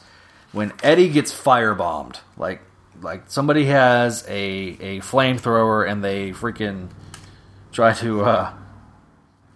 When 0.54 0.72
Eddie 0.82 1.10
gets 1.10 1.34
firebombed, 1.34 2.20
like 2.38 2.62
like 3.02 3.24
somebody 3.28 3.66
has 3.66 4.26
a 4.28 4.78
a 4.80 5.00
flamethrower 5.02 5.90
and 5.90 6.04
they 6.04 6.32
freaking 6.32 6.90
try 7.72 7.94
to 7.94 8.24
uh 8.24 8.54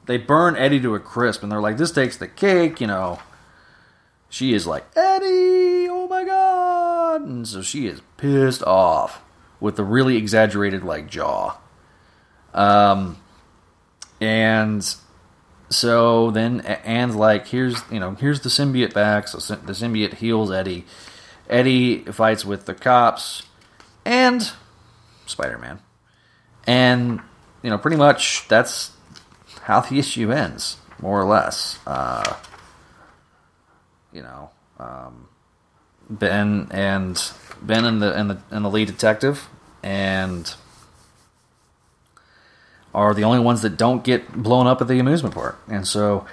they 0.06 0.18
burn 0.18 0.58
Eddie 0.58 0.82
to 0.82 0.96
a 0.96 1.00
crisp 1.00 1.42
and 1.42 1.52
they're 1.52 1.62
like, 1.62 1.78
this 1.78 1.92
takes 1.92 2.18
the 2.18 2.28
cake, 2.28 2.82
you 2.82 2.88
know. 2.88 3.20
She 4.32 4.54
is 4.54 4.66
like, 4.66 4.86
Eddie, 4.96 5.88
oh 5.88 6.08
my 6.10 6.24
god 6.24 6.82
and 7.22 7.48
so 7.48 7.62
she 7.62 7.88
is 7.88 8.02
pissed 8.18 8.64
off 8.64 9.22
with 9.60 9.76
the 9.76 9.84
really 9.84 10.18
exaggerated 10.18 10.84
like 10.84 11.10
jaw. 11.10 11.58
Um 12.54 13.18
and 14.20 14.96
so 15.70 16.32
then 16.32 16.62
Anne's 16.62 17.16
like, 17.16 17.48
"Here's 17.48 17.82
you 17.90 18.00
know, 18.00 18.16
here's 18.16 18.42
the 18.42 18.50
symbiote 18.50 18.94
back." 18.94 19.28
So 19.28 19.38
the 19.56 19.74
symbiote 19.74 20.16
heals 20.16 20.52
Eddie. 20.52 20.86
Eddie 21.50 22.00
fights 22.00 22.46
with 22.46 22.66
the 22.66 22.74
cops 22.74 23.44
and 24.06 24.52
Spider 25.26 25.58
Man, 25.58 25.80
and 26.68 27.22
you 27.64 27.70
know, 27.70 27.78
pretty 27.78 27.98
much 27.98 28.48
that's 28.48 28.92
how 29.62 29.80
the 29.80 29.98
issue 29.98 30.32
ends, 30.32 30.78
more 31.02 31.20
or 31.20 31.26
less. 31.26 31.80
Uh, 31.88 32.36
you 34.14 34.22
know, 34.22 34.50
um, 34.80 35.28
Ben 36.10 36.68
and 36.72 37.22
Ben 37.62 37.86
and 37.86 38.02
the 38.02 38.14
and 38.14 38.30
the 38.30 38.42
and 38.50 38.66
the 38.66 38.70
lead 38.70 38.88
detective 38.88 39.48
and 39.84 40.54
are 42.94 43.14
the 43.14 43.24
only 43.24 43.40
ones 43.40 43.62
that 43.62 43.78
don't 43.78 44.04
get 44.04 44.34
blown 44.34 44.68
up 44.68 44.82
at 44.82 44.88
the 44.88 45.00
amusement 45.00 45.34
park. 45.34 45.58
And 45.68 45.88
so 45.88 46.26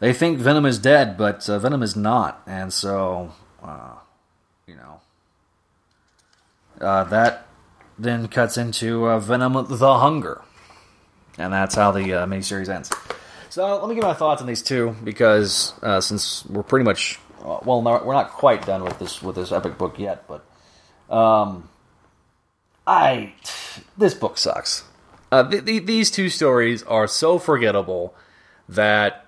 they 0.00 0.12
think 0.12 0.38
Venom 0.38 0.66
is 0.66 0.78
dead, 0.78 1.16
but 1.16 1.48
uh, 1.48 1.58
Venom 1.58 1.82
is 1.82 1.96
not. 1.96 2.42
And 2.46 2.72
so, 2.72 3.32
uh, 3.62 3.94
you 4.66 4.74
know, 4.74 5.00
uh, 6.80 7.04
that 7.04 7.46
then 7.98 8.28
cuts 8.28 8.56
into 8.56 9.06
uh, 9.08 9.18
Venom 9.18 9.54
the 9.68 9.98
Hunger. 9.98 10.42
And 11.38 11.52
that's 11.52 11.76
how 11.76 11.92
the 11.92 12.12
uh, 12.12 12.26
miniseries 12.26 12.68
ends. 12.68 12.90
So 13.52 13.78
let 13.78 13.86
me 13.86 13.94
give 13.94 14.02
my 14.02 14.14
thoughts 14.14 14.40
on 14.40 14.46
these 14.46 14.62
two 14.62 14.96
because 15.04 15.74
uh, 15.82 16.00
since 16.00 16.42
we're 16.46 16.62
pretty 16.62 16.86
much 16.86 17.20
uh, 17.44 17.58
well, 17.62 17.82
we're 17.82 18.14
not 18.14 18.30
quite 18.30 18.64
done 18.64 18.82
with 18.82 18.98
this 18.98 19.22
with 19.22 19.36
this 19.36 19.52
epic 19.52 19.76
book 19.76 19.98
yet, 19.98 20.26
but 20.26 20.42
um, 21.14 21.68
I 22.86 23.34
this 23.98 24.14
book 24.14 24.38
sucks. 24.38 24.84
Uh, 25.30 25.46
th- 25.50 25.66
th- 25.66 25.84
these 25.84 26.10
two 26.10 26.30
stories 26.30 26.82
are 26.84 27.06
so 27.06 27.38
forgettable 27.38 28.14
that 28.70 29.26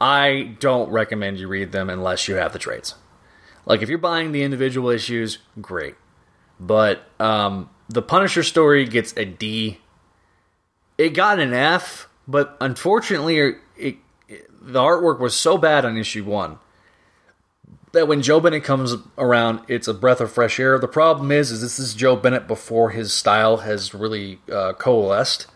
I 0.00 0.54
don't 0.60 0.88
recommend 0.90 1.40
you 1.40 1.48
read 1.48 1.72
them 1.72 1.90
unless 1.90 2.28
you 2.28 2.36
have 2.36 2.52
the 2.52 2.60
trades. 2.60 2.94
Like 3.64 3.82
if 3.82 3.88
you're 3.88 3.98
buying 3.98 4.30
the 4.30 4.44
individual 4.44 4.90
issues, 4.90 5.38
great, 5.60 5.96
but 6.60 7.02
um, 7.18 7.68
the 7.88 8.00
Punisher 8.00 8.44
story 8.44 8.84
gets 8.84 9.12
a 9.16 9.24
D. 9.24 9.80
It 10.98 11.14
got 11.14 11.40
an 11.40 11.52
F, 11.52 12.05
but 12.26 12.56
unfortunately, 12.60 13.38
it, 13.38 13.56
it, 13.76 13.96
the 14.60 14.80
artwork 14.80 15.20
was 15.20 15.34
so 15.34 15.58
bad 15.58 15.84
on 15.84 15.96
issue 15.96 16.24
one 16.24 16.58
that 17.96 18.06
when 18.06 18.20
Joe 18.20 18.40
Bennett 18.40 18.62
comes 18.62 18.94
around, 19.16 19.60
it's 19.68 19.88
a 19.88 19.94
breath 19.94 20.20
of 20.20 20.30
fresh 20.30 20.60
air. 20.60 20.78
The 20.78 20.86
problem 20.86 21.32
is, 21.32 21.50
is 21.50 21.62
this 21.62 21.78
is 21.78 21.94
Joe 21.94 22.14
Bennett 22.14 22.46
before 22.46 22.90
his 22.90 23.12
style 23.12 23.58
has 23.58 23.94
really 23.94 24.38
uh, 24.52 24.74
coalesced 24.74 25.46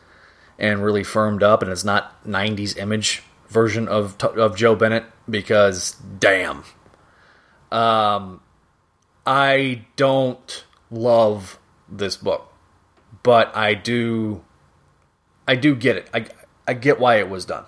and 0.59 0.83
really 0.83 1.05
firmed 1.05 1.43
up, 1.43 1.63
and 1.63 1.71
it's 1.71 1.85
not 1.85 2.25
'90s 2.25 2.77
image 2.79 3.23
version 3.49 3.89
of 3.89 4.17
of 4.25 4.57
Joe 4.57 4.75
Bennett 4.75 5.05
because 5.29 5.97
damn, 6.19 6.65
um, 7.71 8.41
I 9.27 9.85
don't 9.97 10.65
love 10.91 11.59
this 11.89 12.17
book, 12.17 12.53
but 13.23 13.55
I 13.55 13.75
do, 13.75 14.43
I 15.47 15.57
do 15.57 15.75
get 15.75 15.97
it. 15.97 16.11
I 16.15 16.27
I 16.71 16.75
get 16.75 17.01
why 17.01 17.17
it 17.17 17.29
was 17.29 17.47
done. 17.47 17.65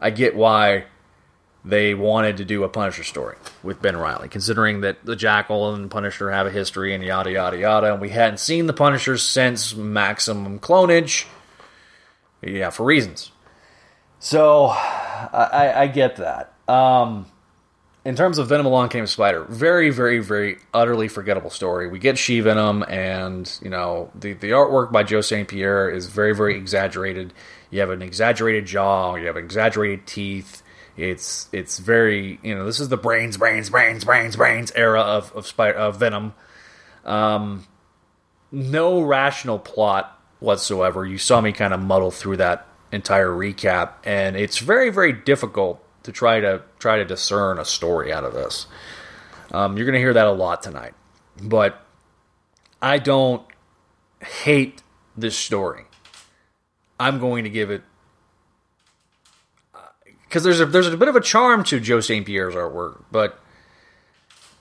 I 0.00 0.08
get 0.08 0.34
why 0.34 0.84
they 1.62 1.92
wanted 1.92 2.38
to 2.38 2.46
do 2.46 2.64
a 2.64 2.68
Punisher 2.70 3.04
story 3.04 3.36
with 3.62 3.82
Ben 3.82 3.98
Reilly, 3.98 4.30
considering 4.30 4.80
that 4.80 5.04
the 5.04 5.14
Jackal 5.14 5.74
and 5.74 5.90
Punisher 5.90 6.30
have 6.30 6.46
a 6.46 6.50
history 6.50 6.94
and 6.94 7.04
yada 7.04 7.30
yada 7.30 7.58
yada, 7.58 7.92
and 7.92 8.00
we 8.00 8.08
hadn't 8.08 8.38
seen 8.38 8.66
the 8.66 8.72
Punisher 8.72 9.18
since 9.18 9.74
Maximum 9.74 10.58
Clonage. 10.58 11.26
Yeah, 12.40 12.70
for 12.70 12.86
reasons. 12.86 13.30
So 14.20 14.68
I, 14.68 15.72
I 15.76 15.86
get 15.88 16.16
that. 16.16 16.54
Um, 16.66 17.26
in 18.06 18.16
terms 18.16 18.38
of 18.38 18.48
Venom 18.48 18.64
Along 18.64 18.88
Came 18.88 19.06
Spider, 19.06 19.44
very, 19.44 19.90
very, 19.90 20.20
very 20.20 20.56
utterly 20.72 21.08
forgettable 21.08 21.50
story. 21.50 21.88
We 21.88 21.98
get 21.98 22.16
She 22.16 22.40
Venom, 22.40 22.86
and 22.88 23.54
you 23.62 23.68
know 23.68 24.10
the 24.14 24.32
the 24.32 24.52
artwork 24.52 24.92
by 24.92 25.02
Joe 25.02 25.20
St. 25.20 25.46
Pierre 25.46 25.90
is 25.90 26.06
very, 26.06 26.34
very 26.34 26.56
exaggerated. 26.56 27.34
You 27.70 27.80
have 27.80 27.90
an 27.90 28.02
exaggerated 28.02 28.66
jaw, 28.66 29.14
you 29.16 29.26
have 29.26 29.36
exaggerated 29.36 30.06
teeth. 30.06 30.62
It's 30.96 31.48
it's 31.52 31.78
very 31.78 32.40
you 32.42 32.54
know 32.54 32.64
this 32.64 32.80
is 32.80 32.88
the 32.88 32.96
brains, 32.96 33.36
brains, 33.36 33.70
brains, 33.70 34.04
brains, 34.04 34.36
brains 34.36 34.72
era 34.74 35.00
of 35.00 35.32
of, 35.34 35.46
Spider, 35.46 35.78
of 35.78 35.98
Venom. 35.98 36.34
Um, 37.04 37.66
no 38.50 39.00
rational 39.00 39.58
plot 39.58 40.20
whatsoever. 40.40 41.06
You 41.06 41.18
saw 41.18 41.40
me 41.40 41.52
kind 41.52 41.74
of 41.74 41.80
muddle 41.80 42.10
through 42.10 42.38
that 42.38 42.66
entire 42.92 43.28
recap, 43.28 43.92
and 44.04 44.36
it's 44.36 44.58
very, 44.58 44.90
very 44.90 45.12
difficult 45.12 45.82
to 46.04 46.12
try 46.12 46.40
to 46.40 46.62
try 46.78 46.96
to 46.96 47.04
discern 47.04 47.58
a 47.58 47.64
story 47.64 48.12
out 48.12 48.24
of 48.24 48.32
this. 48.34 48.66
Um, 49.52 49.76
you're 49.76 49.86
going 49.86 49.94
to 49.94 50.00
hear 50.00 50.14
that 50.14 50.26
a 50.26 50.32
lot 50.32 50.62
tonight, 50.62 50.94
but 51.40 51.84
I 52.80 52.98
don't 52.98 53.42
hate 54.20 54.82
this 55.16 55.36
story. 55.36 55.84
I'm 57.00 57.18
going 57.18 57.44
to 57.44 57.50
give 57.50 57.70
it 57.70 57.82
uh, 59.74 59.78
because 60.24 60.42
there's 60.42 60.60
a 60.60 60.66
there's 60.66 60.88
a 60.88 60.96
bit 60.96 61.08
of 61.08 61.16
a 61.16 61.20
charm 61.20 61.64
to 61.64 61.80
Joe 61.80 62.00
St. 62.00 62.26
Pierre's 62.26 62.54
artwork, 62.54 63.04
but 63.10 63.38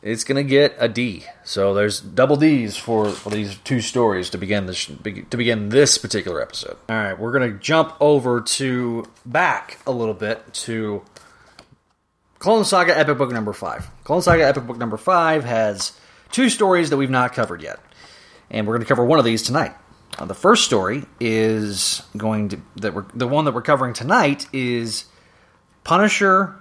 it's 0.02 0.24
gonna 0.24 0.44
get 0.44 0.76
a 0.78 0.88
D. 0.88 1.26
So 1.44 1.74
there's 1.74 2.00
double 2.00 2.36
D's 2.36 2.78
for, 2.78 3.10
for 3.10 3.30
these 3.30 3.58
two 3.58 3.82
stories 3.82 4.30
to 4.30 4.38
begin 4.38 4.66
this 4.68 4.86
to 4.86 5.38
begin 5.38 5.70
this 5.70 5.98
particular 5.98 6.42
episode. 6.42 6.78
All 6.90 6.96
right, 6.96 7.20
we're 7.20 7.32
gonna 7.32 7.54
jump 7.54 7.94
over 8.00 8.42
to 8.42 9.06
back 9.26 9.80
a 9.88 9.92
little 9.92 10.14
bit 10.14 10.54
to 10.54 11.04
Clone 12.40 12.66
Saga 12.66 12.98
Epic 12.98 13.18
Book 13.18 13.32
number 13.32 13.54
five. 13.54 13.90
Clone 14.04 14.22
Saga 14.22 14.46
Epic 14.48 14.68
Book 14.68 14.78
number 14.78 14.98
five 14.98 15.44
has 15.44 15.94
two 16.32 16.50
stories 16.50 16.90
that 16.92 16.98
we've 16.98 17.10
not 17.10 17.34
covered 17.34 17.62
yet, 17.62 17.80
and 18.52 18.68
we're 18.68 18.74
going 18.74 18.84
to 18.84 18.88
cover 18.88 19.04
one 19.04 19.18
of 19.20 19.26
these 19.26 19.42
tonight. 19.42 19.74
Uh, 20.18 20.26
the 20.26 20.34
first 20.34 20.66
story 20.66 21.04
is 21.20 22.02
going 22.16 22.50
to 22.50 22.62
that 22.78 22.94
we're 22.94 23.06
the 23.14 23.28
one 23.28 23.46
that 23.46 23.54
we're 23.54 23.62
covering 23.62 23.94
tonight 23.94 24.48
is 24.52 25.06
Punisher, 25.84 26.56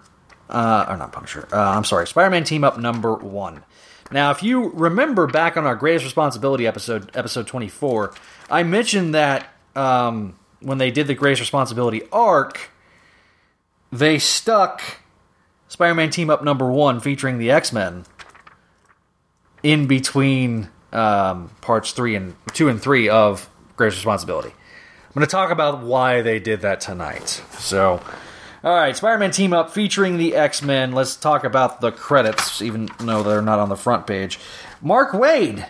uh, 0.48 0.86
or 0.88 0.96
not 0.96 1.12
Punisher. 1.12 1.48
Uh, 1.52 1.56
I'm 1.58 1.84
sorry, 1.84 2.06
Spider-Man 2.06 2.44
Team 2.44 2.64
Up 2.64 2.78
number 2.78 3.14
one. 3.14 3.64
Now, 4.12 4.30
if 4.30 4.42
you 4.42 4.70
remember 4.70 5.26
back 5.26 5.56
on 5.56 5.66
our 5.66 5.74
Greatest 5.74 6.04
Responsibility 6.04 6.66
episode, 6.66 7.10
episode 7.16 7.46
24, 7.48 8.14
I 8.48 8.62
mentioned 8.62 9.14
that 9.14 9.48
um, 9.74 10.38
when 10.60 10.78
they 10.78 10.90
did 10.90 11.08
the 11.08 11.14
Greatest 11.14 11.40
Responsibility 11.40 12.02
arc, 12.12 12.70
they 13.90 14.18
stuck 14.18 15.00
Spider-Man 15.68 16.10
Team 16.10 16.30
Up 16.30 16.44
number 16.44 16.70
one 16.70 17.00
featuring 17.00 17.38
the 17.38 17.50
X-Men 17.50 18.04
in 19.62 19.86
between 19.86 20.68
um, 20.92 21.50
parts 21.60 21.92
three 21.92 22.14
and 22.14 22.34
two 22.52 22.68
and 22.68 22.80
three 22.80 23.08
of 23.08 23.48
Greatest 23.76 23.98
Responsibility. 23.98 24.48
I'm 24.50 25.12
going 25.14 25.26
to 25.26 25.30
talk 25.30 25.50
about 25.50 25.82
why 25.82 26.22
they 26.22 26.38
did 26.38 26.60
that 26.60 26.80
tonight. 26.80 27.42
So, 27.58 28.02
all 28.62 28.74
right, 28.74 28.94
Spider-Man 28.94 29.30
team 29.30 29.52
up 29.52 29.70
featuring 29.70 30.18
the 30.18 30.34
X-Men. 30.34 30.92
Let's 30.92 31.16
talk 31.16 31.44
about 31.44 31.80
the 31.80 31.90
credits, 31.90 32.60
even 32.60 32.88
though 32.98 33.22
they're 33.22 33.40
not 33.40 33.58
on 33.58 33.68
the 33.68 33.76
front 33.76 34.06
page. 34.06 34.38
Mark 34.82 35.12
Waid 35.12 35.68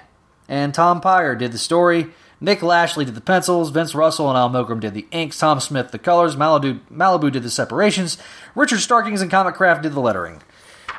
and 0.48 0.74
Tom 0.74 1.00
Peyer 1.00 1.36
did 1.36 1.52
the 1.52 1.58
story. 1.58 2.08
Nick 2.40 2.62
Lashley 2.62 3.04
did 3.04 3.14
the 3.14 3.20
pencils. 3.20 3.70
Vince 3.70 3.94
Russell 3.94 4.28
and 4.28 4.36
Al 4.36 4.50
Milgrom 4.50 4.80
did 4.80 4.94
the 4.94 5.06
inks. 5.10 5.38
Tom 5.38 5.58
Smith 5.60 5.90
the 5.90 5.98
colors. 5.98 6.36
Malibu, 6.36 6.80
Malibu 6.92 7.32
did 7.32 7.42
the 7.42 7.50
separations. 7.50 8.18
Richard 8.54 8.80
Starkings 8.80 9.22
and 9.22 9.30
Comicraft 9.30 9.82
did 9.82 9.92
the 9.92 10.00
lettering. 10.00 10.42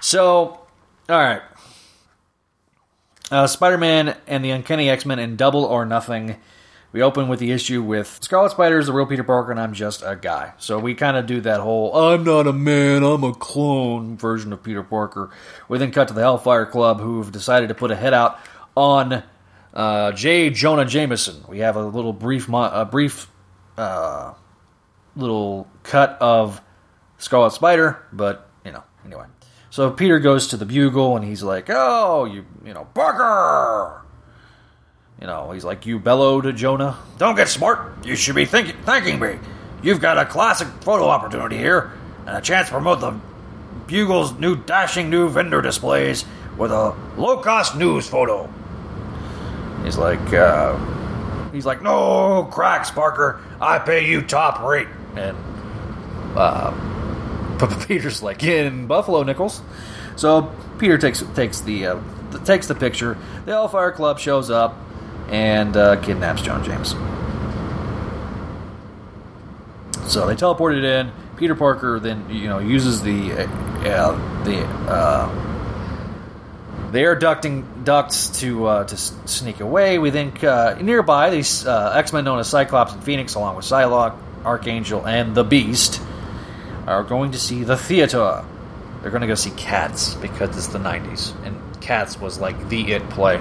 So, 0.02 0.62
all 1.10 1.20
right. 1.20 1.42
Uh, 3.30 3.46
Spider 3.46 3.78
Man 3.78 4.16
and 4.26 4.44
the 4.44 4.52
Uncanny 4.52 4.90
X 4.90 5.06
Men 5.06 5.20
in 5.20 5.36
Double 5.36 5.66
or 5.66 5.86
Nothing. 5.86 6.38
We 6.94 7.02
open 7.02 7.28
with 7.28 7.40
the 7.40 7.52
issue 7.52 7.84
with 7.84 8.20
Scarlet 8.22 8.52
Spider 8.52 8.80
is 8.80 8.88
the 8.88 8.94
real 8.94 9.06
Peter 9.06 9.24
Parker, 9.24 9.52
and 9.52 9.60
I'm 9.60 9.74
just 9.74 10.02
a 10.02 10.16
guy. 10.16 10.54
So 10.58 10.80
we 10.80 10.96
kind 10.96 11.18
of 11.18 11.26
do 11.26 11.42
that 11.42 11.60
whole 11.60 11.94
I'm 11.94 12.24
not 12.24 12.48
a 12.48 12.54
man, 12.54 13.04
I'm 13.04 13.26
a 13.26 13.34
clone 13.34 14.16
version 14.16 14.54
of 14.54 14.64
Peter 14.64 14.82
Parker. 14.82 15.30
We 15.68 15.78
then 15.78 15.92
cut 15.92 16.08
to 16.08 16.14
the 16.14 16.22
Hellfire 16.22 16.66
Club, 16.66 17.02
who've 17.02 17.30
decided 17.30 17.68
to 17.68 17.76
put 17.76 17.92
a 17.92 17.96
head 17.96 18.14
out 18.14 18.40
on 18.76 19.24
uh, 19.74 20.14
J. 20.14 20.50
Jonah 20.50 20.86
Jameson. 20.86 21.44
We 21.50 21.60
have 21.60 21.76
a 21.76 21.84
little 21.84 22.14
brief, 22.14 22.48
mo- 22.48 22.72
a 22.72 22.86
brief, 22.86 23.30
uh, 23.78 24.34
little 25.18 25.68
cut 25.84 26.18
of 26.22 26.62
Scarlet 27.18 27.52
Spider, 27.52 28.00
but 28.14 28.50
you 28.64 28.72
know, 28.72 28.84
anyway. 29.06 29.26
So 29.78 29.92
Peter 29.92 30.18
goes 30.18 30.48
to 30.48 30.58
the 30.58 30.66
Bugle 30.66 31.18
and 31.18 31.24
he's 31.24 31.44
like, 31.44 31.70
"Oh, 31.70 32.26
you, 32.26 32.48
you 32.66 32.74
know, 32.74 32.88
Parker." 32.96 34.02
You 35.22 35.28
know, 35.28 35.52
he's 35.52 35.64
like, 35.64 35.86
"You 35.86 36.00
bellow 36.00 36.42
to 36.42 36.52
Jonah. 36.52 36.98
Don't 37.20 37.36
get 37.36 37.48
smart. 37.48 38.04
You 38.04 38.16
should 38.16 38.34
be 38.34 38.46
thinking, 38.46 38.76
thanking 38.86 39.20
me. 39.20 39.38
You've 39.84 40.02
got 40.02 40.18
a 40.18 40.26
classic 40.26 40.68
photo 40.82 41.08
opportunity 41.08 41.60
here 41.60 41.92
and 42.26 42.36
a 42.36 42.42
chance 42.42 42.70
to 42.70 42.74
promote 42.74 43.02
the 43.02 43.20
Bugle's 43.86 44.34
new 44.40 44.56
dashing 44.56 45.12
new 45.12 45.30
vendor 45.30 45.62
displays 45.62 46.26
with 46.58 46.72
a 46.72 46.96
low-cost 47.16 47.76
news 47.76 48.10
photo." 48.10 48.50
He's 49.84 50.00
like, 50.00 50.34
uh, 50.34 50.76
he's 51.52 51.68
like, 51.68 51.84
"No 51.84 52.46
cracks, 52.46 52.90
Parker. 52.90 53.42
I 53.62 53.78
pay 53.78 54.10
you 54.10 54.24
top 54.24 54.64
rate." 54.64 54.88
And 55.16 55.38
uh, 56.36 56.97
Peter's 57.88 58.22
like 58.24 58.44
in 58.44 58.88
Buffalo 58.88 59.24
Nichols. 59.24 59.62
So 60.16 60.52
Peter 60.80 60.98
takes 60.98 61.22
takes 61.36 61.62
the, 61.62 61.88
uh, 61.88 62.00
the 62.32 62.40
takes 62.40 62.68
the 62.68 62.76
picture. 62.76 63.18
The 63.46 63.52
Hellfire 63.52 63.92
Club 63.92 64.20
shows 64.20 64.50
up 64.50 64.76
and 65.30 65.76
uh, 65.76 66.02
kidnaps 66.02 66.42
John 66.42 66.64
James. 66.64 66.90
So 70.12 70.26
they 70.26 70.36
teleported 70.36 70.84
in. 70.84 71.12
Peter 71.38 71.54
Parker 71.54 72.00
then 72.00 72.28
you 72.30 72.48
know 72.48 72.60
uses 72.60 73.04
the 73.04 73.32
uh, 73.32 74.44
the 74.44 74.64
uh, 74.90 75.28
the 76.92 77.00
air 77.00 77.20
ducting 77.20 77.84
ducts 77.84 78.40
to 78.40 78.66
uh, 78.66 78.84
to 78.86 78.98
sneak 78.98 79.60
away. 79.60 80.00
We 80.00 80.12
think 80.12 80.44
uh, 80.44 80.78
nearby 80.82 81.30
these 81.30 81.66
uh, 81.66 81.94
X 81.96 82.14
Men 82.14 82.24
known 82.24 82.40
as 82.40 82.48
Cyclops 82.48 82.94
and 82.94 83.04
Phoenix, 83.04 83.36
along 83.36 83.56
with 83.56 83.66
Psylocke, 83.66 84.16
Archangel, 84.44 85.06
and 85.06 85.36
the 85.36 85.44
Beast, 85.44 86.02
are 86.88 87.04
going 87.04 87.32
to 87.32 87.40
see 87.40 87.64
the 87.64 87.78
theater. 87.78 88.44
They're 89.02 89.12
going 89.12 89.22
to 89.22 89.28
go 89.28 89.36
see 89.36 89.52
Cats 89.52 90.16
because 90.16 90.58
it's 90.58 90.68
the 90.68 90.80
'90s, 90.80 91.34
and 91.46 91.60
Cats 91.82 92.20
was 92.20 92.40
like 92.40 92.70
the 92.70 92.94
it 92.94 93.08
play. 93.10 93.38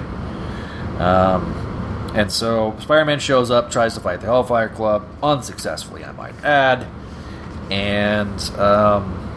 Um, 0.99 2.11
and 2.13 2.31
so 2.31 2.75
Spider-Man 2.79 3.19
shows 3.19 3.51
up, 3.51 3.71
tries 3.71 3.93
to 3.95 3.99
fight 3.99 4.19
the 4.21 4.25
Hellfire 4.25 4.69
Club, 4.69 5.05
unsuccessfully, 5.21 6.03
I 6.03 6.11
might 6.11 6.35
add. 6.43 6.87
And 7.69 8.39
um, 8.59 9.27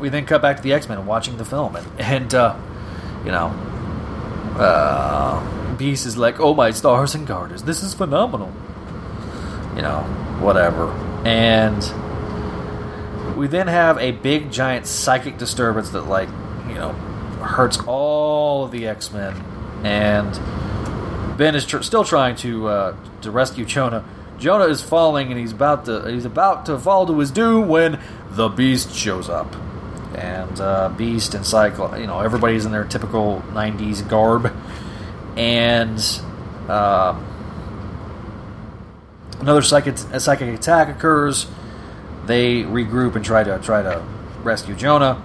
we 0.00 0.08
then 0.08 0.26
cut 0.26 0.42
back 0.42 0.56
to 0.56 0.62
the 0.62 0.72
X-Men 0.72 1.06
watching 1.06 1.36
the 1.36 1.44
film, 1.44 1.76
and, 1.76 1.86
and 2.00 2.34
uh, 2.34 2.56
you 3.24 3.30
know, 3.30 3.46
uh, 4.56 5.76
Beast 5.76 6.06
is 6.06 6.16
like, 6.16 6.40
"Oh 6.40 6.54
my 6.54 6.70
stars 6.72 7.14
and 7.14 7.26
garters, 7.26 7.62
this 7.62 7.82
is 7.82 7.94
phenomenal." 7.94 8.52
You 9.76 9.82
know, 9.82 10.00
whatever. 10.40 10.88
And 11.24 11.78
we 13.36 13.46
then 13.46 13.68
have 13.68 13.98
a 13.98 14.12
big 14.12 14.50
giant 14.50 14.86
psychic 14.86 15.38
disturbance 15.38 15.90
that, 15.90 16.02
like, 16.02 16.28
you 16.68 16.74
know, 16.74 16.92
hurts 17.40 17.78
all 17.86 18.64
of 18.64 18.70
the 18.70 18.86
X 18.86 19.12
Men, 19.12 19.34
and 19.84 20.30
Ben 21.36 21.54
is 21.54 21.64
tr- 21.64 21.82
still 21.82 22.04
trying 22.04 22.36
to 22.36 22.68
uh, 22.68 22.96
to 23.22 23.30
rescue 23.30 23.64
Jonah. 23.64 24.04
Jonah 24.38 24.66
is 24.66 24.82
falling, 24.82 25.30
and 25.30 25.38
he's 25.38 25.52
about 25.52 25.86
to 25.86 26.04
he's 26.10 26.24
about 26.24 26.66
to 26.66 26.78
fall 26.78 27.06
to 27.06 27.18
his 27.18 27.30
doom 27.30 27.68
when 27.68 28.00
the 28.30 28.48
Beast 28.48 28.94
shows 28.94 29.28
up, 29.28 29.54
and 30.14 30.60
uh, 30.60 30.88
Beast 30.90 31.34
and 31.34 31.44
Cyclo, 31.44 31.98
you 31.98 32.06
know, 32.06 32.20
everybody's 32.20 32.64
in 32.64 32.72
their 32.72 32.84
typical 32.84 33.42
'90s 33.48 34.06
garb, 34.08 34.54
and 35.36 35.98
um, 36.68 37.26
another 39.40 39.62
psychic 39.62 39.96
psychic 39.98 40.54
attack 40.54 40.88
occurs. 40.88 41.46
They 42.26 42.62
regroup 42.62 43.16
and 43.16 43.24
try 43.24 43.42
to 43.42 43.58
try 43.58 43.82
to 43.82 44.02
rescue 44.42 44.74
Jonah. 44.74 45.22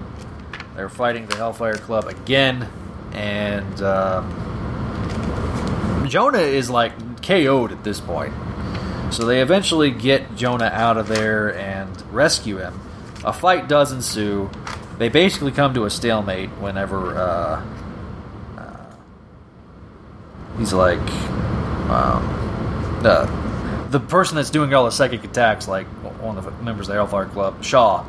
They're 0.75 0.89
fighting 0.89 1.25
the 1.27 1.35
Hellfire 1.37 1.75
Club 1.75 2.05
again, 2.05 2.67
and 3.13 3.81
um, 3.81 4.27
Jonah 6.09 6.39
is 6.39 6.69
like 6.69 6.93
KO'd 7.21 7.71
at 7.71 7.83
this 7.83 7.99
point. 7.99 8.33
So 9.11 9.25
they 9.25 9.41
eventually 9.41 9.91
get 9.91 10.35
Jonah 10.35 10.65
out 10.65 10.97
of 10.97 11.07
there 11.07 11.55
and 11.55 11.89
rescue 12.11 12.57
him. 12.57 12.79
A 13.23 13.31
fight 13.31 13.67
does 13.67 13.91
ensue. 13.91 14.49
They 14.97 15.09
basically 15.09 15.51
come 15.51 15.73
to 15.73 15.85
a 15.85 15.89
stalemate 15.89 16.49
whenever 16.51 17.17
uh, 17.17 17.65
uh, 18.57 18.95
he's 20.57 20.73
like 20.73 20.99
um, 21.89 23.01
uh, 23.05 23.44
the 23.95 23.99
person 24.01 24.35
that's 24.35 24.49
doing 24.49 24.73
all 24.73 24.83
the 24.83 24.91
psychic 24.91 25.23
attacks, 25.23 25.69
like 25.69 25.87
one 26.21 26.37
of 26.37 26.43
the 26.43 26.51
members 26.61 26.89
of 26.89 26.93
the 26.93 26.95
Hellfire 26.95 27.27
Club, 27.27 27.63
Shaw, 27.63 28.05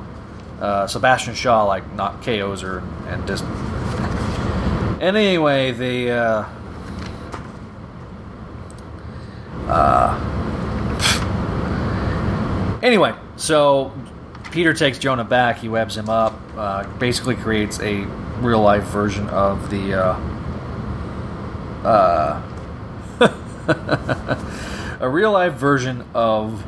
uh, 0.61 0.89
Sebastian 0.89 1.37
Shaw, 1.37 1.63
like 1.63 1.93
not 1.93 2.23
KOs 2.23 2.63
her 2.63 2.79
and 3.07 3.25
just. 3.25 3.45
And 5.01 5.17
anyway, 5.17 5.71
the 5.71 6.11
uh, 6.11 6.45
uh, 9.69 10.19
anyway, 12.83 13.15
so 13.37 13.93
Peter 14.51 14.75
takes 14.75 14.99
Jonah 14.99 15.23
back. 15.23 15.59
He 15.59 15.69
webs 15.69 15.97
him 15.97 16.09
up. 16.09 16.35
Uh, 16.57 16.85
basically, 16.99 17.37
creates 17.37 17.79
a 17.79 18.01
real 18.41 18.61
life 18.61 18.83
version 18.87 19.29
of 19.29 19.71
the. 19.71 19.95
Uh, 19.95 20.19
uh, 21.85 22.43
a 25.01 25.09
real 25.09 25.33
life 25.33 25.55
version 25.55 26.05
of 26.15 26.65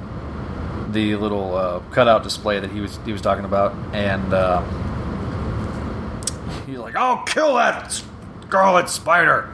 the 0.92 1.16
little 1.16 1.54
uh, 1.56 1.80
cutout 1.90 2.22
display 2.22 2.60
that 2.60 2.70
he 2.70 2.80
was 2.80 2.98
he 3.04 3.12
was 3.12 3.20
talking 3.20 3.44
about, 3.44 3.74
and 3.94 4.32
uh, 4.32 4.62
he's 6.66 6.78
like, 6.78 6.96
"I'll 6.96 7.24
kill 7.24 7.54
that 7.54 8.02
scarlet 8.42 8.88
spider." 8.88 9.52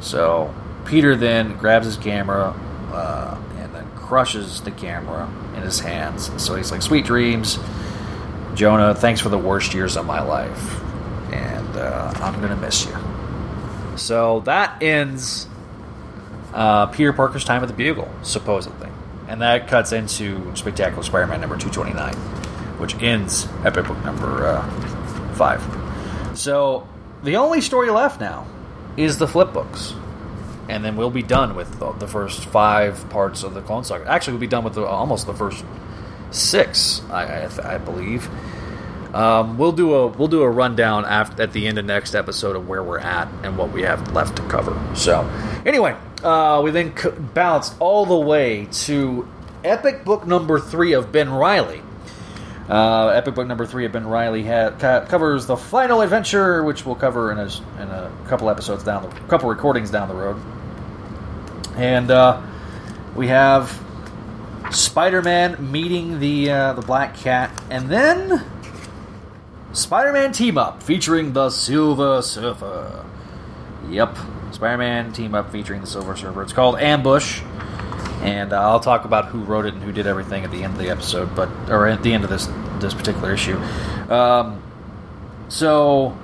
So 0.00 0.54
Peter 0.84 1.16
then 1.16 1.56
grabs 1.56 1.86
his 1.86 1.96
camera, 1.96 2.54
uh, 2.92 3.38
and 3.58 3.74
then 3.74 3.88
crushes 3.96 4.60
the 4.60 4.70
camera 4.70 5.30
in 5.56 5.62
his 5.62 5.80
hands. 5.80 6.30
So 6.42 6.54
he's 6.56 6.70
like, 6.70 6.82
"Sweet 6.82 7.04
dreams, 7.04 7.58
Jonah. 8.54 8.94
Thanks 8.94 9.20
for 9.20 9.30
the 9.30 9.38
worst 9.38 9.74
years 9.74 9.96
of 9.96 10.06
my 10.06 10.20
life, 10.22 10.80
and 11.32 11.76
uh, 11.76 12.12
I'm 12.16 12.40
gonna 12.40 12.56
miss 12.56 12.86
you." 12.86 12.96
So 13.96 14.40
that 14.40 14.82
ends 14.82 15.46
uh, 16.54 16.86
Peter 16.86 17.12
Parker's 17.12 17.44
time 17.44 17.62
at 17.62 17.68
the 17.68 17.74
Bugle, 17.74 18.08
supposedly, 18.22 18.88
and 19.28 19.42
that 19.42 19.68
cuts 19.68 19.92
into 19.92 20.54
Spectacular 20.56 21.02
Spider-Man 21.02 21.40
number 21.40 21.56
229, 21.56 22.14
which 22.78 22.94
ends 23.02 23.48
Epic 23.64 23.86
Book 23.86 24.02
number 24.04 24.46
uh, 24.46 25.34
five. 25.34 25.62
So 26.38 26.86
the 27.24 27.36
only 27.36 27.60
story 27.60 27.90
left 27.90 28.20
now 28.20 28.46
is 28.96 29.18
the 29.18 29.26
flip 29.26 29.52
books, 29.52 29.94
and 30.68 30.84
then 30.84 30.96
we'll 30.96 31.10
be 31.10 31.22
done 31.22 31.56
with 31.56 31.80
the, 31.80 31.92
the 31.92 32.06
first 32.06 32.44
five 32.44 33.10
parts 33.10 33.42
of 33.42 33.54
the 33.54 33.60
Clone 33.60 33.84
Saga. 33.84 34.08
Actually, 34.08 34.34
we'll 34.34 34.40
be 34.42 34.46
done 34.46 34.62
with 34.62 34.74
the, 34.74 34.84
almost 34.84 35.26
the 35.26 35.34
first 35.34 35.64
six, 36.30 37.02
I, 37.10 37.46
I, 37.46 37.74
I 37.74 37.78
believe. 37.78 38.28
Um, 39.14 39.58
we'll 39.58 39.72
do 39.72 39.94
a 39.94 40.06
we'll 40.08 40.28
do 40.28 40.42
a 40.42 40.50
rundown 40.50 41.04
after, 41.04 41.44
at 41.44 41.52
the 41.52 41.68
end 41.68 41.78
of 41.78 41.84
next 41.84 42.16
episode 42.16 42.56
of 42.56 42.66
where 42.66 42.82
we're 42.82 42.98
at 42.98 43.28
and 43.44 43.56
what 43.56 43.70
we 43.70 43.82
have 43.82 44.12
left 44.12 44.36
to 44.36 44.42
cover. 44.48 44.76
So, 44.96 45.20
anyway, 45.64 45.96
uh, 46.24 46.60
we 46.64 46.72
then 46.72 46.96
c- 46.96 47.10
bounced 47.10 47.76
all 47.78 48.06
the 48.06 48.18
way 48.18 48.66
to 48.72 49.28
Epic 49.62 50.04
Book 50.04 50.26
number 50.26 50.58
three 50.58 50.94
of 50.94 51.12
Ben 51.12 51.30
Reilly. 51.32 51.80
Uh, 52.68 53.08
Epic 53.08 53.36
Book 53.36 53.46
number 53.46 53.66
three 53.66 53.84
of 53.84 53.92
Ben 53.92 54.06
Reilly 54.06 54.44
ha- 54.44 54.70
covers 55.08 55.46
the 55.46 55.56
final 55.56 56.00
adventure, 56.00 56.64
which 56.64 56.84
we'll 56.84 56.96
cover 56.96 57.30
in 57.30 57.38
a, 57.38 57.44
in 57.80 57.88
a 57.88 58.10
couple 58.26 58.50
episodes 58.50 58.82
down 58.82 59.02
the 59.02 59.08
couple 59.28 59.48
recordings 59.48 59.90
down 59.90 60.08
the 60.08 60.14
road. 60.14 60.40
And 61.76 62.10
uh, 62.10 62.42
we 63.14 63.28
have 63.28 63.80
Spider-Man 64.72 65.70
meeting 65.70 66.18
the 66.18 66.50
uh, 66.50 66.72
the 66.72 66.82
Black 66.82 67.16
Cat, 67.16 67.50
and 67.70 67.88
then 67.88 68.42
Spider-Man 69.74 70.30
team 70.32 70.56
up 70.56 70.84
featuring 70.84 71.32
the 71.32 71.50
Silver 71.50 72.22
Surfer. 72.22 73.04
Yep, 73.90 74.16
Spider-Man 74.52 75.12
team 75.12 75.34
up 75.34 75.50
featuring 75.50 75.80
the 75.80 75.86
Silver 75.88 76.14
Surfer. 76.14 76.42
It's 76.42 76.52
called 76.52 76.78
Ambush, 76.78 77.42
and 78.22 78.52
uh, 78.52 78.60
I'll 78.60 78.78
talk 78.78 79.04
about 79.04 79.26
who 79.26 79.40
wrote 79.40 79.66
it 79.66 79.74
and 79.74 79.82
who 79.82 79.90
did 79.90 80.06
everything 80.06 80.44
at 80.44 80.52
the 80.52 80.62
end 80.62 80.74
of 80.74 80.78
the 80.78 80.90
episode, 80.90 81.34
but 81.34 81.48
or 81.68 81.88
at 81.88 82.04
the 82.04 82.14
end 82.14 82.22
of 82.22 82.30
this 82.30 82.48
this 82.78 82.94
particular 82.94 83.34
issue. 83.34 83.56
Um, 84.08 84.62
so 85.48 86.16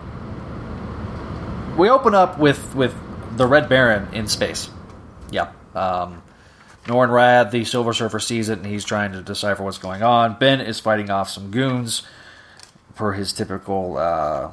we 1.77 1.91
open 1.91 2.15
up 2.15 2.39
with 2.39 2.75
with 2.77 2.95
the 3.37 3.49
Red 3.49 3.69
Baron 3.69 4.15
in 4.15 4.29
space. 4.29 4.71
Yep. 5.33 5.77
Um, 5.77 6.23
Norrin 6.85 7.11
Radd, 7.11 7.51
the 7.51 7.65
Silver 7.65 7.93
Surfer, 7.93 8.21
sees 8.21 8.49
it 8.49 8.59
and 8.59 8.67
he's 8.67 8.85
trying 8.85 9.13
to 9.13 9.23
decipher 9.23 9.65
what's 9.65 9.79
going 9.79 10.03
on. 10.03 10.39
Ben 10.39 10.61
is 10.61 10.79
fighting 10.79 11.11
off 11.11 11.29
some 11.29 11.51
goons 11.51 12.03
for 13.01 13.15
his 13.15 13.33
typical 13.33 13.97
uh, 13.97 14.51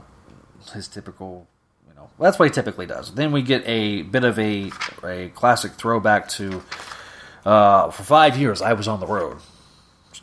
his 0.74 0.88
typical 0.88 1.46
you 1.86 1.94
know 1.96 2.10
that's 2.18 2.40
what 2.40 2.46
he 2.46 2.54
typically 2.54 2.86
does. 2.86 3.14
Then 3.14 3.34
we 3.34 3.42
get 3.42 3.62
a 3.66 4.04
bit 4.04 4.24
of 4.24 4.40
a 4.40 4.72
a 5.04 5.28
classic 5.36 5.74
throwback 5.74 6.30
to 6.30 6.64
uh, 7.46 7.92
for 7.92 8.04
five 8.04 8.38
years 8.38 8.62
I 8.62 8.72
was 8.72 8.88
on 8.88 9.02
the 9.02 9.06
road 9.06 9.40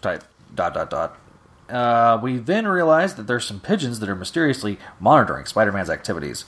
type 0.01 0.25
dot 0.55 0.73
dot 0.73 0.89
dot. 0.89 1.19
Uh, 1.69 2.19
we 2.23 2.39
then 2.39 2.67
realize 2.67 3.15
that 3.17 3.27
there's 3.27 3.45
some 3.45 3.61
pigeons 3.61 4.01
that 4.01 4.09
are 4.09 4.17
mysteriously 4.17 4.79
monitoring 4.99 5.45
Spider-Man's 5.45 5.91
activities. 5.91 6.47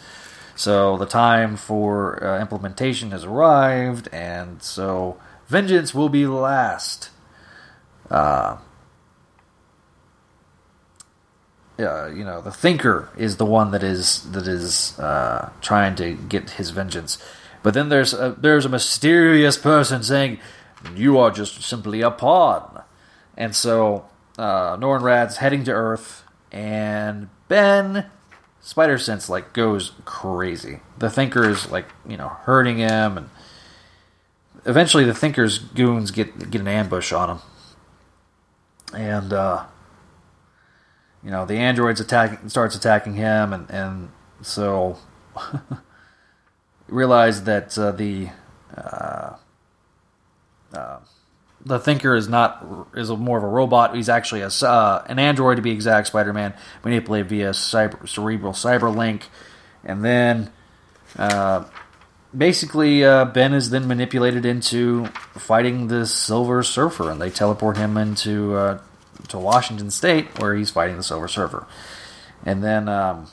So 0.55 0.97
the 0.97 1.05
time 1.07 1.59
for 1.59 2.25
uh, 2.25 2.41
implementation 2.41 3.11
has 3.11 3.25
arrived, 3.25 4.09
and 4.13 4.63
so 4.63 5.19
vengeance 5.47 5.95
will 5.95 6.09
be 6.09 6.27
last. 6.27 7.11
Uh, 8.11 8.57
uh, 11.79 12.07
you 12.07 12.25
know, 12.25 12.41
the 12.41 12.51
thinker 12.51 13.11
is 13.17 13.37
the 13.37 13.45
one 13.45 13.71
that 13.73 13.83
is 13.83 14.31
that 14.33 14.47
is 14.47 14.99
uh, 14.99 15.51
trying 15.61 15.95
to 15.97 16.15
get 16.15 16.51
his 16.51 16.71
vengeance. 16.71 17.19
But 17.63 17.75
then 17.75 17.89
there's 17.89 18.15
a, 18.15 18.35
there's 18.39 18.65
a 18.65 18.71
mysterious 18.71 19.59
person 19.59 20.03
saying, 20.03 20.39
"You 20.95 21.19
are 21.19 21.31
just 21.31 21.63
simply 21.63 22.01
a 22.01 22.11
pawn," 22.11 22.83
and 23.37 23.55
so 23.55 24.07
uh, 24.39 24.77
Norrin 24.77 25.03
Radd's 25.03 25.37
heading 25.37 25.65
to 25.65 25.73
Earth, 25.73 26.25
and 26.51 27.29
Ben 27.49 28.07
Spider 28.61 28.99
Sense 28.99 29.29
like 29.29 29.53
goes 29.53 29.93
crazy. 30.05 30.81
The 30.99 31.11
Thinker 31.11 31.49
is 31.49 31.71
like 31.71 31.87
you 32.09 32.17
know 32.17 32.29
hurting 32.29 32.79
him, 32.79 33.19
and 33.19 33.31
eventually 34.65 35.05
the 35.05 35.15
Thinker's 35.15 35.59
goons 35.59 36.11
get 36.11 36.51
get 36.51 36.63
an 36.63 36.69
ambush 36.69 37.13
on 37.13 37.31
him, 37.31 37.39
and 38.95 39.33
uh, 39.33 39.67
you 41.27 41.33
know 41.33 41.45
the 41.45 41.57
androids 41.57 41.99
attacking 41.99 42.49
starts 42.49 42.77
attacking 42.77 43.15
him, 43.15 43.53
and 43.53 43.69
and 43.69 44.11
so 44.43 44.97
realize 46.89 47.43
that 47.45 47.77
uh, 47.77 47.91
the 47.91 48.29
uh, 48.77 49.35
uh, 50.73 50.99
the 51.65 51.81
Thinker 51.81 52.15
is 52.15 52.29
not 52.29 52.65
is 52.95 53.11
more 53.11 53.39
of 53.39 53.43
a 53.43 53.49
robot. 53.49 53.97
He's 53.97 54.09
actually 54.09 54.43
a 54.43 54.51
uh, 54.63 55.05
an 55.09 55.19
android 55.19 55.57
to 55.57 55.63
be 55.63 55.73
exact. 55.73 56.07
Spider-Man 56.07 56.55
manipulated 56.85 57.29
via 57.29 57.51
cyber, 57.51 58.09
cerebral 58.09 58.53
cyber 58.53 58.95
link, 58.95 59.27
and 59.85 60.05
then 60.05 60.53
uh, 61.19 61.65
basically 62.37 63.05
uh, 63.05 63.25
Ben 63.25 63.53
is 63.53 63.71
then 63.71 63.89
manipulated 63.89 64.47
into 64.47 65.07
fighting 65.35 65.89
the 65.89 66.07
Silver 66.07 66.63
Surfer, 66.63 67.11
and 67.11 67.21
they 67.21 67.31
teleport 67.31 67.77
him 67.79 67.97
into 67.97 68.79
to 69.29 69.39
Washington 69.39 69.91
State 69.91 70.39
where 70.39 70.55
he's 70.55 70.71
fighting 70.71 70.97
the 70.97 71.03
Silver 71.03 71.29
Surfer, 71.29 71.67
and 72.45 72.63
then. 72.63 72.89
Um, 72.89 73.29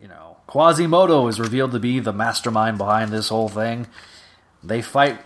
you 0.00 0.06
know, 0.06 0.36
Quasimodo 0.46 1.26
is 1.26 1.40
revealed 1.40 1.72
to 1.72 1.80
be 1.80 1.98
the 1.98 2.12
mastermind 2.12 2.78
behind 2.78 3.10
this 3.10 3.30
whole 3.30 3.48
thing. 3.48 3.88
They 4.62 4.80
fight 4.80 5.18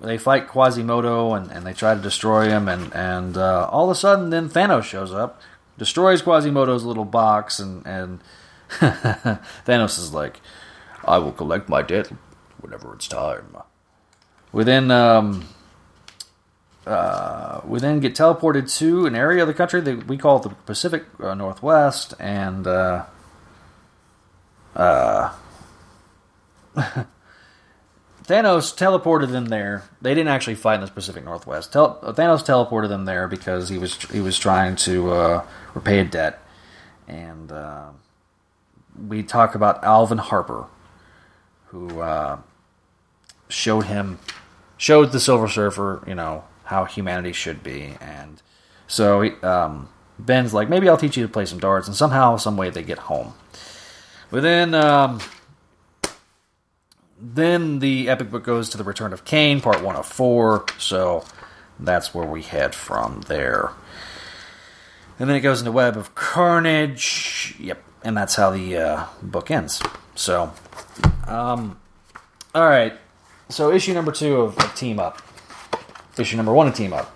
they 0.00 0.18
fight 0.18 0.48
Quasimodo 0.48 1.32
and, 1.34 1.50
and 1.50 1.66
they 1.66 1.72
try 1.72 1.94
to 1.94 2.00
destroy 2.00 2.48
him, 2.48 2.68
and 2.68 2.94
and 2.94 3.36
uh, 3.36 3.68
all 3.70 3.84
of 3.84 3.90
a 3.90 3.98
sudden, 3.98 4.30
then 4.30 4.48
Thanos 4.48 4.84
shows 4.84 5.12
up, 5.12 5.40
destroys 5.78 6.22
Quasimodo's 6.22 6.84
little 6.84 7.04
box, 7.04 7.58
and 7.58 7.86
and 7.86 8.20
Thanos 8.70 9.98
is 9.98 10.12
like, 10.12 10.40
"I 11.04 11.18
will 11.18 11.32
collect 11.32 11.68
my 11.68 11.82
debt 11.82 12.10
whenever 12.60 12.94
it's 12.94 13.08
time." 13.08 13.56
Within 14.52 14.90
um, 14.90 15.48
uh, 16.86 17.60
we 17.64 17.78
then 17.78 18.00
get 18.00 18.14
teleported 18.14 18.74
to 18.78 19.06
an 19.06 19.14
area 19.14 19.42
of 19.42 19.48
the 19.48 19.54
country 19.54 19.80
that 19.80 20.08
we 20.08 20.16
call 20.16 20.40
the 20.40 20.48
Pacific 20.50 21.04
uh, 21.20 21.34
Northwest, 21.34 22.14
and 22.18 22.66
uh, 22.66 23.04
uh, 24.74 25.32
Thanos 28.24 28.74
teleported 28.74 29.30
them 29.30 29.46
there. 29.46 29.84
They 30.00 30.14
didn't 30.14 30.28
actually 30.28 30.56
fight 30.56 30.76
in 30.76 30.80
the 30.80 30.90
Pacific 30.90 31.24
Northwest. 31.24 31.72
Tel- 31.72 32.00
Thanos 32.02 32.44
teleported 32.44 32.88
them 32.88 33.04
there 33.04 33.28
because 33.28 33.68
he 33.68 33.78
was 33.78 33.94
he 34.10 34.20
was 34.20 34.36
trying 34.36 34.74
to 34.76 35.12
uh, 35.12 35.46
repay 35.74 36.00
a 36.00 36.04
debt, 36.04 36.40
and 37.06 37.52
uh, 37.52 37.90
we 39.06 39.22
talk 39.22 39.54
about 39.54 39.84
Alvin 39.84 40.18
Harper, 40.18 40.66
who 41.66 42.00
uh, 42.00 42.38
showed 43.48 43.84
him 43.84 44.18
showed 44.76 45.12
the 45.12 45.20
Silver 45.20 45.46
Surfer, 45.46 46.02
you 46.08 46.16
know 46.16 46.42
how 46.72 46.84
humanity 46.84 47.32
should 47.32 47.62
be, 47.62 47.94
and 48.00 48.42
so 48.88 49.30
um, 49.42 49.88
Ben's 50.18 50.52
like, 50.52 50.68
maybe 50.68 50.88
I'll 50.88 50.96
teach 50.96 51.16
you 51.16 51.26
to 51.26 51.32
play 51.32 51.46
some 51.46 51.60
darts, 51.60 51.86
and 51.86 51.96
somehow, 51.96 52.36
some 52.36 52.56
way, 52.56 52.70
they 52.70 52.82
get 52.82 52.98
home. 52.98 53.34
But 54.30 54.42
then. 54.42 54.74
Um, 54.74 55.20
then 57.22 57.78
the 57.78 58.08
epic 58.08 58.30
book 58.30 58.42
goes 58.42 58.68
to 58.70 58.76
the 58.76 58.82
return 58.82 59.12
of 59.12 59.24
Kaine, 59.24 59.60
part 59.60 59.80
one 59.80 59.94
of 59.94 60.06
four. 60.06 60.66
So 60.76 61.24
that's 61.78 62.12
where 62.12 62.26
we 62.26 62.42
head 62.42 62.74
from 62.74 63.22
there. 63.28 63.70
And 65.18 65.28
then 65.28 65.36
it 65.36 65.40
goes 65.40 65.60
into 65.60 65.70
Web 65.70 65.96
of 65.96 66.16
Carnage. 66.16 67.54
Yep, 67.60 67.80
and 68.02 68.16
that's 68.16 68.34
how 68.34 68.50
the 68.50 68.76
uh, 68.76 69.06
book 69.22 69.52
ends. 69.52 69.80
So, 70.16 70.52
um, 71.28 71.78
all 72.54 72.68
right. 72.68 72.94
So 73.48 73.70
issue 73.70 73.94
number 73.94 74.10
two 74.10 74.40
of, 74.40 74.58
of 74.58 74.74
Team 74.74 74.98
Up. 74.98 75.22
Issue 76.18 76.36
number 76.36 76.52
one 76.52 76.68
of 76.68 76.74
Team 76.74 76.92
Up. 76.92 77.14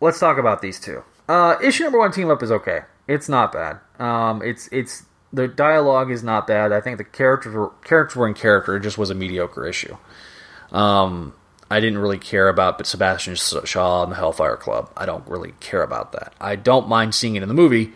Let's 0.00 0.18
talk 0.18 0.38
about 0.38 0.62
these 0.62 0.78
two. 0.78 1.02
Uh, 1.28 1.56
issue 1.62 1.84
number 1.84 1.98
one, 1.98 2.12
Team 2.12 2.30
Up, 2.30 2.42
is 2.42 2.52
okay. 2.52 2.80
It's 3.08 3.28
not 3.28 3.52
bad. 3.52 3.80
Um, 3.98 4.42
it's 4.42 4.68
it's 4.70 5.04
the 5.32 5.48
dialogue 5.48 6.10
is 6.10 6.22
not 6.22 6.46
bad. 6.46 6.72
I 6.72 6.80
think 6.80 6.98
the 6.98 7.04
characters 7.04 7.54
were, 7.54 7.70
characters 7.84 8.16
were 8.16 8.28
in 8.28 8.34
character. 8.34 8.76
It 8.76 8.80
just 8.80 8.96
was 8.96 9.10
a 9.10 9.14
mediocre 9.14 9.66
issue. 9.66 9.96
Um, 10.70 11.34
I 11.70 11.80
didn't 11.80 11.98
really 11.98 12.18
care 12.18 12.48
about 12.48 12.78
but 12.78 12.86
Sebastian 12.86 13.34
Shaw 13.34 14.02
and 14.04 14.12
the 14.12 14.16
Hellfire 14.16 14.56
Club. 14.56 14.90
I 14.96 15.06
don't 15.06 15.26
really 15.26 15.54
care 15.60 15.82
about 15.82 16.12
that. 16.12 16.34
I 16.40 16.56
don't 16.56 16.88
mind 16.88 17.14
seeing 17.14 17.36
it 17.36 17.42
in 17.42 17.48
the 17.48 17.54
movie, 17.54 17.92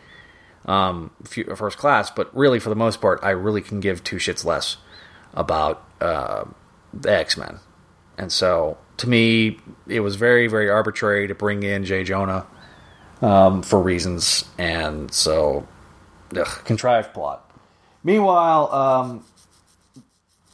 um, 0.66 1.10
first 1.24 1.78
class, 1.78 2.10
but 2.10 2.34
really 2.36 2.58
for 2.58 2.70
the 2.70 2.76
most 2.76 3.00
part, 3.00 3.20
I 3.22 3.30
really 3.30 3.62
can 3.62 3.80
give 3.80 4.02
two 4.02 4.16
shits 4.16 4.44
less 4.44 4.78
about 5.32 5.84
uh, 6.00 6.44
the 6.92 7.12
X 7.12 7.36
Men, 7.36 7.60
and 8.18 8.30
so 8.30 8.76
to 8.98 9.08
me, 9.08 9.58
it 9.86 10.00
was 10.00 10.16
very 10.16 10.46
very 10.48 10.68
arbitrary 10.68 11.28
to 11.28 11.34
bring 11.34 11.62
in 11.62 11.84
J. 11.84 12.04
Jonah 12.04 12.46
um, 13.22 13.62
for 13.62 13.80
reasons, 13.80 14.44
and 14.58 15.12
so 15.12 15.66
ugh, 16.36 16.64
contrived 16.64 17.14
plot. 17.14 17.50
Meanwhile, 18.04 18.72
um, 18.72 19.24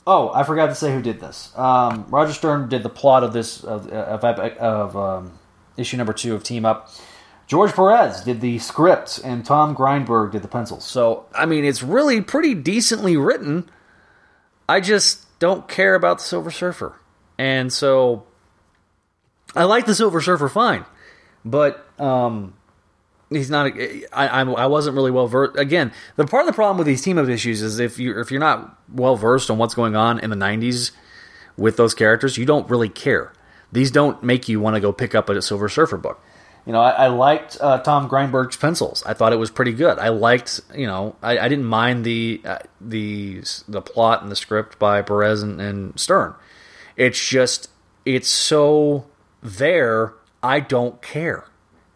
oh, 0.06 0.30
I 0.32 0.44
forgot 0.44 0.66
to 0.68 0.74
say 0.74 0.92
who 0.94 1.02
did 1.02 1.20
this. 1.20 1.56
Um, 1.56 2.06
Roger 2.08 2.32
Stern 2.32 2.68
did 2.68 2.82
the 2.82 2.88
plot 2.90 3.24
of 3.24 3.32
this 3.32 3.64
of 3.64 3.88
of, 3.88 4.24
of 4.24 4.96
um, 4.96 5.38
issue 5.76 5.96
number 5.96 6.12
two 6.12 6.34
of 6.34 6.44
Team 6.44 6.64
Up. 6.64 6.90
George 7.46 7.72
Perez 7.72 8.22
did 8.22 8.40
the 8.40 8.58
script, 8.58 9.20
and 9.22 9.44
Tom 9.44 9.74
Grindberg 9.74 10.32
did 10.32 10.42
the 10.42 10.48
pencils. 10.48 10.84
So, 10.84 11.26
I 11.34 11.44
mean, 11.44 11.64
it's 11.64 11.82
really 11.82 12.22
pretty 12.22 12.54
decently 12.54 13.16
written. 13.16 13.68
I 14.66 14.80
just 14.80 15.38
don't 15.40 15.68
care 15.68 15.94
about 15.94 16.18
the 16.18 16.24
Silver 16.24 16.50
Surfer, 16.50 16.94
and 17.38 17.72
so 17.72 18.24
I 19.54 19.64
like 19.64 19.86
the 19.86 19.94
Silver 19.94 20.20
Surfer 20.20 20.48
fine, 20.48 20.84
but 21.44 21.86
um, 22.00 22.54
he's 23.30 23.50
not. 23.50 23.72
I, 23.76 24.04
I 24.12 24.40
I 24.42 24.66
wasn't 24.66 24.96
really 24.96 25.10
well 25.10 25.26
versed. 25.26 25.58
Again, 25.58 25.92
the 26.16 26.26
part 26.26 26.42
of 26.42 26.46
the 26.46 26.52
problem 26.52 26.78
with 26.78 26.86
these 26.86 27.02
team 27.02 27.18
up 27.18 27.28
issues 27.28 27.62
is 27.62 27.78
if 27.78 27.98
you 27.98 28.18
if 28.20 28.30
you're 28.30 28.40
not 28.40 28.78
well 28.92 29.16
versed 29.16 29.50
on 29.50 29.58
what's 29.58 29.74
going 29.74 29.96
on 29.96 30.18
in 30.18 30.30
the 30.30 30.36
'90s 30.36 30.92
with 31.56 31.76
those 31.76 31.94
characters, 31.94 32.36
you 32.36 32.44
don't 32.46 32.68
really 32.68 32.88
care. 32.88 33.32
These 33.72 33.90
don't 33.90 34.22
make 34.22 34.48
you 34.48 34.60
want 34.60 34.76
to 34.76 34.80
go 34.80 34.92
pick 34.92 35.14
up 35.14 35.28
a 35.28 35.42
Silver 35.42 35.68
Surfer 35.68 35.96
book. 35.96 36.22
You 36.66 36.72
know, 36.72 36.80
I, 36.80 36.90
I 36.90 37.06
liked 37.08 37.58
uh, 37.60 37.78
Tom 37.78 38.08
Grindberg's 38.08 38.56
pencils. 38.56 39.02
I 39.04 39.12
thought 39.12 39.32
it 39.32 39.38
was 39.38 39.50
pretty 39.50 39.72
good. 39.72 39.98
I 39.98 40.08
liked, 40.08 40.60
you 40.74 40.86
know, 40.86 41.14
I, 41.22 41.38
I 41.38 41.48
didn't 41.48 41.66
mind 41.66 42.04
the 42.04 42.40
uh, 42.44 42.58
the 42.80 43.42
the 43.68 43.82
plot 43.82 44.22
and 44.22 44.30
the 44.30 44.36
script 44.36 44.78
by 44.78 45.02
Perez 45.02 45.42
and, 45.42 45.60
and 45.60 45.98
Stern. 46.00 46.34
It's 46.96 47.28
just 47.28 47.70
it's 48.04 48.28
so 48.28 49.06
there. 49.42 50.14
I 50.42 50.60
don't 50.60 51.00
care. 51.00 51.46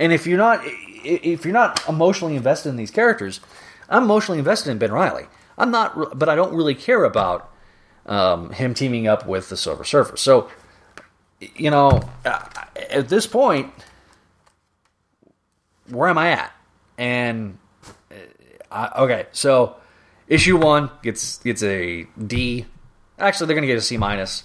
And 0.01 0.13
if 0.13 0.27
you're 0.27 0.39
not 0.39 0.61
if 0.65 1.45
you're 1.45 1.55
not 1.55 1.87
emotionally 1.89 2.37
invested 2.37 2.71
in 2.71 2.77
these 2.77 2.91
characters, 2.91 3.41
I'm 3.89 4.05
emotionally 4.05 4.39
invested 4.39 4.71
in 4.71 4.79
Ben 4.79 4.93
Reilly. 4.93 5.27
I'm 5.57 5.71
not, 5.71 6.19
but 6.19 6.29
I 6.29 6.37
don't 6.37 6.55
really 6.55 6.75
care 6.75 7.05
about 7.05 7.51
um, 8.07 8.51
him 8.51 8.75
teaming 8.75 9.07
up 9.07 9.27
with 9.27 9.49
the 9.49 9.57
Silver 9.57 9.85
Surfer. 9.85 10.17
So, 10.17 10.49
you 11.41 11.71
know, 11.71 12.01
at 12.25 13.09
this 13.09 13.27
point, 13.27 13.73
where 15.89 16.09
am 16.09 16.19
I 16.19 16.31
at? 16.31 16.53
And 16.97 17.59
uh, 18.71 18.91
okay, 18.99 19.27
so 19.33 19.77
issue 20.27 20.57
one 20.57 20.91
gets 21.03 21.39
gets 21.39 21.63
a 21.63 22.07
D. 22.25 22.67
Actually, 23.19 23.47
they're 23.49 23.61
to 23.61 23.67
get 23.67 23.79
a 23.79 23.83
C 23.83 23.97
minus. 23.97 24.45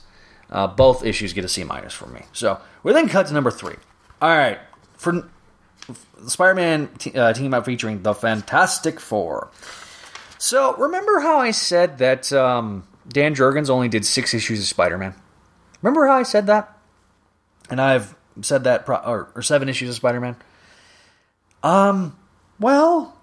Uh, 0.53 0.67
both 0.67 1.03
issues 1.03 1.33
get 1.33 1.43
a 1.43 1.49
C 1.49 1.63
minus 1.63 1.93
from 1.93 2.13
me. 2.13 2.21
So 2.31 2.61
we 2.83 2.93
then 2.93 3.09
cut 3.09 3.25
to 3.27 3.33
number 3.33 3.49
three. 3.49 3.75
All 4.21 4.29
right, 4.29 4.59
for 4.95 5.27
Spider-Man 6.27 6.89
t- 6.99 7.11
uh, 7.11 7.33
team 7.33 7.53
up 7.53 7.65
featuring 7.65 8.03
the 8.03 8.13
Fantastic 8.13 8.99
Four. 8.99 9.49
So 10.37 10.75
remember 10.75 11.19
how 11.19 11.39
I 11.39 11.51
said 11.51 11.97
that 11.97 12.31
um, 12.31 12.87
Dan 13.07 13.33
Jurgens 13.33 13.69
only 13.69 13.89
did 13.89 14.05
six 14.05 14.33
issues 14.33 14.59
of 14.59 14.65
Spider-Man? 14.65 15.15
Remember 15.81 16.05
how 16.05 16.13
I 16.13 16.23
said 16.23 16.47
that? 16.47 16.77
And 17.69 17.81
I've 17.81 18.15
said 18.41 18.65
that 18.65 18.85
pro- 18.85 18.97
or, 18.97 19.31
or 19.35 19.41
seven 19.41 19.69
issues 19.69 19.89
of 19.89 19.95
Spider-Man. 19.95 20.35
Um, 21.63 22.15
well, 22.59 23.17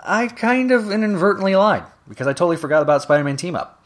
I 0.00 0.26
kind 0.26 0.72
of 0.72 0.90
inadvertently 0.90 1.54
lied 1.54 1.84
because 2.08 2.26
I 2.26 2.32
totally 2.32 2.56
forgot 2.56 2.82
about 2.82 3.02
Spider-Man 3.02 3.36
Team 3.36 3.54
Up. 3.54 3.83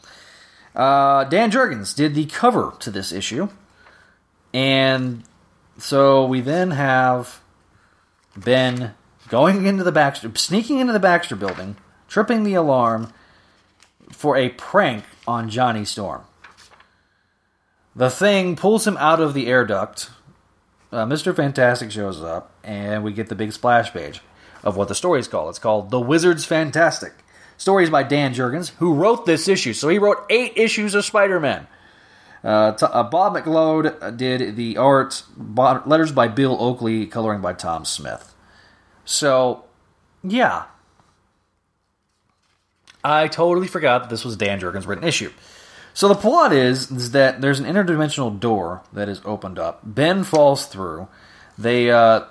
Uh, 0.75 1.23
Dan 1.25 1.51
Jurgens 1.51 1.95
did 1.95 2.15
the 2.15 2.25
cover 2.25 2.73
to 2.79 2.91
this 2.91 3.11
issue, 3.11 3.49
and 4.53 5.23
so 5.77 6.25
we 6.25 6.41
then 6.41 6.71
have 6.71 7.41
Ben 8.35 8.93
going 9.29 9.65
into 9.65 9.83
the 9.83 9.91
Baxter, 9.91 10.31
sneaking 10.35 10.79
into 10.79 10.93
the 10.93 10.99
Baxter 10.99 11.35
building, 11.35 11.75
tripping 12.07 12.43
the 12.43 12.53
alarm 12.53 13.13
for 14.11 14.35
a 14.35 14.49
prank 14.49 15.03
on 15.27 15.49
Johnny 15.49 15.85
Storm. 15.85 16.23
The 17.95 18.09
thing 18.09 18.55
pulls 18.55 18.87
him 18.87 18.97
out 18.97 19.19
of 19.19 19.33
the 19.33 19.47
air 19.47 19.65
duct. 19.65 20.09
Uh, 20.91 21.05
Mr. 21.05 21.35
Fantastic 21.35 21.91
shows 21.91 22.21
up, 22.21 22.51
and 22.63 23.03
we 23.03 23.11
get 23.13 23.29
the 23.29 23.35
big 23.35 23.53
splash 23.53 23.91
page 23.91 24.21
of 24.63 24.75
what 24.75 24.87
the 24.87 24.95
story 24.95 25.19
is 25.19 25.27
called. 25.27 25.49
It's 25.49 25.59
called 25.59 25.91
The 25.91 25.99
Wizard's 25.99 26.45
Fantastic. 26.45 27.13
Stories 27.59 27.89
by 27.89 28.03
Dan 28.03 28.33
Jurgens, 28.33 28.69
who 28.77 28.93
wrote 28.93 29.25
this 29.25 29.49
issue. 29.49 29.73
So 29.73 29.89
he 29.89 29.99
wrote 29.99 30.25
eight 30.29 30.53
issues 30.55 30.95
of 30.95 31.03
Spider 31.03 31.41
Man. 31.41 31.67
Uh, 32.41 32.71
t- 32.71 32.85
uh, 32.85 33.03
Bob 33.03 33.35
McLeod 33.35 34.15
did 34.15 34.55
the 34.55 34.77
art, 34.77 35.23
bo- 35.35 35.83
letters 35.85 36.13
by 36.13 36.29
Bill 36.29 36.55
Oakley, 36.57 37.05
coloring 37.05 37.41
by 37.41 37.51
Tom 37.51 37.83
Smith. 37.83 38.33
So, 39.03 39.65
yeah. 40.23 40.63
I 43.03 43.27
totally 43.27 43.67
forgot 43.67 44.03
that 44.03 44.09
this 44.09 44.23
was 44.23 44.37
Dan 44.37 44.61
Jurgens' 44.61 44.87
written 44.87 45.03
issue. 45.03 45.31
So 45.93 46.07
the 46.07 46.15
plot 46.15 46.53
is, 46.53 46.89
is 46.89 47.11
that 47.11 47.41
there's 47.41 47.59
an 47.59 47.65
interdimensional 47.65 48.39
door 48.39 48.83
that 48.93 49.09
is 49.09 49.21
opened 49.25 49.59
up. 49.59 49.81
Ben 49.83 50.23
falls 50.23 50.65
through. 50.65 51.09
They 51.57 51.91
uh, 51.91 52.21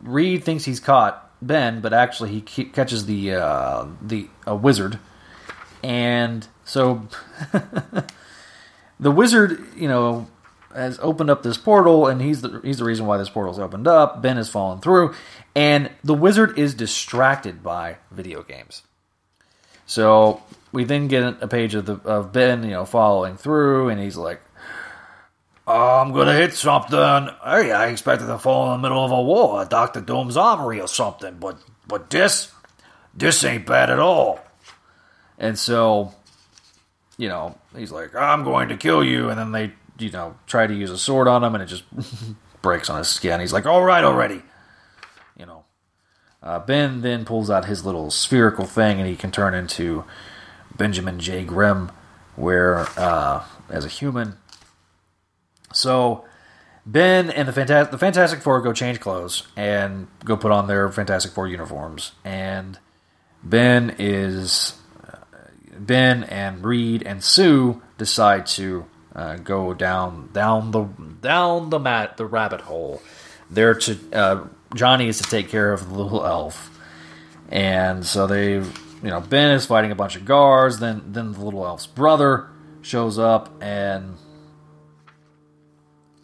Reed 0.00 0.42
thinks 0.42 0.64
he's 0.64 0.80
caught 0.80 1.27
Ben, 1.40 1.80
but 1.80 1.92
actually 1.92 2.30
he 2.30 2.40
catches 2.40 3.06
the 3.06 3.34
uh, 3.34 3.86
the 4.02 4.28
a 4.46 4.56
wizard, 4.56 4.98
and 5.82 6.46
so 6.64 7.06
the 9.00 9.10
wizard, 9.10 9.64
you 9.76 9.88
know, 9.88 10.26
has 10.74 10.98
opened 11.00 11.30
up 11.30 11.42
this 11.42 11.56
portal, 11.56 12.06
and 12.06 12.20
he's 12.20 12.42
the 12.42 12.60
he's 12.62 12.78
the 12.78 12.84
reason 12.84 13.06
why 13.06 13.16
this 13.16 13.28
portal's 13.28 13.58
opened 13.58 13.86
up. 13.86 14.20
Ben 14.20 14.36
has 14.36 14.48
fallen 14.48 14.80
through, 14.80 15.14
and 15.54 15.90
the 16.02 16.14
wizard 16.14 16.58
is 16.58 16.74
distracted 16.74 17.62
by 17.62 17.96
video 18.10 18.42
games. 18.42 18.82
So 19.86 20.42
we 20.72 20.84
then 20.84 21.08
get 21.08 21.42
a 21.42 21.48
page 21.48 21.74
of 21.74 21.86
the 21.86 21.94
of 22.04 22.32
Ben, 22.32 22.62
you 22.64 22.70
know, 22.70 22.84
following 22.84 23.36
through, 23.36 23.88
and 23.88 24.00
he's 24.00 24.16
like, 24.16 24.40
"I'm 25.68 26.12
gonna 26.12 26.34
hit 26.34 26.54
something. 26.54 27.28
Hey, 27.44 27.72
I 27.72 27.88
expected 27.88 28.26
to 28.26 28.38
fall 28.38 28.66
in 28.66 28.80
the 28.80 28.88
middle 28.88 29.04
of 29.04 29.10
a 29.10 29.22
war, 29.22 29.64
Doctor 29.64 30.00
Doom's 30.00 30.36
armory 30.36 30.80
or 30.80 30.88
something, 30.88 31.36
but 31.38 31.58
but 31.86 32.10
this 32.10 32.52
this 33.14 33.44
ain't 33.44 33.66
bad 33.66 33.90
at 33.90 33.98
all." 33.98 34.40
And 35.38 35.58
so, 35.58 36.14
you 37.16 37.28
know, 37.28 37.56
he's 37.76 37.92
like, 37.92 38.14
"I'm 38.14 38.44
going 38.44 38.68
to 38.70 38.76
kill 38.76 39.04
you," 39.04 39.28
and 39.28 39.38
then 39.38 39.52
they, 39.52 39.72
you 39.98 40.10
know, 40.10 40.36
try 40.46 40.66
to 40.66 40.74
use 40.74 40.90
a 40.90 40.98
sword 40.98 41.28
on 41.28 41.44
him, 41.44 41.54
and 41.54 41.62
it 41.62 41.66
just 41.66 41.84
breaks 42.62 42.88
on 42.90 42.98
his 42.98 43.08
skin. 43.08 43.40
He's 43.40 43.52
like, 43.52 43.66
"All 43.66 43.82
right, 43.84 44.04
already," 44.04 44.42
you 45.36 45.46
know. 45.46 45.64
Uh, 46.42 46.58
ben 46.60 47.02
then 47.02 47.24
pulls 47.24 47.50
out 47.50 47.64
his 47.66 47.84
little 47.84 48.10
spherical 48.10 48.64
thing, 48.64 48.98
and 48.98 49.08
he 49.08 49.16
can 49.16 49.30
turn 49.30 49.54
into 49.54 50.04
Benjamin 50.76 51.18
J. 51.18 51.44
Grimm, 51.44 51.90
where 52.36 52.86
uh, 52.96 53.44
as 53.68 53.84
a 53.84 53.88
human. 53.88 54.38
So 55.72 56.24
Ben 56.88 57.28
and 57.30 57.46
the 57.46 57.52
Fantastic 57.52 57.90
the 57.90 57.98
Fantastic 57.98 58.40
Four 58.40 58.62
go 58.62 58.72
change 58.72 58.98
clothes 58.98 59.46
and 59.56 60.08
go 60.24 60.38
put 60.38 60.50
on 60.50 60.68
their 60.68 60.90
Fantastic 60.90 61.32
Four 61.32 61.46
uniforms, 61.46 62.12
and 62.24 62.78
Ben 63.42 63.94
is 63.98 64.74
uh, 65.06 65.16
Ben 65.78 66.24
and 66.24 66.64
Reed 66.64 67.02
and 67.02 67.22
Sue 67.22 67.82
decide 67.98 68.46
to 68.46 68.86
uh, 69.14 69.36
go 69.36 69.74
down 69.74 70.30
down 70.32 70.70
the 70.70 70.84
down 71.20 71.68
the 71.68 71.78
mat 71.78 72.16
the 72.16 72.24
rabbit 72.24 72.62
hole. 72.62 73.02
They're 73.50 73.74
to 73.74 73.98
uh, 74.14 74.46
Johnny 74.74 75.08
is 75.08 75.18
to 75.18 75.24
take 75.24 75.50
care 75.50 75.74
of 75.74 75.90
the 75.90 75.94
little 75.94 76.24
elf, 76.24 76.70
and 77.50 78.06
so 78.06 78.26
they 78.26 78.54
you 78.54 78.64
know 79.02 79.20
Ben 79.20 79.50
is 79.50 79.66
fighting 79.66 79.92
a 79.92 79.94
bunch 79.94 80.16
of 80.16 80.24
guards. 80.24 80.78
Then 80.78 81.02
then 81.12 81.32
the 81.32 81.44
little 81.44 81.66
elf's 81.66 81.86
brother 81.86 82.48
shows 82.80 83.18
up 83.18 83.62
and. 83.62 84.16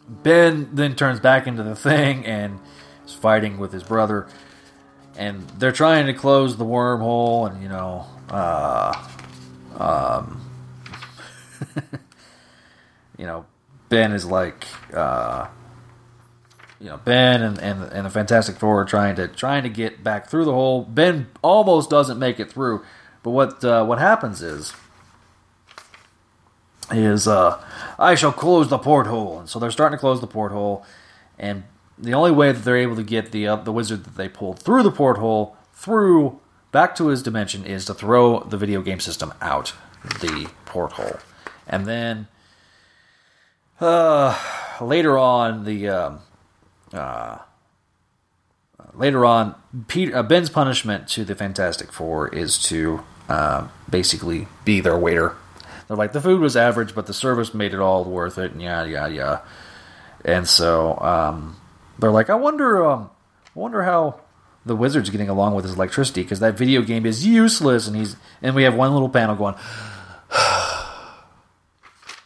Ben 0.07 0.69
then 0.73 0.95
turns 0.95 1.19
back 1.19 1.47
into 1.47 1.63
the 1.63 1.75
thing 1.75 2.25
and 2.25 2.59
is 3.05 3.13
fighting 3.13 3.57
with 3.57 3.71
his 3.71 3.83
brother. 3.83 4.27
And 5.17 5.47
they're 5.51 5.71
trying 5.71 6.07
to 6.07 6.13
close 6.13 6.57
the 6.57 6.65
wormhole, 6.65 7.49
and 7.49 7.63
you 7.63 7.69
know, 7.69 8.05
uh, 8.29 8.93
um, 9.77 10.41
you 13.17 13.25
know, 13.25 13.45
Ben 13.87 14.11
is 14.11 14.25
like, 14.25 14.67
uh, 14.93 15.47
you 16.81 16.87
know, 16.87 16.97
Ben 16.97 17.41
and, 17.41 17.57
and 17.59 17.83
and 17.83 18.05
the 18.05 18.09
Fantastic 18.09 18.57
Four 18.57 18.81
are 18.81 18.85
trying 18.85 19.15
to 19.15 19.29
trying 19.29 19.63
to 19.63 19.69
get 19.69 20.03
back 20.03 20.29
through 20.29 20.43
the 20.43 20.51
hole. 20.53 20.83
Ben 20.83 21.27
almost 21.41 21.89
doesn't 21.89 22.19
make 22.19 22.41
it 22.41 22.51
through, 22.51 22.83
but 23.23 23.31
what 23.31 23.63
uh, 23.63 23.85
what 23.85 23.99
happens 23.99 24.41
is 24.41 24.73
is 26.91 27.27
uh, 27.27 27.63
I 27.97 28.15
shall 28.15 28.31
close 28.31 28.69
the 28.69 28.77
porthole, 28.77 29.39
and 29.39 29.49
so 29.49 29.59
they're 29.59 29.71
starting 29.71 29.97
to 29.97 29.99
close 29.99 30.21
the 30.21 30.27
porthole, 30.27 30.85
and 31.39 31.63
the 31.97 32.13
only 32.13 32.31
way 32.31 32.51
that 32.51 32.63
they're 32.63 32.77
able 32.77 32.95
to 32.95 33.03
get 33.03 33.31
the 33.31 33.47
uh, 33.47 33.55
the 33.57 33.71
wizard 33.71 34.03
that 34.03 34.15
they 34.15 34.29
pulled 34.29 34.59
through 34.59 34.83
the 34.83 34.91
porthole 34.91 35.57
through 35.73 36.39
back 36.71 36.95
to 36.95 37.07
his 37.07 37.23
dimension 37.23 37.65
is 37.65 37.85
to 37.85 37.93
throw 37.93 38.41
the 38.41 38.57
video 38.57 38.81
game 38.81 38.99
system 38.99 39.33
out 39.41 39.73
the 40.19 40.49
porthole. 40.65 41.19
And 41.67 41.85
then 41.85 42.27
uh, 43.79 44.37
later 44.81 45.17
on, 45.17 45.63
the 45.63 45.89
um, 45.89 46.19
uh, 46.93 47.39
later 48.93 49.25
on, 49.25 49.55
Peter, 49.87 50.15
uh, 50.17 50.23
Ben's 50.23 50.49
punishment 50.49 51.07
to 51.09 51.25
the 51.25 51.35
Fantastic 51.35 51.91
Four 51.91 52.27
is 52.27 52.61
to 52.63 53.03
uh, 53.29 53.67
basically 53.89 54.47
be 54.63 54.79
their 54.79 54.97
waiter. 54.97 55.35
They're 55.87 55.97
like 55.97 56.13
the 56.13 56.21
food 56.21 56.41
was 56.41 56.57
average, 56.57 56.95
but 56.95 57.05
the 57.05 57.13
service 57.13 57.53
made 57.53 57.73
it 57.73 57.79
all 57.79 58.03
worth 58.03 58.37
it, 58.37 58.51
and 58.51 58.61
yeah, 58.61 58.83
yeah, 58.85 59.07
yeah. 59.07 59.39
And 60.23 60.47
so 60.47 60.97
um, 60.99 61.57
they're 61.99 62.11
like, 62.11 62.29
I 62.29 62.35
wonder, 62.35 62.83
um, 62.83 63.11
I 63.55 63.59
wonder 63.59 63.83
how 63.83 64.21
the 64.65 64.75
wizard's 64.75 65.11
getting 65.11 65.29
along 65.29 65.53
with 65.53 65.65
his 65.65 65.75
electricity 65.75 66.23
because 66.23 66.39
that 66.39 66.57
video 66.57 66.81
game 66.81 67.05
is 67.05 67.25
useless. 67.25 67.87
And 67.87 67.95
he's 67.95 68.15
and 68.41 68.55
we 68.55 68.63
have 68.63 68.75
one 68.75 68.91
little 68.91 69.09
panel 69.09 69.35
going. 69.35 69.55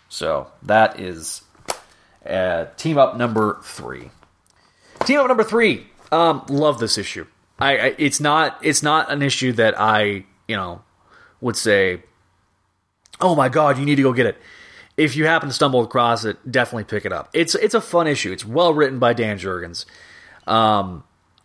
so 0.09 0.47
that 0.63 0.99
is 0.99 1.41
uh, 2.25 2.65
team 2.77 2.97
up 2.97 3.17
number 3.17 3.59
three. 3.63 4.11
Team 5.05 5.19
up 5.19 5.27
number 5.27 5.43
three. 5.43 5.87
Um, 6.11 6.45
love 6.47 6.79
this 6.79 6.97
issue. 6.97 7.27
I, 7.59 7.77
I 7.77 7.95
it's 7.97 8.21
not 8.21 8.57
it's 8.61 8.81
not 8.81 9.11
an 9.11 9.21
issue 9.21 9.51
that 9.53 9.77
I 9.77 10.23
you 10.47 10.55
know 10.55 10.81
would 11.41 11.55
say, 11.55 12.03
oh 13.21 13.35
my 13.35 13.49
god, 13.49 13.77
you 13.77 13.85
need 13.85 13.95
to 13.95 14.03
go 14.03 14.13
get 14.13 14.25
it. 14.25 14.37
If 14.97 15.15
you 15.15 15.25
happen 15.25 15.49
to 15.49 15.55
stumble 15.55 15.81
across 15.81 16.25
it, 16.25 16.37
definitely 16.49 16.83
pick 16.83 17.05
it 17.05 17.13
up. 17.13 17.29
It's 17.33 17.55
it's 17.55 17.73
a 17.73 17.81
fun 17.81 18.07
issue. 18.07 18.31
It's 18.31 18.45
well 18.45 18.73
written 18.73 18.99
by 18.99 19.13
Dan 19.13 19.37
Jurgens. 19.37 19.85
Um, 20.45 21.03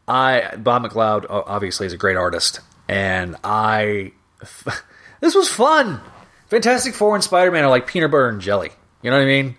I 0.08 0.56
Bob 0.56 0.82
McLeod 0.84 1.26
obviously 1.28 1.86
is 1.86 1.92
a 1.92 1.96
great 1.96 2.16
artist, 2.16 2.60
and 2.88 3.36
I 3.44 4.12
this 5.20 5.34
was 5.34 5.48
fun. 5.48 6.00
Fantastic 6.48 6.94
Four 6.94 7.14
and 7.14 7.24
Spider 7.24 7.50
Man 7.50 7.64
are 7.64 7.70
like 7.70 7.86
peanut 7.86 8.10
butter 8.10 8.28
and 8.28 8.40
jelly. 8.40 8.70
You 9.02 9.10
know 9.10 9.16
what 9.16 9.24
I 9.24 9.26
mean? 9.26 9.56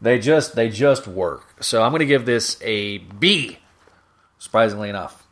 They 0.00 0.18
just 0.18 0.54
they 0.54 0.68
just 0.68 1.06
work. 1.06 1.62
So 1.62 1.82
I'm 1.82 1.90
going 1.90 2.00
to 2.00 2.06
give 2.06 2.26
this 2.26 2.58
a 2.62 2.98
B. 2.98 3.58
Surprisingly 4.38 4.88
enough. 4.88 5.26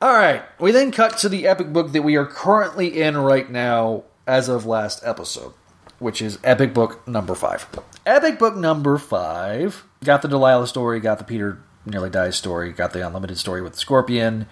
All 0.00 0.12
right, 0.12 0.44
we 0.60 0.70
then 0.70 0.92
cut 0.92 1.18
to 1.18 1.28
the 1.28 1.48
epic 1.48 1.72
book 1.72 1.90
that 1.92 2.02
we 2.02 2.14
are 2.14 2.24
currently 2.24 3.02
in 3.02 3.16
right 3.16 3.50
now, 3.50 4.04
as 4.28 4.48
of 4.48 4.66
last 4.66 5.00
episode, 5.02 5.54
which 5.98 6.22
is 6.22 6.38
epic 6.44 6.74
book 6.74 7.06
number 7.08 7.34
five. 7.34 7.66
Epic 8.06 8.38
book 8.38 8.54
number 8.54 8.98
five 8.98 9.84
got 10.04 10.22
the 10.22 10.28
Delilah 10.28 10.68
story, 10.68 11.00
got 11.00 11.18
the 11.18 11.24
Peter 11.24 11.60
nearly 11.86 12.10
dies 12.10 12.36
story, 12.36 12.70
got 12.72 12.92
the 12.92 13.04
unlimited 13.04 13.38
story 13.38 13.62
with 13.62 13.72
the 13.72 13.78
Scorpion, 13.78 14.46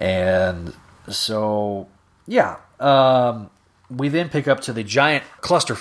and 0.00 0.74
so 1.08 1.88
yeah, 2.26 2.56
um, 2.80 3.48
we 3.88 4.08
then 4.08 4.28
pick 4.28 4.48
up 4.48 4.60
to 4.60 4.72
the 4.72 4.82
giant 4.82 5.24
cluster 5.40 5.78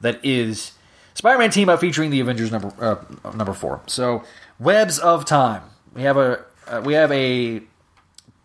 that 0.00 0.18
is 0.24 0.72
Spider-Man 1.14 1.50
team 1.50 1.68
up 1.68 1.80
featuring 1.80 2.10
the 2.10 2.20
Avengers 2.20 2.50
number 2.50 2.72
uh, 2.80 3.30
number 3.32 3.54
four. 3.54 3.80
So 3.86 4.24
webs 4.58 4.98
of 4.98 5.24
time. 5.24 5.62
We 5.94 6.02
have 6.02 6.16
a 6.16 6.44
uh, 6.66 6.82
we 6.84 6.94
have 6.94 7.12
a 7.12 7.62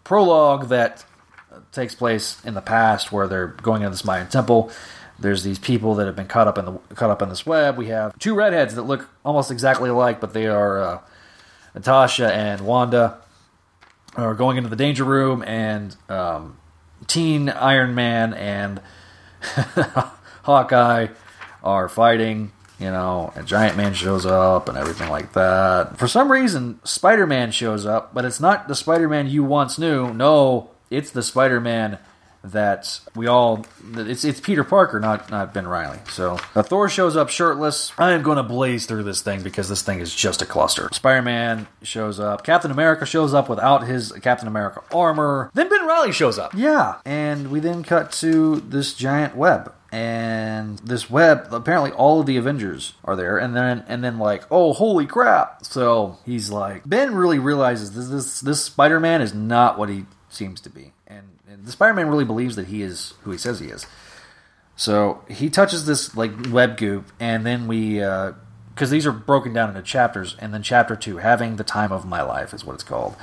prologue 0.03 0.69
that 0.69 1.03
takes 1.75 1.93
place 1.93 2.43
in 2.45 2.53
the 2.53 2.61
past 2.61 3.11
where 3.11 3.27
they're 3.27 3.47
going 3.47 3.81
into 3.81 3.91
this 3.91 4.05
Mayan 4.05 4.27
temple. 4.27 4.71
There's 5.19 5.43
these 5.43 5.59
people 5.59 5.95
that 5.95 6.07
have 6.07 6.15
been 6.15 6.27
caught 6.27 6.47
up 6.47 6.57
in 6.57 6.65
the 6.65 6.71
caught 6.95 7.09
up 7.09 7.21
in 7.21 7.29
this 7.29 7.45
web. 7.45 7.77
We 7.77 7.87
have 7.87 8.17
two 8.19 8.35
redheads 8.35 8.75
that 8.75 8.83
look 8.83 9.07
almost 9.23 9.51
exactly 9.51 9.89
alike, 9.89 10.19
but 10.19 10.33
they 10.33 10.47
are 10.47 10.81
uh, 10.81 10.99
Natasha 11.73 12.33
and 12.33 12.61
Wanda 12.61 13.19
are 14.15 14.33
going 14.33 14.57
into 14.57 14.69
the 14.69 14.75
danger 14.75 15.03
room, 15.03 15.43
and 15.43 15.95
um, 16.09 16.57
Teen 17.07 17.49
Iron 17.49 17.95
Man 17.95 18.33
and 18.33 18.81
Hawkeye 20.43 21.07
are 21.63 21.89
fighting. 21.89 22.51
You 22.77 22.91
know, 22.91 23.31
a 23.37 23.43
giant 23.43 23.77
man 23.77 23.93
shows 23.93 24.25
up 24.25 24.67
and 24.67 24.77
everything 24.77 25.09
like 25.09 25.31
that. 25.31 25.97
For 25.97 26.09
some 26.09 26.29
reason, 26.29 26.81
Spider 26.83 27.25
Man 27.25 27.51
shows 27.51 27.85
up, 27.85 28.13
but 28.13 28.25
it's 28.25 28.41
not 28.41 28.67
the 28.67 28.75
Spider 28.75 29.07
Man 29.07 29.29
you 29.29 29.45
once 29.45 29.79
knew. 29.79 30.13
No, 30.13 30.71
it's 30.89 31.11
the 31.11 31.23
Spider 31.23 31.59
Man 31.59 31.99
that 32.51 32.99
we 33.15 33.27
all 33.27 33.65
it's 33.95 34.23
it's 34.23 34.39
Peter 34.39 34.63
Parker, 34.63 34.99
not 34.99 35.29
not 35.29 35.53
Ben 35.53 35.67
Reilly. 35.67 35.99
So 36.09 36.39
uh, 36.55 36.63
Thor 36.63 36.89
shows 36.89 37.15
up 37.15 37.29
shirtless. 37.29 37.91
I 37.97 38.11
am 38.11 38.21
going 38.23 38.37
to 38.37 38.43
blaze 38.43 38.85
through 38.85 39.03
this 39.03 39.21
thing 39.21 39.41
because 39.41 39.69
this 39.69 39.81
thing 39.81 39.99
is 39.99 40.13
just 40.13 40.41
a 40.41 40.45
cluster. 40.45 40.89
Spider 40.91 41.21
Man 41.21 41.67
shows 41.81 42.19
up. 42.19 42.43
Captain 42.43 42.71
America 42.71 43.05
shows 43.05 43.33
up 43.33 43.49
without 43.49 43.87
his 43.87 44.11
Captain 44.21 44.47
America 44.47 44.81
armor. 44.93 45.49
Then 45.53 45.69
Ben 45.69 45.85
Reilly 45.85 46.11
shows 46.11 46.37
up. 46.37 46.53
Yeah, 46.53 46.99
and 47.05 47.51
we 47.51 47.59
then 47.59 47.83
cut 47.83 48.11
to 48.13 48.57
this 48.57 48.93
giant 48.93 49.35
web. 49.35 49.73
And 49.91 50.79
this 50.79 51.09
web, 51.09 51.53
apparently, 51.53 51.91
all 51.91 52.19
of 52.19 52.25
the 52.25 52.35
Avengers 52.35 52.95
are 53.05 53.15
there, 53.15 53.37
and 53.37 53.55
then 53.55 53.85
and 53.87 54.03
then 54.03 54.19
like, 54.19 54.43
oh, 54.51 54.73
holy 54.73 55.05
crap! 55.05 55.63
So 55.63 56.17
he's 56.25 56.49
like, 56.49 56.83
Ben 56.85 57.15
really 57.15 57.39
realizes 57.39 57.93
this 57.93 58.09
this, 58.09 58.41
this 58.41 58.63
Spider 58.63 58.99
Man 58.99 59.21
is 59.21 59.33
not 59.33 59.77
what 59.79 59.87
he 59.87 60.05
seems 60.35 60.61
to 60.61 60.69
be 60.69 60.93
And 61.07 61.39
the 61.63 61.71
Spider-Man 61.71 62.07
really 62.09 62.25
believes 62.25 62.55
that 62.55 62.67
he 62.67 62.81
is 62.81 63.13
who 63.23 63.31
he 63.31 63.37
says 63.37 63.59
he 63.59 63.67
is. 63.67 63.85
So 64.75 65.23
he 65.29 65.49
touches 65.49 65.85
this 65.85 66.15
like 66.17 66.31
web 66.49 66.77
goop, 66.77 67.11
and 67.19 67.45
then 67.45 67.67
we, 67.67 67.99
because 67.99 68.89
uh, 68.89 68.91
these 68.91 69.05
are 69.05 69.11
broken 69.11 69.53
down 69.53 69.69
into 69.69 69.81
chapters, 69.81 70.35
and 70.39 70.53
then 70.53 70.63
chapter 70.63 70.95
two, 70.95 71.17
having 71.17 71.55
the 71.55 71.63
time 71.63 71.91
of 71.91 72.05
my 72.05 72.21
life 72.21 72.53
is 72.53 72.65
what 72.65 72.73
it's 72.73 72.83
called, 72.83 73.15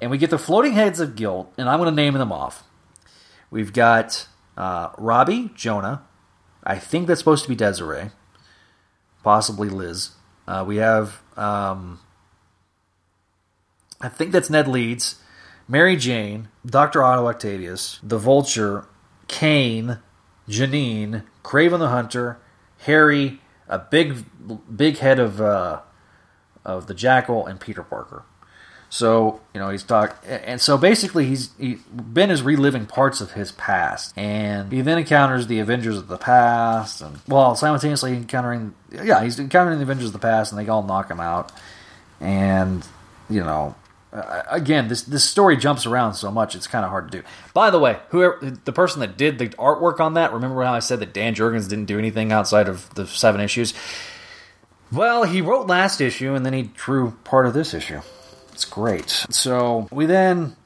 and 0.00 0.10
we 0.10 0.18
get 0.18 0.30
the 0.30 0.38
floating 0.38 0.72
heads 0.72 1.00
of 1.00 1.16
guilt, 1.16 1.52
and 1.56 1.68
I'm 1.68 1.78
going 1.78 1.90
to 1.90 1.96
name 1.96 2.14
them 2.14 2.32
off. 2.32 2.64
We've 3.50 3.72
got 3.72 4.26
uh, 4.58 4.90
Robbie, 4.98 5.50
Jonah, 5.54 6.02
I 6.62 6.78
think 6.78 7.06
that's 7.06 7.20
supposed 7.20 7.44
to 7.44 7.48
be 7.48 7.56
Desiree, 7.56 8.10
possibly 9.22 9.70
Liz. 9.70 10.10
Uh, 10.46 10.64
we 10.66 10.76
have, 10.76 11.22
um, 11.36 12.00
I 14.00 14.08
think 14.08 14.32
that's 14.32 14.50
Ned 14.50 14.68
Leeds. 14.68 15.19
Mary 15.70 15.94
Jane, 15.94 16.48
Dr. 16.66 17.00
Otto 17.00 17.28
Octavius, 17.28 18.00
the 18.02 18.18
Vulture, 18.18 18.88
Kaine, 19.28 20.00
Janine, 20.48 21.22
Kraven 21.44 21.78
the 21.78 21.88
Hunter, 21.88 22.38
Harry, 22.78 23.40
a 23.68 23.78
big 23.78 24.24
big 24.76 24.98
head 24.98 25.20
of 25.20 25.40
uh, 25.40 25.80
of 26.64 26.88
the 26.88 26.94
Jackal, 26.94 27.46
and 27.46 27.60
Peter 27.60 27.84
Parker. 27.84 28.24
So 28.88 29.40
you 29.54 29.60
know 29.60 29.70
he's 29.70 29.84
talk, 29.84 30.20
and 30.26 30.60
so 30.60 30.76
basically 30.76 31.26
he's 31.26 31.50
he, 31.56 31.78
Ben 31.92 32.32
is 32.32 32.42
reliving 32.42 32.86
parts 32.86 33.20
of 33.20 33.32
his 33.32 33.52
past, 33.52 34.12
and 34.18 34.72
he 34.72 34.80
then 34.80 34.98
encounters 34.98 35.46
the 35.46 35.60
Avengers 35.60 35.98
of 35.98 36.08
the 36.08 36.18
past, 36.18 37.00
and 37.00 37.20
well, 37.28 37.54
simultaneously 37.54 38.16
encountering 38.16 38.74
yeah 38.90 39.22
he's 39.22 39.38
encountering 39.38 39.78
the 39.78 39.84
Avengers 39.84 40.06
of 40.06 40.14
the 40.14 40.18
past, 40.18 40.50
and 40.50 40.60
they 40.60 40.68
all 40.68 40.82
knock 40.82 41.08
him 41.08 41.20
out, 41.20 41.52
and 42.18 42.84
you 43.28 43.44
know 43.44 43.76
uh, 44.12 44.42
again, 44.48 44.88
this 44.88 45.02
this 45.02 45.24
story 45.24 45.56
jumps 45.56 45.86
around 45.86 46.14
so 46.14 46.30
much; 46.30 46.54
it's 46.54 46.66
kind 46.66 46.84
of 46.84 46.90
hard 46.90 47.10
to 47.12 47.18
do. 47.18 47.24
By 47.54 47.70
the 47.70 47.78
way, 47.78 47.98
whoever 48.08 48.38
the 48.64 48.72
person 48.72 49.00
that 49.00 49.16
did 49.16 49.38
the 49.38 49.48
artwork 49.50 50.00
on 50.00 50.14
that, 50.14 50.32
remember 50.32 50.62
how 50.62 50.74
I 50.74 50.80
said 50.80 51.00
that 51.00 51.12
Dan 51.12 51.34
Jurgens 51.34 51.68
didn't 51.68 51.86
do 51.86 51.98
anything 51.98 52.32
outside 52.32 52.68
of 52.68 52.92
the 52.94 53.06
seven 53.06 53.40
issues? 53.40 53.72
Well, 54.92 55.22
he 55.22 55.40
wrote 55.40 55.68
last 55.68 56.00
issue, 56.00 56.34
and 56.34 56.44
then 56.44 56.52
he 56.52 56.62
drew 56.62 57.12
part 57.22 57.46
of 57.46 57.54
this 57.54 57.74
issue. 57.74 58.00
It's 58.52 58.64
great. 58.64 59.08
So 59.30 59.88
we 59.92 60.06
then 60.06 60.56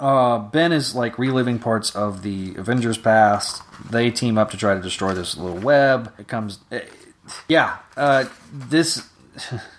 uh, 0.00 0.38
Ben 0.38 0.72
is 0.72 0.94
like 0.94 1.18
reliving 1.18 1.58
parts 1.58 1.94
of 1.94 2.22
the 2.22 2.54
Avengers 2.56 2.98
past. 2.98 3.62
They 3.90 4.10
team 4.10 4.38
up 4.38 4.50
to 4.52 4.56
try 4.56 4.74
to 4.74 4.80
destroy 4.80 5.14
this 5.14 5.36
little 5.36 5.58
web. 5.58 6.12
It 6.18 6.28
comes, 6.28 6.60
eh, 6.70 6.82
yeah. 7.48 7.78
Uh, 7.96 8.26
this 8.52 9.08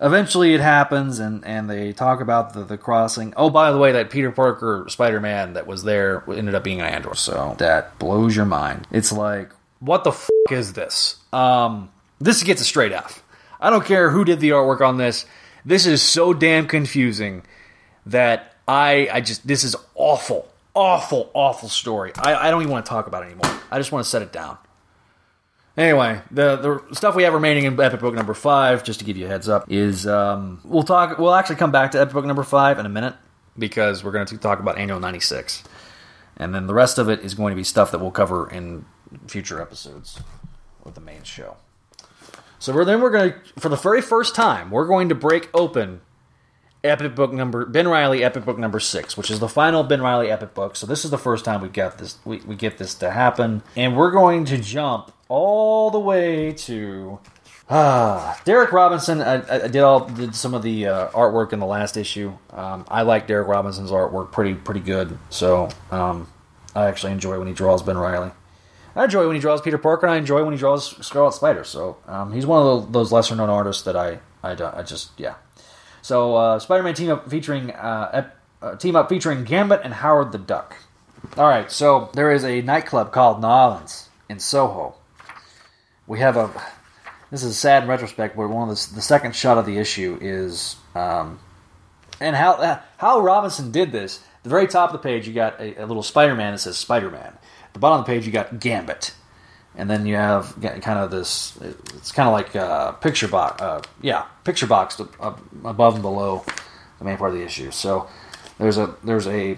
eventually 0.00 0.54
it 0.54 0.60
happens 0.60 1.18
and, 1.18 1.44
and 1.44 1.68
they 1.68 1.92
talk 1.92 2.20
about 2.20 2.54
the, 2.54 2.64
the 2.64 2.78
crossing. 2.78 3.34
Oh, 3.36 3.50
by 3.50 3.72
the 3.72 3.78
way, 3.78 3.92
that 3.92 4.10
Peter 4.10 4.30
Parker 4.30 4.86
Spider 4.88 5.20
Man 5.20 5.54
that 5.54 5.66
was 5.66 5.82
there 5.82 6.24
ended 6.28 6.54
up 6.54 6.64
being 6.64 6.80
an 6.80 6.86
android. 6.86 7.18
So 7.18 7.54
that 7.58 7.98
blows 7.98 8.34
your 8.34 8.46
mind. 8.46 8.86
It's 8.90 9.12
like, 9.12 9.50
what 9.80 10.04
the 10.04 10.10
f 10.10 10.28
is 10.50 10.72
this? 10.72 11.16
Um, 11.32 11.90
this 12.20 12.42
gets 12.42 12.60
a 12.60 12.64
straight 12.64 12.92
F. 12.92 13.22
I 13.60 13.70
don't 13.70 13.84
care 13.84 14.10
who 14.10 14.24
did 14.24 14.40
the 14.40 14.50
artwork 14.50 14.80
on 14.80 14.96
this. 14.96 15.26
This 15.64 15.86
is 15.86 16.02
so 16.02 16.32
damn 16.32 16.66
confusing 16.66 17.42
that 18.06 18.54
I 18.66 19.08
I 19.12 19.20
just 19.20 19.46
this 19.46 19.64
is 19.64 19.76
awful, 19.94 20.48
awful, 20.74 21.30
awful 21.34 21.68
story. 21.68 22.12
I, 22.16 22.48
I 22.48 22.50
don't 22.50 22.62
even 22.62 22.72
want 22.72 22.86
to 22.86 22.90
talk 22.90 23.06
about 23.06 23.22
it 23.22 23.26
anymore. 23.26 23.60
I 23.70 23.78
just 23.78 23.92
want 23.92 24.04
to 24.04 24.10
set 24.10 24.22
it 24.22 24.32
down. 24.32 24.58
Anyway, 25.76 26.20
the 26.30 26.56
the 26.56 26.94
stuff 26.94 27.14
we 27.14 27.22
have 27.22 27.32
remaining 27.32 27.64
in 27.64 27.80
Epic 27.80 28.00
Book 28.00 28.14
number 28.14 28.34
five, 28.34 28.84
just 28.84 28.98
to 28.98 29.04
give 29.04 29.16
you 29.16 29.26
a 29.26 29.28
heads 29.28 29.48
up, 29.48 29.70
is 29.70 30.06
um, 30.06 30.60
we'll 30.64 30.82
talk. 30.82 31.18
We'll 31.18 31.34
actually 31.34 31.56
come 31.56 31.70
back 31.70 31.92
to 31.92 32.00
Epic 32.00 32.12
Book 32.12 32.24
number 32.24 32.42
five 32.42 32.78
in 32.78 32.86
a 32.86 32.90
minute 32.90 33.14
because 33.56 34.02
we're 34.02 34.10
going 34.12 34.26
to 34.26 34.36
talk 34.36 34.60
about 34.60 34.78
Annual 34.78 35.00
ninety 35.00 35.20
six, 35.20 35.62
and 36.36 36.54
then 36.54 36.66
the 36.66 36.74
rest 36.74 36.98
of 36.98 37.08
it 37.08 37.20
is 37.20 37.34
going 37.34 37.52
to 37.52 37.56
be 37.56 37.64
stuff 37.64 37.92
that 37.92 37.98
we'll 37.98 38.10
cover 38.10 38.50
in 38.50 38.84
future 39.26 39.62
episodes 39.62 40.20
of 40.84 40.94
the 40.94 41.00
main 41.00 41.22
show. 41.22 41.56
So 42.58 42.74
we're, 42.74 42.84
then 42.84 43.00
we're 43.00 43.10
going 43.10 43.32
to, 43.32 43.60
for 43.60 43.68
the 43.68 43.76
very 43.76 44.02
first 44.02 44.34
time, 44.34 44.70
we're 44.70 44.86
going 44.86 45.08
to 45.08 45.14
break 45.14 45.48
open 45.54 46.02
epic 46.82 47.14
book 47.14 47.32
number 47.32 47.66
Ben 47.66 47.88
Reilly 47.88 48.24
epic 48.24 48.44
book 48.44 48.58
number 48.58 48.80
six, 48.80 49.16
which 49.16 49.30
is 49.30 49.40
the 49.40 49.48
final 49.48 49.82
Ben 49.82 50.02
Reilly 50.02 50.30
epic 50.30 50.54
book. 50.54 50.76
So 50.76 50.86
this 50.86 51.04
is 51.04 51.10
the 51.10 51.18
first 51.18 51.44
time 51.44 51.60
we've 51.60 51.72
got 51.72 51.98
this 51.98 52.18
we, 52.24 52.38
we 52.38 52.56
get 52.56 52.78
this 52.78 52.94
to 52.96 53.10
happen, 53.10 53.62
and 53.76 53.96
we're 53.96 54.10
going 54.10 54.44
to 54.46 54.58
jump 54.58 55.12
all 55.28 55.90
the 55.90 56.00
way 56.00 56.52
to 56.52 57.18
ah 57.68 58.40
Derek 58.44 58.72
Robinson. 58.72 59.20
I, 59.20 59.64
I 59.64 59.68
did 59.68 59.82
all 59.82 60.06
did 60.08 60.34
some 60.34 60.54
of 60.54 60.62
the 60.62 60.86
uh, 60.86 61.08
artwork 61.10 61.52
in 61.52 61.58
the 61.58 61.66
last 61.66 61.96
issue. 61.96 62.32
Um, 62.50 62.84
I 62.88 63.02
like 63.02 63.26
Derek 63.26 63.48
Robinson's 63.48 63.90
artwork 63.90 64.32
pretty 64.32 64.54
pretty 64.54 64.80
good. 64.80 65.18
So 65.28 65.68
um, 65.90 66.28
I 66.74 66.86
actually 66.86 67.12
enjoy 67.12 67.38
when 67.38 67.48
he 67.48 67.54
draws 67.54 67.82
Ben 67.82 67.98
Reilly. 67.98 68.30
I 68.96 69.04
enjoy 69.04 69.26
when 69.26 69.36
he 69.36 69.40
draws 69.40 69.60
Peter 69.60 69.78
Parker, 69.78 70.06
and 70.06 70.14
I 70.14 70.18
enjoy 70.18 70.42
when 70.42 70.52
he 70.52 70.58
draws 70.58 70.96
Scarlet 71.06 71.32
Spider. 71.32 71.62
So 71.62 71.98
um, 72.08 72.32
he's 72.32 72.44
one 72.44 72.66
of 72.66 72.92
those 72.92 73.12
lesser 73.12 73.36
known 73.36 73.48
artists 73.48 73.84
that 73.84 73.96
I, 73.96 74.18
I, 74.42 74.52
I 74.52 74.82
just 74.82 75.12
yeah. 75.16 75.34
So 76.02 76.36
uh, 76.36 76.58
Spider-Man 76.58 76.94
team 76.94 77.10
up 77.10 77.30
featuring 77.30 77.70
uh, 77.70 78.30
uh, 78.62 78.76
team 78.76 78.96
up 78.96 79.08
featuring 79.08 79.44
Gambit 79.44 79.80
and 79.84 79.94
Howard 79.94 80.32
the 80.32 80.38
Duck. 80.38 80.76
All 81.36 81.48
right, 81.48 81.70
so 81.70 82.10
there 82.14 82.32
is 82.32 82.44
a 82.44 82.62
nightclub 82.62 83.12
called 83.12 83.40
Nolans 83.40 84.08
in 84.28 84.40
Soho. 84.40 84.94
We 86.06 86.18
have 86.20 86.36
a 86.36 86.50
this 87.30 87.44
is 87.44 87.56
sad 87.56 87.84
in 87.84 87.88
retrospect, 87.88 88.36
but 88.36 88.48
one 88.48 88.68
of 88.68 88.76
the, 88.76 88.94
the 88.96 89.02
second 89.02 89.36
shot 89.36 89.58
of 89.58 89.66
the 89.66 89.78
issue 89.78 90.18
is 90.20 90.76
um, 90.94 91.38
and 92.20 92.34
how 92.36 92.80
how 92.96 93.20
Robinson 93.20 93.70
did 93.70 93.92
this. 93.92 94.22
The 94.42 94.48
very 94.48 94.66
top 94.66 94.90
of 94.90 94.92
the 94.94 95.06
page, 95.06 95.28
you 95.28 95.34
got 95.34 95.60
a, 95.60 95.82
a 95.82 95.86
little 95.86 96.02
Spider-Man 96.02 96.52
that 96.54 96.58
says 96.58 96.78
Spider-Man. 96.78 97.34
The 97.74 97.78
bottom 97.78 98.00
of 98.00 98.06
the 98.06 98.12
page, 98.12 98.26
you 98.26 98.32
got 98.32 98.58
Gambit, 98.58 99.12
and 99.76 99.88
then 99.88 100.06
you 100.06 100.16
have 100.16 100.56
kind 100.60 100.98
of 100.98 101.10
this. 101.10 101.58
It's 101.96 102.12
kind 102.12 102.28
of 102.28 102.32
like 102.32 102.54
a 102.54 102.96
picture 103.00 103.28
box. 103.28 103.62
Uh, 103.62 103.82
yeah, 104.02 104.26
picture 104.44 104.66
box 104.66 105.00
above 105.00 105.94
and 105.94 106.02
below 106.02 106.44
the 106.98 107.04
main 107.04 107.16
part 107.16 107.32
of 107.32 107.38
the 107.38 107.44
issue. 107.44 107.70
So 107.70 108.08
there's 108.58 108.78
a 108.78 108.94
there's 109.04 109.26
a. 109.26 109.56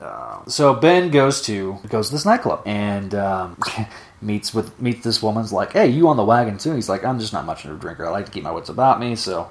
Uh, 0.00 0.44
so 0.46 0.74
Ben 0.74 1.10
goes 1.10 1.40
to 1.42 1.78
goes 1.88 2.08
to 2.08 2.14
this 2.14 2.26
nightclub 2.26 2.62
and 2.66 3.14
um, 3.14 3.58
meets 4.20 4.52
with 4.52 4.80
meets 4.80 5.04
this 5.04 5.22
woman's 5.22 5.52
like, 5.52 5.72
hey, 5.72 5.88
you 5.88 6.08
on 6.08 6.16
the 6.16 6.24
wagon 6.24 6.58
too? 6.58 6.74
He's 6.74 6.88
like, 6.88 7.04
I'm 7.04 7.20
just 7.20 7.32
not 7.32 7.46
much 7.46 7.64
of 7.64 7.70
a 7.70 7.78
drinker. 7.78 8.06
I 8.06 8.10
like 8.10 8.26
to 8.26 8.32
keep 8.32 8.42
my 8.42 8.50
wits 8.50 8.68
about 8.68 8.98
me. 8.98 9.14
So 9.14 9.50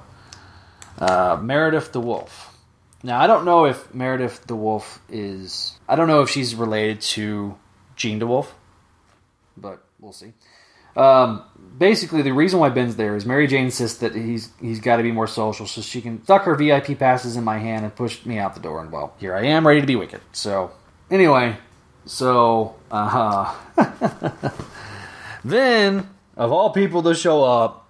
uh, 0.98 1.38
Meredith 1.40 1.92
the 1.92 2.00
Wolf. 2.00 2.56
Now 3.02 3.20
I 3.20 3.26
don't 3.26 3.44
know 3.44 3.64
if 3.64 3.92
Meredith 3.94 4.46
the 4.46 4.56
Wolf 4.56 5.00
is. 5.08 5.78
I 5.88 5.96
don't 5.96 6.08
know 6.08 6.20
if 6.22 6.30
she's 6.30 6.54
related 6.54 7.00
to 7.00 7.56
Jean 7.96 8.18
the 8.18 8.26
DeWolf, 8.26 8.48
but 9.56 9.83
we'll 10.04 10.12
see. 10.12 10.34
Um, 10.96 11.42
basically, 11.76 12.22
the 12.22 12.32
reason 12.32 12.60
why 12.60 12.68
Ben's 12.68 12.94
there 12.94 13.16
is 13.16 13.26
Mary 13.26 13.48
Jane 13.48 13.64
insists 13.64 13.98
that 13.98 14.14
he's 14.14 14.50
he's 14.60 14.78
got 14.78 14.98
to 14.98 15.02
be 15.02 15.10
more 15.10 15.26
social, 15.26 15.66
so 15.66 15.80
she 15.80 16.00
can 16.00 16.22
stuck 16.22 16.42
her 16.42 16.54
VIP 16.54 16.98
passes 16.98 17.36
in 17.36 17.42
my 17.42 17.58
hand 17.58 17.84
and 17.84 17.96
push 17.96 18.24
me 18.24 18.38
out 18.38 18.54
the 18.54 18.60
door. 18.60 18.80
And 18.80 18.92
well, 18.92 19.14
here 19.18 19.34
I 19.34 19.46
am, 19.46 19.66
ready 19.66 19.80
to 19.80 19.86
be 19.86 19.96
wicked. 19.96 20.20
So 20.32 20.70
anyway, 21.10 21.56
so 22.04 22.76
uh 22.92 23.54
huh. 23.76 24.52
then 25.44 26.08
of 26.36 26.52
all 26.52 26.70
people 26.70 27.02
to 27.02 27.14
show 27.14 27.42
up, 27.42 27.88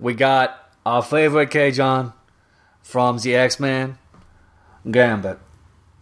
we 0.00 0.14
got 0.14 0.72
our 0.84 1.02
favorite 1.02 1.50
Cajun 1.50 2.12
from 2.82 3.18
the 3.18 3.36
X 3.36 3.60
Men, 3.60 3.96
Gambit. 4.90 5.38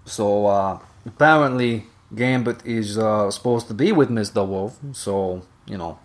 So 0.07 0.47
uh, 0.47 0.79
apparently 1.05 1.85
Gambit 2.15 2.65
is 2.65 2.97
uh, 2.97 3.31
supposed 3.31 3.69
to 3.69 3.75
be 3.75 3.93
with 3.93 4.11
Mr. 4.11 4.47
Wolf, 4.47 4.79
so 4.93 5.43
you 5.67 5.77
know. 5.77 5.99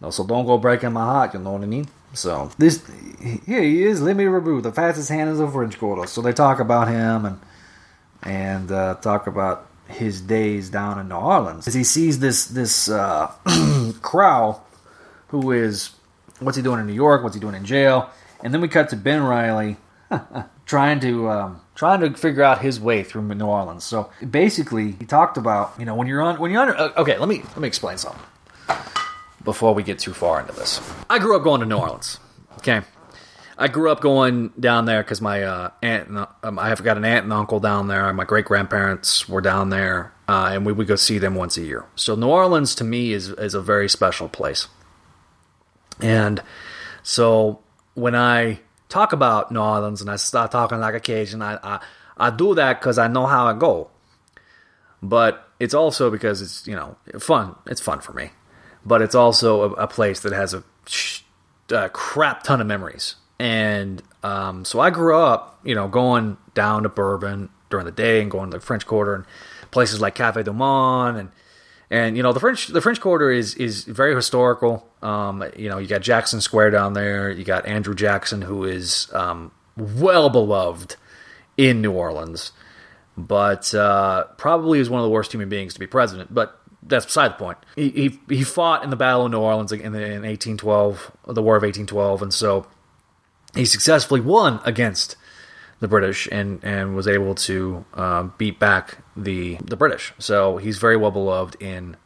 No, 0.00 0.10
so 0.10 0.24
don't 0.24 0.46
go 0.46 0.58
breaking 0.58 0.92
my 0.92 1.04
heart. 1.04 1.34
You 1.34 1.40
know 1.40 1.52
what 1.52 1.62
I 1.62 1.66
mean? 1.66 1.88
So 2.14 2.50
this 2.58 2.84
here 3.44 3.62
he 3.62 3.82
is, 3.82 4.00
Remy 4.00 4.28
LeBeau, 4.28 4.60
the 4.60 4.72
fastest 4.72 5.08
hand 5.08 5.28
in 5.28 5.36
the 5.36 5.48
French 5.48 5.78
Quarter. 5.78 6.06
So 6.06 6.22
they 6.22 6.32
talk 6.32 6.60
about 6.60 6.88
him 6.88 7.24
and 7.24 7.40
and 8.22 8.72
uh, 8.72 8.94
talk 8.96 9.26
about 9.26 9.66
his 9.88 10.20
days 10.20 10.68
down 10.70 10.98
in 10.98 11.08
New 11.08 11.16
Orleans 11.16 11.66
as 11.66 11.74
he 11.74 11.84
sees 11.84 12.18
this 12.20 12.46
this 12.46 12.88
uh, 12.88 13.32
Crow, 14.02 14.60
who 15.28 15.52
is 15.52 15.90
what's 16.40 16.56
he 16.56 16.62
doing 16.62 16.80
in 16.80 16.86
New 16.86 16.94
York? 16.94 17.22
What's 17.22 17.34
he 17.34 17.40
doing 17.40 17.54
in 17.54 17.64
jail? 17.64 18.10
And 18.42 18.54
then 18.54 18.60
we 18.60 18.68
cut 18.68 18.88
to 18.90 18.96
Ben 18.96 19.22
Reilly 19.22 19.76
trying 20.66 21.00
to 21.00 21.28
um, 21.28 21.60
trying 21.78 22.00
to 22.00 22.12
figure 22.12 22.42
out 22.42 22.60
his 22.60 22.80
way 22.80 23.04
through 23.04 23.22
New 23.22 23.46
Orleans. 23.46 23.84
So 23.84 24.10
basically, 24.28 24.92
he 24.98 25.06
talked 25.06 25.36
about 25.36 25.74
you 25.78 25.84
know 25.84 25.94
when 25.94 26.08
you're 26.08 26.20
on 26.20 26.38
when 26.38 26.50
you're 26.50 26.60
on. 26.60 26.70
Uh, 26.70 26.92
okay, 26.98 27.16
let 27.16 27.28
me 27.28 27.40
let 27.40 27.58
me 27.58 27.68
explain 27.68 27.96
something 27.96 28.20
before 29.44 29.74
we 29.74 29.82
get 29.84 29.98
too 29.98 30.12
far 30.12 30.40
into 30.40 30.52
this. 30.52 30.80
I 31.08 31.20
grew 31.20 31.36
up 31.36 31.44
going 31.44 31.60
to 31.60 31.66
New 31.66 31.78
Orleans. 31.78 32.18
Okay, 32.58 32.82
I 33.56 33.68
grew 33.68 33.92
up 33.92 34.00
going 34.00 34.48
down 34.58 34.86
there 34.86 35.04
because 35.04 35.20
my 35.20 35.44
uh, 35.44 35.70
aunt 35.80 36.08
and, 36.08 36.26
um, 36.42 36.58
I 36.58 36.68
have 36.68 36.82
got 36.82 36.96
an 36.96 37.04
aunt 37.04 37.24
and 37.24 37.32
uncle 37.32 37.60
down 37.60 37.86
there. 37.86 38.12
My 38.12 38.24
great 38.24 38.44
grandparents 38.44 39.28
were 39.28 39.40
down 39.40 39.70
there, 39.70 40.12
uh, 40.26 40.50
and 40.52 40.66
we 40.66 40.72
would 40.72 40.88
go 40.88 40.96
see 40.96 41.18
them 41.18 41.36
once 41.36 41.56
a 41.56 41.62
year. 41.62 41.86
So 41.94 42.16
New 42.16 42.28
Orleans 42.28 42.74
to 42.74 42.84
me 42.84 43.12
is 43.12 43.28
is 43.28 43.54
a 43.54 43.62
very 43.62 43.88
special 43.88 44.28
place, 44.28 44.66
and 46.00 46.42
so 47.04 47.60
when 47.94 48.16
I 48.16 48.58
talk 48.88 49.12
about 49.12 49.52
New 49.52 49.60
Orleans 49.60 50.00
and 50.00 50.10
I 50.10 50.16
start 50.16 50.50
talking 50.50 50.80
like 50.80 50.94
a 50.94 51.00
Cajun, 51.00 51.42
I 51.42 51.58
I, 51.62 51.80
I 52.16 52.30
do 52.30 52.54
that 52.54 52.80
because 52.80 52.98
I 52.98 53.08
know 53.08 53.26
how 53.26 53.46
I 53.46 53.52
go. 53.52 53.90
But 55.02 55.48
it's 55.60 55.74
also 55.74 56.10
because 56.10 56.42
it's 56.42 56.66
you 56.66 56.74
know 56.74 56.96
fun. 57.18 57.54
It's 57.66 57.80
fun 57.80 58.00
for 58.00 58.12
me, 58.12 58.30
but 58.84 59.02
it's 59.02 59.14
also 59.14 59.62
a, 59.62 59.72
a 59.84 59.86
place 59.86 60.20
that 60.20 60.32
has 60.32 60.54
a, 60.54 60.64
a, 61.70 61.88
crap 61.88 62.42
ton 62.42 62.60
of 62.60 62.66
memories. 62.66 63.16
And 63.38 64.02
um, 64.24 64.64
so 64.64 64.80
I 64.80 64.90
grew 64.90 65.16
up, 65.16 65.60
you 65.62 65.74
know, 65.74 65.86
going 65.86 66.36
down 66.54 66.82
to 66.82 66.88
Bourbon 66.88 67.50
during 67.70 67.86
the 67.86 67.92
day 67.92 68.20
and 68.20 68.30
going 68.30 68.50
to 68.50 68.58
the 68.58 68.64
French 68.64 68.86
Quarter 68.86 69.14
and 69.14 69.24
places 69.70 70.00
like 70.00 70.14
Cafe 70.14 70.42
Du 70.42 70.52
Monde 70.52 71.16
and 71.16 71.30
and 71.90 72.16
you 72.16 72.22
know 72.22 72.32
the 72.32 72.40
French 72.40 72.68
the 72.68 72.80
French 72.80 73.00
Quarter 73.00 73.30
is 73.30 73.54
is 73.54 73.84
very 73.84 74.14
historical. 74.14 74.87
Um, 75.02 75.44
you 75.56 75.68
know 75.68 75.78
you 75.78 75.86
got 75.86 76.02
Jackson 76.02 76.40
Square 76.40 76.70
down 76.70 76.92
there. 76.92 77.30
You 77.30 77.44
got 77.44 77.66
Andrew 77.66 77.94
Jackson, 77.94 78.42
who 78.42 78.64
is 78.64 79.08
um, 79.12 79.52
well 79.76 80.28
beloved 80.28 80.96
in 81.56 81.80
New 81.80 81.92
Orleans, 81.92 82.52
but 83.16 83.74
uh, 83.74 84.24
probably 84.36 84.78
is 84.80 84.90
one 84.90 85.00
of 85.00 85.04
the 85.04 85.10
worst 85.10 85.32
human 85.32 85.48
beings 85.48 85.74
to 85.74 85.80
be 85.80 85.86
president. 85.86 86.34
But 86.34 86.60
that's 86.82 87.06
beside 87.06 87.32
the 87.32 87.34
point. 87.34 87.58
He 87.76 87.90
he, 87.90 88.20
he 88.28 88.44
fought 88.44 88.82
in 88.84 88.90
the 88.90 88.96
Battle 88.96 89.26
of 89.26 89.32
New 89.32 89.40
Orleans 89.40 89.72
in, 89.72 89.92
the, 89.92 90.04
in 90.04 90.22
1812, 90.22 91.12
the 91.26 91.42
War 91.42 91.56
of 91.56 91.62
1812, 91.62 92.22
and 92.22 92.34
so 92.34 92.66
he 93.54 93.64
successfully 93.64 94.20
won 94.20 94.60
against 94.64 95.16
the 95.80 95.88
British 95.88 96.28
and, 96.30 96.62
and 96.64 96.96
was 96.96 97.06
able 97.06 97.34
to 97.34 97.84
uh, 97.94 98.24
beat 98.36 98.58
back 98.58 98.98
the 99.16 99.56
the 99.64 99.76
British. 99.76 100.12
So 100.18 100.56
he's 100.56 100.78
very 100.78 100.96
well 100.96 101.10
beloved 101.10 101.56
in 101.60 101.96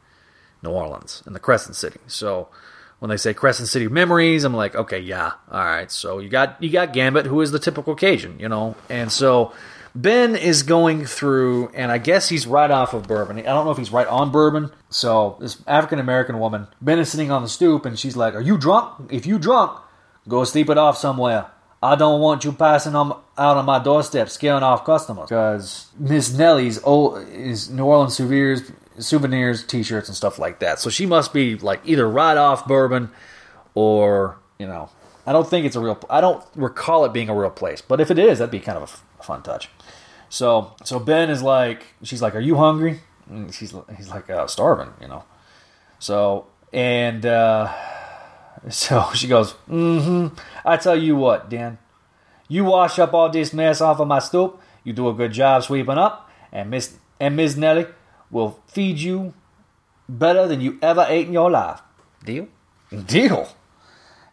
New 0.63 0.71
Orleans 0.71 1.23
in 1.27 1.33
the 1.33 1.41
Crescent 1.41 1.77
City. 1.77 2.01
So 2.07 2.49
when 3.03 3.09
they 3.09 3.17
say 3.17 3.35
Crescent 3.35 3.69
City 3.69 3.89
memories, 3.89 4.45
I'm 4.45 4.55
like, 4.55 4.77
okay, 4.77 5.01
yeah, 5.01 5.33
all 5.51 5.65
right. 5.65 5.91
So 5.91 6.21
you 6.21 6.29
got 6.29 6.63
you 6.63 6.71
got 6.71 6.93
Gambit, 6.93 7.27
who 7.27 7.41
is 7.41 7.51
the 7.51 7.59
typical 7.59 7.97
Cajun, 7.97 8.39
you 8.39 8.49
know, 8.49 8.77
and 8.89 9.11
so 9.11 9.53
Ben 9.93 10.37
is 10.37 10.63
going 10.63 11.05
through, 11.05 11.71
and 11.75 11.91
I 11.91 11.99
guess 11.99 12.29
he's 12.29 12.47
right 12.47 12.71
off 12.71 12.95
of 12.95 13.09
Bourbon. 13.09 13.41
I 13.41 13.43
don't 13.43 13.65
know 13.65 13.73
if 13.73 13.79
he's 13.79 13.91
right 13.91 14.07
on 14.07 14.31
Bourbon. 14.31 14.71
So 14.91 15.37
this 15.41 15.61
African 15.67 15.99
American 15.99 16.39
woman, 16.39 16.69
Ben 16.81 17.01
is 17.01 17.11
sitting 17.11 17.33
on 17.33 17.43
the 17.43 17.49
stoop, 17.49 17.85
and 17.87 17.99
she's 17.99 18.17
like, 18.17 18.37
"Are 18.37 18.41
you 18.41 18.57
drunk? 18.57 19.11
If 19.11 19.27
you 19.27 19.37
drunk, 19.37 19.81
go 20.29 20.45
sleep 20.45 20.71
it 20.71 20.79
off 20.79 20.97
somewhere." 20.97 21.47
I 21.83 21.97
don't 21.97 22.21
want 22.21 22.45
you 22.45 22.53
passing 22.53 22.95
on, 22.95 23.11
out 23.37 23.57
on 23.57 23.65
my 23.65 23.81
doorstep 23.81 24.29
scaring 24.29 24.63
off 24.63 24.85
customers. 24.85 25.29
Because 25.29 25.89
Miss 25.99 26.33
Nellie's 26.33 26.81
old 26.85 27.27
is 27.31 27.69
New 27.69 27.85
Orleans 27.85 28.15
souvenirs, 28.15 28.71
souvenirs, 28.99 29.65
T-shirts, 29.65 30.09
and 30.09 30.17
stuff 30.17 30.39
like 30.39 30.59
that. 30.61 30.79
So 30.79 30.91
she 30.91 31.07
must 31.07 31.33
be 31.33 31.57
like 31.57 31.81
either 31.85 32.09
right 32.09 32.37
off 32.37 32.67
bourbon, 32.67 33.11
or 33.75 34.39
you 34.59 34.67
know, 34.67 34.91
I 35.27 35.33
don't 35.33 35.49
think 35.49 35.67
it's 35.67 35.77
a 35.77 35.81
real. 35.81 35.99
I 36.11 36.21
don't 36.21 36.45
recall 36.55 37.05
it 37.05 37.13
being 37.13 37.29
a 37.29 37.35
real 37.35 37.51
place. 37.51 37.81
But 37.81 38.01
if 38.01 38.11
it 38.11 38.19
is, 38.19 38.39
that'd 38.39 38.51
be 38.51 38.61
kind 38.61 38.79
of 38.79 39.05
a 39.21 39.23
fun 39.23 39.43
touch. 39.43 39.69
So 40.29 40.75
so 40.85 40.99
Ben 40.99 41.31
is 41.31 41.43
like, 41.43 41.85
she's 42.03 42.23
like, 42.23 42.35
"Are 42.35 42.41
you 42.41 42.57
hungry?" 42.57 43.01
And 43.29 43.55
she's 43.55 43.75
he's 43.97 44.09
like, 44.11 44.31
uh, 44.31 44.47
"Starving," 44.47 44.95
you 45.01 45.09
know. 45.09 45.25
So 45.99 46.47
and. 46.73 47.25
uh 47.27 47.73
so 48.69 49.11
she 49.15 49.29
goes, 49.29 49.55
mm-hmm. 49.69 50.35
I 50.65 50.77
tell 50.77 50.97
you 50.97 51.17
what, 51.17 51.51
Dan. 51.51 51.79
You 52.49 52.65
wash 52.65 52.99
up 52.99 53.15
all 53.15 53.31
this 53.31 53.53
mess 53.53 53.81
off 53.81 53.99
of 53.99 54.09
my 54.09 54.19
stoop. 54.19 54.61
You 54.85 54.93
do 54.93 55.09
a 55.09 55.15
good 55.15 55.33
job 55.33 55.63
sweeping 55.63 55.99
up, 55.99 56.31
and 56.51 56.71
Miss 56.71 56.99
and 57.19 57.37
Miss 57.37 57.57
Nellie 57.57 57.87
will 58.33 58.59
feed 58.67 58.99
you 58.99 59.35
better 60.09 60.49
than 60.49 60.61
you 60.61 60.79
ever 60.83 61.07
ate 61.09 61.29
in 61.29 61.33
your 61.33 61.51
life. 61.51 61.81
Deal? 62.25 62.49
Deal. 63.07 63.49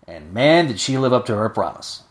And 0.08 0.34
man, 0.34 0.68
did 0.68 0.80
she 0.80 0.98
live 0.98 1.14
up 1.14 1.28
to 1.28 1.36
her 1.36 1.50
promise. 1.50 2.04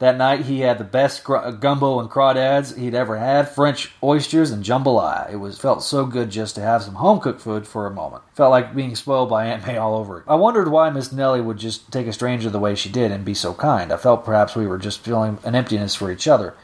That 0.00 0.16
night, 0.16 0.46
he 0.46 0.60
had 0.60 0.78
the 0.78 0.84
best 0.84 1.22
gr- 1.22 1.50
gumbo 1.50 2.00
and 2.00 2.10
crawdads 2.10 2.76
he'd 2.76 2.94
ever 2.94 3.16
had, 3.16 3.48
French 3.48 3.92
oysters 4.02 4.50
and 4.50 4.64
jambalaya. 4.64 5.32
It 5.32 5.36
was 5.36 5.58
felt 5.58 5.84
so 5.84 6.04
good 6.04 6.30
just 6.30 6.56
to 6.56 6.60
have 6.62 6.82
some 6.82 6.96
home 6.96 7.20
cooked 7.20 7.40
food 7.40 7.66
for 7.66 7.86
a 7.86 7.94
moment. 7.94 8.24
Felt 8.34 8.50
like 8.50 8.74
being 8.74 8.96
spoiled 8.96 9.30
by 9.30 9.46
Aunt 9.46 9.66
May 9.66 9.76
all 9.76 9.94
over. 9.94 10.24
I 10.26 10.34
wondered 10.34 10.68
why 10.68 10.90
Miss 10.90 11.12
Nellie 11.12 11.40
would 11.40 11.58
just 11.58 11.92
take 11.92 12.08
a 12.08 12.12
stranger 12.12 12.50
the 12.50 12.58
way 12.58 12.74
she 12.74 12.88
did 12.88 13.12
and 13.12 13.24
be 13.24 13.34
so 13.34 13.54
kind. 13.54 13.92
I 13.92 13.96
felt 13.96 14.24
perhaps 14.24 14.56
we 14.56 14.66
were 14.66 14.78
just 14.78 14.98
feeling 15.00 15.38
an 15.44 15.54
emptiness 15.54 15.94
for 15.94 16.10
each 16.10 16.26
other, 16.26 16.54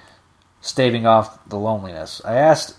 staving 0.61 1.07
off 1.07 1.39
the 1.49 1.57
loneliness. 1.57 2.21
I 2.25 2.35
asked 2.35 2.75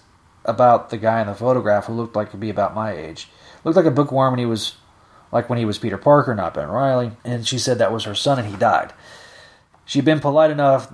about 0.45 0.89
the 0.89 0.97
guy 0.97 1.21
in 1.21 1.27
the 1.27 1.35
photograph 1.35 1.85
who 1.85 1.93
looked 1.93 2.15
like 2.15 2.31
to 2.31 2.37
be 2.37 2.49
about 2.49 2.73
my 2.75 2.91
age. 2.93 3.27
Looked 3.63 3.77
like 3.77 3.85
a 3.85 3.91
bookworm 3.91 4.31
when 4.33 4.39
he 4.39 4.45
was 4.45 4.75
like 5.31 5.49
when 5.49 5.59
he 5.59 5.65
was 5.65 5.77
Peter 5.77 5.97
Parker, 5.97 6.35
not 6.35 6.53
Ben 6.53 6.67
Reilly, 6.69 7.11
and 7.23 7.47
she 7.47 7.57
said 7.57 7.77
that 7.77 7.93
was 7.93 8.03
her 8.03 8.15
son 8.15 8.39
and 8.39 8.47
he 8.47 8.55
died. 8.57 8.91
She'd 9.85 10.05
been 10.05 10.19
polite 10.19 10.51
enough 10.51 10.91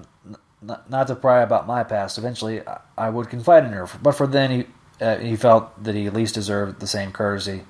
not 0.61 1.07
to 1.07 1.15
pry 1.15 1.41
about 1.41 1.67
my 1.67 1.83
past. 1.83 2.17
Eventually, 2.17 2.67
I- 2.67 2.79
I 2.97 3.09
would 3.09 3.29
confide 3.29 3.63
in 3.65 3.71
her, 3.73 3.87
but 4.01 4.13
for 4.15 4.27
then 4.27 4.51
he 4.51 4.65
uh, 4.99 5.17
he 5.17 5.35
felt 5.35 5.83
that 5.83 5.93
he 5.95 6.07
at 6.07 6.13
least 6.13 6.33
deserved 6.33 6.79
the 6.79 6.87
same 6.87 7.11
courtesy. 7.11 7.63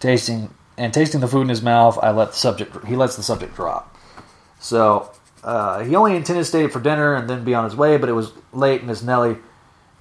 Tasting 0.00 0.52
and 0.76 0.92
tasting 0.92 1.20
the 1.20 1.28
food 1.28 1.42
in 1.42 1.48
his 1.48 1.62
mouth, 1.62 1.98
I 2.02 2.10
let 2.10 2.32
the 2.32 2.36
subject 2.36 2.84
he 2.86 2.96
lets 2.96 3.16
the 3.16 3.22
subject 3.22 3.54
drop. 3.56 3.96
So 4.60 5.10
uh, 5.42 5.80
he 5.84 5.94
only 5.96 6.16
intended 6.16 6.42
to 6.42 6.44
stay 6.44 6.66
for 6.68 6.80
dinner 6.80 7.14
and 7.14 7.28
then 7.28 7.44
be 7.44 7.54
on 7.54 7.64
his 7.64 7.74
way, 7.76 7.96
but 7.96 8.08
it 8.08 8.12
was 8.12 8.32
late, 8.52 8.80
and 8.80 8.88
Miss 8.88 9.02
Nellie 9.02 9.38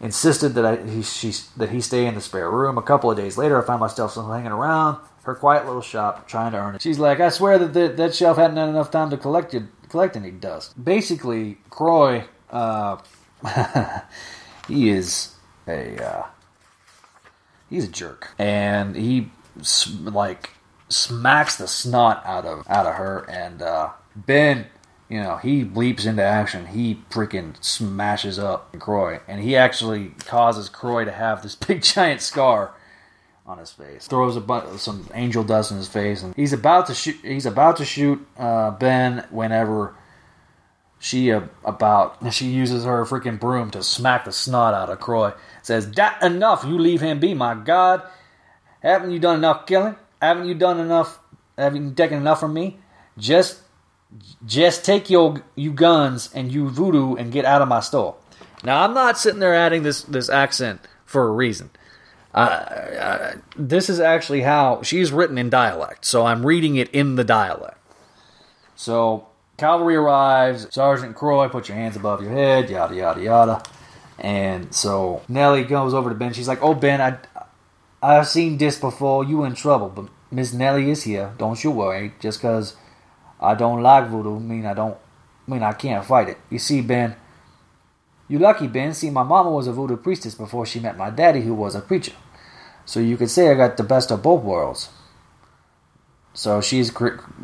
insisted 0.04 0.50
that 0.50 0.66
I 0.66 0.86
he 0.86 1.02
she 1.02 1.34
that 1.58 1.70
he 1.70 1.82
stay 1.82 2.06
in 2.06 2.14
the 2.14 2.22
spare 2.22 2.52
room. 2.52 2.78
A 2.78 2.84
couple 2.84 3.10
of 3.10 3.18
days 3.18 3.38
later, 3.38 3.62
I 3.62 3.66
found 3.66 3.80
myself 3.80 4.12
still 4.12 4.30
hanging 4.30 4.52
around 4.52 4.98
her 5.24 5.34
quiet 5.34 5.66
little 5.66 5.82
shop, 5.82 6.28
trying 6.28 6.52
to 6.52 6.58
earn 6.58 6.76
it. 6.76 6.82
She's 6.82 7.00
like, 7.00 7.20
I 7.20 7.30
swear 7.30 7.58
that 7.58 7.74
that, 7.74 7.98
that 7.98 8.14
shelf 8.14 8.38
hadn't 8.38 8.58
had 8.58 8.70
enough 8.70 8.92
time 8.92 9.10
to 9.10 9.18
collect 9.18 9.56
collect 9.90 10.16
any 10.16 10.32
dust. 10.32 10.84
Basically, 10.84 11.58
Croy, 11.70 12.26
uh, 12.52 12.98
he 14.68 14.90
is 14.90 15.36
a 15.68 15.98
uh, 16.04 16.26
he's 17.70 17.86
a 17.86 17.92
jerk, 17.92 18.34
and 18.38 18.96
he 18.96 19.32
like 20.04 20.52
smacks 20.90 21.56
the 21.56 21.68
snot 21.68 22.22
out 22.26 22.46
of 22.46 22.70
out 22.70 22.86
of 22.86 22.96
her, 22.96 23.26
and 23.30 23.62
uh, 23.62 23.92
Ben 24.16 24.68
you 25.14 25.22
know, 25.22 25.38
he 25.38 25.64
leaps 25.64 26.06
into 26.06 26.24
action. 26.24 26.66
He 26.66 26.96
freaking 27.12 27.64
smashes 27.64 28.40
up 28.40 28.76
Croy, 28.80 29.20
and 29.28 29.40
he 29.40 29.56
actually 29.56 30.08
causes 30.26 30.70
Croy 30.70 31.06
to 31.06 31.12
have 31.12 31.44
this 31.44 31.56
big 31.68 31.84
giant 31.84 32.20
scar 32.20 32.74
on 33.46 33.60
his 33.60 33.72
face. 33.72 34.08
Throws 34.08 34.36
a 34.36 34.42
bu- 34.42 34.76
some 34.80 35.08
angel 35.14 35.44
dust 35.44 35.70
in 35.70 35.78
his 35.78 35.88
face, 35.88 36.24
and 36.24 36.36
he's 36.36 36.52
about 36.52 36.88
to 36.88 36.96
shoot. 36.96 37.16
He's 37.22 37.46
about 37.46 37.78
to 37.78 37.86
shoot 37.86 38.26
uh, 38.40 38.72
Ben 38.72 39.24
whenever 39.30 39.94
she 40.98 41.32
uh, 41.32 41.42
about 41.64 42.18
she 42.34 42.48
uses 42.48 42.84
her 42.84 43.06
freaking 43.06 43.40
broom 43.40 43.70
to 43.70 43.84
smack 43.84 44.26
the 44.26 44.32
snot 44.32 44.74
out 44.74 44.90
of 44.90 45.00
Croy. 45.00 45.34
Says, 45.62 45.92
"That 45.92 46.24
enough? 46.24 46.66
You 46.66 46.80
leave 46.80 47.02
him 47.02 47.20
be, 47.20 47.36
my 47.36 47.54
God! 47.54 48.02
Haven't 48.82 49.12
you 49.12 49.20
done 49.20 49.38
enough 49.38 49.68
killing? 49.68 49.96
Haven't 50.20 50.48
you 50.48 50.56
done 50.56 50.80
enough? 50.80 51.20
Haven't 51.56 51.84
you 51.84 51.94
taken 51.94 52.18
enough 52.18 52.40
from 52.40 52.56
me? 52.56 52.80
Just." 53.16 53.60
Just 54.46 54.86
take 54.86 55.10
your 55.10 55.44
you 55.56 55.72
guns 55.72 56.30
and 56.34 56.52
you 56.52 56.70
voodoo 56.70 57.16
and 57.16 57.32
get 57.32 57.46
out 57.46 57.62
of 57.62 57.68
my 57.68 57.80
store. 57.80 58.16
Now 58.64 58.84
I'm 58.84 58.94
not 58.94 59.18
sitting 59.18 59.40
there 59.40 59.56
adding 59.56 59.84
this 59.84 60.04
this 60.04 60.30
accent 60.30 60.82
for 61.06 61.28
a 61.28 61.32
reason. 61.32 61.70
Uh, 62.34 62.38
uh, 62.38 63.36
this 63.56 63.90
is 63.90 64.00
actually 64.00 64.42
how 64.42 64.82
she's 64.82 65.12
written 65.12 65.38
in 65.38 65.50
dialect, 65.50 66.04
so 66.04 66.26
I'm 66.26 66.46
reading 66.46 66.78
it 66.78 66.90
in 66.90 67.16
the 67.16 67.24
dialect. 67.24 67.78
So 68.76 69.28
cavalry 69.58 69.96
arrives. 69.96 70.68
Sergeant 70.74 71.16
Croy, 71.16 71.48
put 71.50 71.70
your 71.70 71.78
hands 71.78 71.96
above 71.96 72.22
your 72.22 72.32
head. 72.32 72.70
Yada 72.70 72.96
yada 72.96 73.22
yada. 73.22 73.64
And 74.18 74.74
so 74.74 75.22
Nellie 75.28 75.64
goes 75.64 75.94
over 75.94 76.10
to 76.10 76.16
Ben. 76.16 76.34
She's 76.34 76.48
like, 76.48 76.62
"Oh 76.62 76.74
Ben, 76.74 77.02
I 77.02 77.18
I've 78.02 78.28
seen 78.28 78.58
this 78.58 78.80
before. 78.80 79.24
You 79.24 79.44
in 79.44 79.54
trouble, 79.54 79.90
but 79.90 80.06
Miss 80.32 80.54
Nellie 80.54 80.90
is 80.90 81.04
here. 81.04 81.34
Don't 81.38 81.64
you 81.64 81.72
worry. 81.72 82.14
Just 82.20 82.42
cause." 82.42 82.76
I 83.44 83.56
don't 83.56 83.82
like 83.82 84.08
voodoo. 84.08 84.40
Mean 84.40 84.66
I 84.66 84.74
don't. 84.74 84.98
Mean 85.48 85.64
I 85.64 85.74
can't 85.74 86.06
fight 86.06 86.30
it. 86.30 86.38
You 86.50 86.60
see, 86.60 86.82
Ben. 86.82 87.16
You 88.28 88.40
lucky, 88.40 88.68
Ben. 88.68 88.94
See, 88.94 89.10
my 89.10 89.24
mama 89.24 89.52
was 89.52 89.68
a 89.68 89.74
voodoo 89.74 89.98
priestess 89.98 90.34
before 90.34 90.66
she 90.66 90.80
met 90.80 90.98
my 90.98 91.10
daddy, 91.10 91.42
who 91.42 91.54
was 91.54 91.76
a 91.76 91.82
preacher. 91.82 92.14
So 92.86 93.00
you 93.00 93.18
could 93.18 93.30
say 93.30 93.52
I 93.52 93.56
got 93.56 93.78
the 93.78 93.84
best 93.84 94.12
of 94.12 94.24
both 94.24 94.44
worlds. 94.44 94.90
So 96.34 96.62
she's 96.62 96.92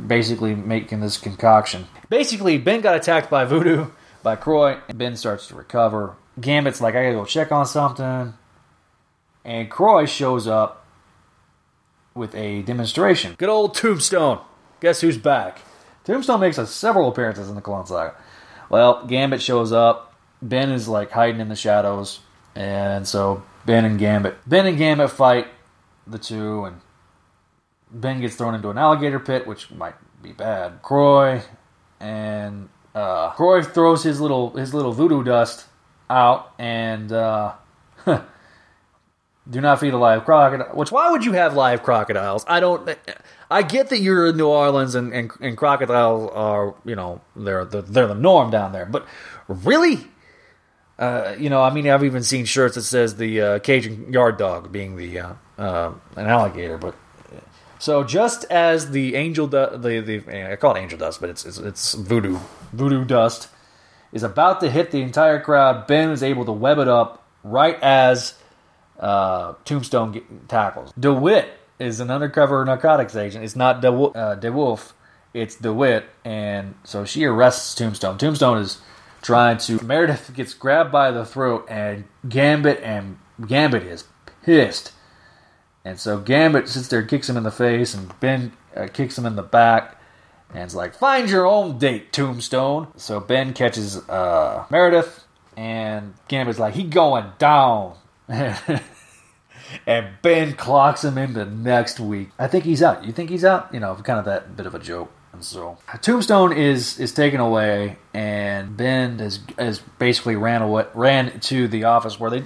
basically 0.08 0.56
making 0.56 1.02
this 1.02 1.18
concoction. 1.18 1.88
Basically, 2.10 2.58
Ben 2.58 2.82
got 2.82 2.96
attacked 2.96 3.30
by 3.30 3.46
voodoo 3.46 3.88
by 4.24 4.36
Croy, 4.36 4.78
and 4.88 4.98
Ben 4.98 5.16
starts 5.16 5.48
to 5.48 5.56
recover. 5.56 6.16
Gambit's 6.40 6.82
like, 6.82 6.96
I 6.96 7.04
gotta 7.04 7.16
go 7.16 7.26
check 7.26 7.52
on 7.52 7.66
something, 7.66 8.34
and 9.46 9.70
Croy 9.70 10.06
shows 10.06 10.48
up 10.48 10.86
with 12.16 12.34
a 12.36 12.64
demonstration. 12.64 13.36
Good 13.38 13.50
old 13.50 13.76
Tombstone. 13.76 14.40
Guess 14.80 15.02
who's 15.02 15.18
back? 15.18 15.60
Tombstone 16.10 16.40
makes 16.40 16.58
a, 16.58 16.66
several 16.66 17.08
appearances 17.08 17.50
in 17.50 17.56
the 17.56 17.62
Clone 17.62 17.86
Saga. 17.86 18.16
Well, 18.68 19.06
Gambit 19.06 19.44
shows 19.44 19.72
up. 19.72 20.16
Ben 20.42 20.72
is 20.72 20.88
like 20.88 21.12
hiding 21.12 21.40
in 21.40 21.50
the 21.50 21.56
shadows, 21.56 22.20
and 22.56 23.08
so 23.08 23.44
Ben 23.68 23.86
and 23.86 24.00
Gambit, 24.00 24.38
Ben 24.48 24.66
and 24.66 24.76
Gambit 24.76 25.12
fight 25.12 25.48
the 26.08 26.18
two, 26.18 26.66
and 26.66 26.82
Ben 27.92 28.22
gets 28.22 28.36
thrown 28.36 28.56
into 28.56 28.72
an 28.72 28.78
alligator 28.80 29.20
pit, 29.20 29.46
which 29.46 29.70
might 29.70 29.94
be 30.24 30.32
bad. 30.32 30.82
Croy 30.82 31.44
and 32.00 32.70
uh, 32.96 33.30
Croy 33.32 33.62
throws 33.62 34.02
his 34.02 34.20
little 34.20 34.56
his 34.58 34.74
little 34.74 34.94
voodoo 34.94 35.24
dust 35.24 35.68
out, 36.10 36.54
and 36.58 37.12
uh, 37.12 37.54
do 38.06 39.62
not 39.62 39.80
feed 39.80 39.94
a 39.94 39.98
live 39.98 40.26
crocodile. 40.26 40.76
Which 40.76 40.92
why 40.92 41.12
would 41.12 41.24
you 41.24 41.34
have 41.34 41.54
live 41.54 41.84
crocodiles? 41.84 42.46
I 42.48 42.60
don't. 42.60 42.98
I 43.50 43.64
get 43.64 43.90
that 43.90 44.00
you're 44.00 44.28
in 44.28 44.38
New 44.38 44.48
Orleans 44.48 44.96
and, 44.96 45.14
and, 45.14 45.32
and 45.42 45.58
crocodiles 45.58 46.32
are 46.34 46.76
you 46.86 46.96
know 46.96 47.22
they're, 47.36 47.66
they're 47.66 47.82
they're 47.82 48.08
the 48.08 48.16
norm 48.16 48.52
down 48.52 48.72
there, 48.72 48.86
but 48.86 49.08
really, 49.48 50.00
uh, 51.00 51.36
you 51.38 51.50
know 51.50 51.62
I 51.62 51.74
mean 51.74 51.90
I've 51.90 52.04
even 52.04 52.24
seen 52.24 52.46
shirts 52.46 52.76
that 52.76 52.84
says 52.84 53.16
the 53.16 53.42
uh, 53.42 53.60
Cajun 53.60 54.14
yard 54.14 54.38
dog 54.38 54.72
being 54.72 54.98
the 54.98 55.20
uh, 55.20 55.34
uh, 55.58 55.94
an 56.16 56.28
alligator, 56.28 56.78
but 56.78 56.96
so 57.80 58.04
just 58.04 58.44
as 58.52 58.92
the 58.92 59.16
angel 59.16 59.48
du- 59.48 59.78
the 59.78 60.02
the 60.02 60.52
I 60.52 60.56
call 60.58 60.76
it 60.76 60.80
angel 60.80 61.00
dust, 61.00 61.20
but 61.22 61.30
it's 61.30 61.46
it's, 61.46 61.58
it's 61.58 61.94
voodoo 61.94 62.38
voodoo 62.72 63.06
dust 63.06 63.50
is 64.12 64.24
about 64.24 64.60
to 64.60 64.70
hit 64.70 64.92
the 64.92 65.02
entire 65.02 65.40
crowd. 65.40 65.88
Ben 65.88 66.10
is 66.10 66.22
able 66.24 66.46
to 66.46 66.52
web 66.52 66.78
it 66.80 66.88
up 66.88 67.26
right 67.44 67.82
as 67.82 68.34
uh, 69.00 69.54
Tombstone 69.66 70.44
tackles. 70.48 70.92
DeWitt 71.00 71.50
is 71.80 72.00
an 72.00 72.12
undercover 72.12 72.64
narcotics 72.66 73.16
agent. 73.16 73.44
It's 73.44 73.56
not 73.56 73.82
De, 73.82 73.90
uh, 73.90 74.40
DeWolf, 74.40 74.92
it's 75.34 75.56
DeWitt, 75.56 76.06
and 76.26 76.76
so 76.84 77.06
she 77.06 77.26
arrests 77.26 77.74
Tombstone. 77.76 78.18
Tombstone 78.18 78.58
is 78.58 78.82
trying 79.22 79.58
to. 79.60 79.84
Meredith 79.84 80.32
gets 80.34 80.54
grabbed 80.54 80.92
by 80.92 81.12
the 81.12 81.26
throat, 81.26 81.66
and 81.70 82.06
Gambit 82.28 82.82
and 82.84 83.18
Gambit 83.46 83.84
is 83.84 84.06
pissed. 84.44 84.92
And 85.86 86.00
so 86.00 86.20
Gambit 86.20 86.68
sits 86.68 86.90
there, 86.90 87.04
kicks 87.04 87.30
him 87.30 87.38
in 87.38 87.44
the 87.44 87.52
face, 87.52 87.94
and 87.94 88.18
Ben 88.20 88.52
uh, 88.76 88.88
kicks 88.92 89.18
him 89.18 89.26
in 89.26 89.36
the 89.36 89.44
back, 89.44 90.00
and 90.54 90.72
like, 90.74 90.94
"Find 90.96 91.30
your 91.30 91.46
own 91.46 91.78
date, 91.78 92.12
Tombstone." 92.12 92.88
So 92.98 93.20
Ben 93.20 93.54
catches 93.54 93.98
uh, 94.10 94.66
Meredith, 94.70 95.26
and 95.56 96.16
Gambit's 96.28 96.60
like, 96.60 96.74
"He 96.74 96.84
going 96.84 97.32
down." 97.38 97.96
and 99.86 100.08
Ben 100.22 100.54
clocks 100.54 101.04
him 101.04 101.18
into 101.18 101.46
next 101.46 102.00
week. 102.00 102.30
I 102.38 102.48
think 102.48 102.66
he's 102.66 102.82
out. 102.82 103.06
You 103.06 103.12
think 103.12 103.30
he's 103.30 103.46
out? 103.46 103.74
You 103.74 103.80
know, 103.80 103.96
kind 103.96 104.20
of 104.20 104.26
that 104.26 104.56
bit 104.56 104.66
of 104.66 104.76
a 104.76 104.80
joke. 104.80 105.12
And 105.32 105.44
so 105.44 105.78
Tombstone 106.02 106.54
is 106.54 107.00
is 107.00 107.14
taken 107.14 107.40
away, 107.40 107.98
and 108.14 108.76
Ben 108.76 109.20
has 109.20 109.40
has 109.58 109.80
basically 110.00 110.36
ran 110.36 110.62
away, 110.62 110.86
ran 110.94 111.40
to 111.42 111.68
the 111.68 111.84
office 111.84 112.20
where 112.20 112.32
they, 112.32 112.40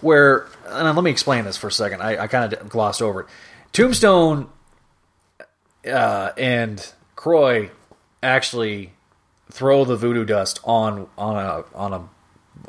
where. 0.00 0.46
And 0.66 0.94
let 0.94 1.02
me 1.02 1.10
explain 1.10 1.44
this 1.44 1.56
for 1.56 1.68
a 1.68 1.72
second. 1.72 2.02
I, 2.02 2.24
I 2.24 2.26
kind 2.26 2.52
of 2.52 2.68
glossed 2.68 3.00
over 3.00 3.22
it. 3.22 3.26
Tombstone 3.72 4.48
uh, 5.86 6.32
and 6.36 6.92
Croy 7.14 7.70
actually 8.22 8.92
throw 9.50 9.84
the 9.84 9.96
voodoo 9.96 10.24
dust 10.24 10.60
on 10.64 11.08
on 11.16 11.36
a 11.36 11.64
on 11.74 11.92
a 11.92 12.08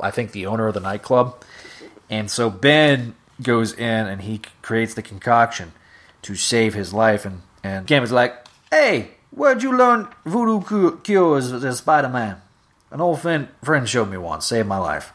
I 0.00 0.10
think 0.10 0.32
the 0.32 0.46
owner 0.46 0.66
of 0.66 0.74
the 0.74 0.80
nightclub. 0.80 1.44
And 2.10 2.30
so 2.30 2.48
Ben 2.48 3.14
goes 3.42 3.72
in 3.72 4.06
and 4.06 4.22
he 4.22 4.40
creates 4.62 4.94
the 4.94 5.02
concoction 5.02 5.72
to 6.22 6.34
save 6.34 6.74
his 6.74 6.92
life. 6.92 7.24
And, 7.24 7.42
and 7.62 7.86
Gambit's 7.86 8.12
like, 8.12 8.34
Hey, 8.70 9.12
where'd 9.30 9.62
you 9.62 9.76
learn 9.76 10.08
voodoo 10.24 10.60
cu- 10.62 10.98
cures 10.98 11.52
as 11.52 11.78
Spider 11.78 12.08
Man? 12.08 12.40
An 12.90 13.00
old 13.00 13.20
friend, 13.20 13.48
friend 13.62 13.88
showed 13.88 14.10
me 14.10 14.16
once, 14.16 14.46
saved 14.46 14.68
my 14.68 14.78
life. 14.78 15.12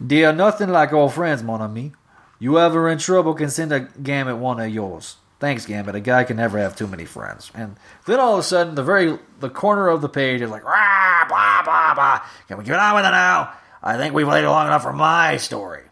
They 0.00 0.24
are 0.24 0.32
nothing 0.32 0.68
like 0.68 0.92
old 0.92 1.14
friends, 1.14 1.42
mon 1.42 1.62
ami. 1.62 1.92
You 2.38 2.58
ever 2.58 2.88
in 2.88 2.98
trouble 2.98 3.34
can 3.34 3.50
send 3.50 3.72
a 3.72 3.80
Gambit 3.80 4.36
one 4.36 4.60
of 4.60 4.68
yours. 4.68 5.16
Thanks, 5.38 5.66
Gambit. 5.66 5.94
A 5.94 6.00
guy 6.00 6.24
can 6.24 6.36
never 6.36 6.58
have 6.58 6.76
too 6.76 6.86
many 6.86 7.04
friends. 7.04 7.50
And 7.54 7.76
then 8.06 8.20
all 8.20 8.34
of 8.34 8.40
a 8.40 8.42
sudden, 8.42 8.74
the 8.74 8.82
very 8.82 9.18
the 9.40 9.50
corner 9.50 9.88
of 9.88 10.00
the 10.00 10.08
page 10.08 10.40
is 10.40 10.50
like 10.50 10.64
rah, 10.64 11.26
blah 11.28 11.62
blah 11.62 11.94
Papa, 11.94 12.26
can 12.48 12.58
we 12.58 12.64
get 12.64 12.78
on 12.78 12.94
with 12.94 13.04
it 13.04 13.10
now? 13.10 13.52
I 13.82 13.96
think 13.96 14.14
we've 14.14 14.26
waited 14.26 14.48
long 14.48 14.66
enough 14.66 14.82
for 14.82 14.92
my 14.92 15.36
story. 15.36 15.82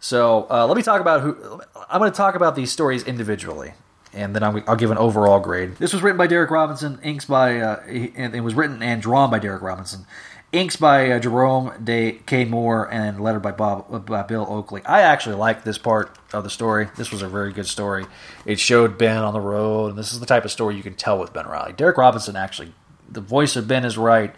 So 0.00 0.46
uh, 0.50 0.66
let 0.66 0.76
me 0.76 0.82
talk 0.82 1.00
about 1.00 1.22
who. 1.22 1.60
I'm 1.88 2.00
going 2.00 2.10
to 2.10 2.16
talk 2.16 2.34
about 2.34 2.54
these 2.54 2.70
stories 2.70 3.02
individually, 3.04 3.72
and 4.12 4.34
then 4.34 4.42
I'll, 4.42 4.62
I'll 4.68 4.76
give 4.76 4.90
an 4.90 4.98
overall 4.98 5.40
grade. 5.40 5.76
This 5.76 5.92
was 5.92 6.02
written 6.02 6.18
by 6.18 6.26
Derek 6.26 6.50
Robinson, 6.50 7.00
inks 7.02 7.24
by, 7.24 7.60
uh, 7.60 7.80
and 7.86 8.34
it 8.34 8.40
was 8.40 8.54
written 8.54 8.82
and 8.82 9.02
drawn 9.02 9.30
by 9.30 9.38
Derek 9.40 9.62
Robinson, 9.62 10.06
inks 10.52 10.76
by 10.76 11.10
uh, 11.10 11.18
Jerome 11.18 11.72
Day 11.82 12.20
K. 12.26 12.44
Moore, 12.44 12.88
and 12.92 13.20
lettered 13.20 13.42
by 13.42 13.50
Bob 13.50 14.06
by 14.06 14.22
Bill 14.22 14.46
Oakley. 14.48 14.84
I 14.84 15.00
actually 15.00 15.34
like 15.34 15.64
this 15.64 15.78
part 15.78 16.16
of 16.32 16.44
the 16.44 16.50
story. 16.50 16.88
This 16.96 17.10
was 17.10 17.22
a 17.22 17.28
very 17.28 17.52
good 17.52 17.66
story. 17.66 18.06
It 18.46 18.60
showed 18.60 18.98
Ben 18.98 19.18
on 19.18 19.32
the 19.32 19.40
road, 19.40 19.90
and 19.90 19.98
this 19.98 20.12
is 20.12 20.20
the 20.20 20.26
type 20.26 20.44
of 20.44 20.52
story 20.52 20.76
you 20.76 20.82
can 20.82 20.94
tell 20.94 21.18
with 21.18 21.32
Ben 21.32 21.46
Reilly. 21.46 21.72
Derek 21.72 21.96
Robinson 21.96 22.36
actually, 22.36 22.72
the 23.10 23.20
voice 23.20 23.56
of 23.56 23.66
Ben 23.66 23.84
is 23.84 23.98
right. 23.98 24.32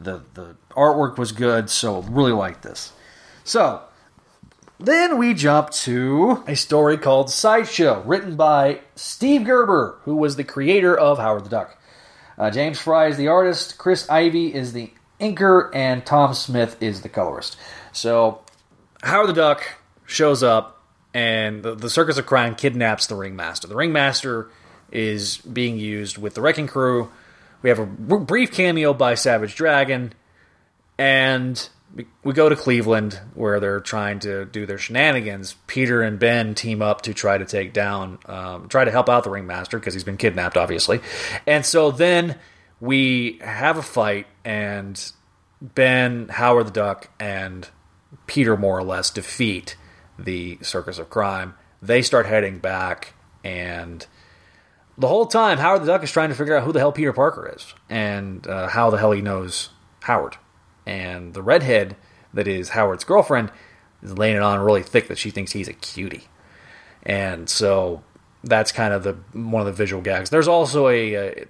The 0.00 0.22
the 0.32 0.56
artwork 0.70 1.18
was 1.18 1.32
good, 1.32 1.68
so 1.68 2.00
really 2.02 2.32
liked 2.32 2.62
this. 2.62 2.92
So 3.44 3.82
then 4.78 5.18
we 5.18 5.34
jump 5.34 5.70
to 5.70 6.42
a 6.46 6.56
story 6.56 6.96
called 6.98 7.30
Sideshow, 7.30 8.02
written 8.04 8.36
by 8.36 8.80
Steve 8.96 9.44
Gerber, 9.44 9.98
who 10.02 10.16
was 10.16 10.36
the 10.36 10.44
creator 10.44 10.96
of 10.96 11.18
Howard 11.18 11.44
the 11.44 11.50
Duck. 11.50 11.78
Uh, 12.36 12.50
James 12.50 12.80
Fry 12.80 13.06
is 13.06 13.16
the 13.16 13.28
artist, 13.28 13.78
Chris 13.78 14.08
Ivy 14.10 14.52
is 14.52 14.72
the 14.72 14.90
inker, 15.20 15.70
and 15.74 16.04
Tom 16.04 16.34
Smith 16.34 16.76
is 16.82 17.02
the 17.02 17.08
colorist. 17.08 17.56
So, 17.92 18.42
Howard 19.02 19.28
the 19.28 19.34
Duck 19.34 19.64
shows 20.06 20.42
up, 20.42 20.82
and 21.12 21.62
the, 21.62 21.76
the 21.76 21.88
Circus 21.90 22.18
of 22.18 22.26
Crime 22.26 22.56
kidnaps 22.56 23.06
the 23.06 23.14
Ringmaster. 23.14 23.68
The 23.68 23.76
Ringmaster 23.76 24.50
is 24.90 25.38
being 25.38 25.78
used 25.78 26.18
with 26.18 26.34
the 26.34 26.40
Wrecking 26.40 26.66
Crew. 26.66 27.10
We 27.62 27.70
have 27.70 27.78
a 27.78 27.86
brief 27.86 28.50
cameo 28.50 28.92
by 28.92 29.14
Savage 29.14 29.54
Dragon, 29.54 30.12
and 30.98 31.68
we- 31.94 32.32
go 32.32 32.48
to 32.48 32.56
Cleveland 32.56 33.20
where 33.34 33.60
they're 33.60 33.80
trying 33.80 34.18
to 34.20 34.44
do 34.46 34.66
their 34.66 34.78
shenanigans. 34.78 35.54
Peter 35.66 36.02
and 36.02 36.18
Ben 36.18 36.54
team 36.54 36.82
up 36.82 37.02
to 37.02 37.14
try 37.14 37.38
to 37.38 37.44
take 37.44 37.72
down, 37.72 38.18
um, 38.26 38.68
try 38.68 38.84
to 38.84 38.90
help 38.90 39.08
out 39.08 39.24
the 39.24 39.30
Ringmaster 39.30 39.78
because 39.78 39.94
he's 39.94 40.04
been 40.04 40.16
kidnapped, 40.16 40.56
obviously. 40.56 41.00
And 41.46 41.64
so 41.64 41.90
then 41.90 42.38
we 42.80 43.38
have 43.42 43.78
a 43.78 43.82
fight, 43.82 44.26
and 44.44 45.00
Ben, 45.60 46.28
Howard 46.28 46.66
the 46.66 46.72
Duck, 46.72 47.08
and 47.18 47.68
Peter 48.26 48.56
more 48.56 48.78
or 48.78 48.84
less 48.84 49.10
defeat 49.10 49.76
the 50.18 50.58
Circus 50.62 50.98
of 50.98 51.10
Crime. 51.10 51.54
They 51.80 52.02
start 52.02 52.26
heading 52.26 52.58
back, 52.58 53.14
and 53.42 54.06
the 54.98 55.08
whole 55.08 55.26
time 55.26 55.58
Howard 55.58 55.82
the 55.82 55.86
Duck 55.86 56.02
is 56.02 56.10
trying 56.10 56.28
to 56.30 56.34
figure 56.34 56.56
out 56.56 56.64
who 56.64 56.72
the 56.72 56.78
hell 56.78 56.92
Peter 56.92 57.12
Parker 57.12 57.52
is 57.54 57.74
and 57.88 58.46
uh, 58.46 58.68
how 58.68 58.90
the 58.90 58.98
hell 58.98 59.12
he 59.12 59.22
knows 59.22 59.70
Howard. 60.02 60.36
And 60.86 61.34
the 61.34 61.42
redhead 61.42 61.96
that 62.34 62.48
is 62.48 62.70
Howard's 62.70 63.04
girlfriend 63.04 63.50
is 64.02 64.16
laying 64.16 64.36
it 64.36 64.42
on 64.42 64.60
really 64.60 64.82
thick 64.82 65.08
that 65.08 65.18
she 65.18 65.30
thinks 65.30 65.52
he's 65.52 65.68
a 65.68 65.72
cutie. 65.72 66.24
And 67.02 67.48
so 67.48 68.02
that's 68.42 68.72
kind 68.72 68.92
of 68.92 69.02
the 69.02 69.12
one 69.32 69.60
of 69.60 69.66
the 69.66 69.72
visual 69.72 70.02
gags. 70.02 70.30
There's 70.30 70.48
also 70.48 70.88
a 70.88 71.16
uh, 71.16 71.44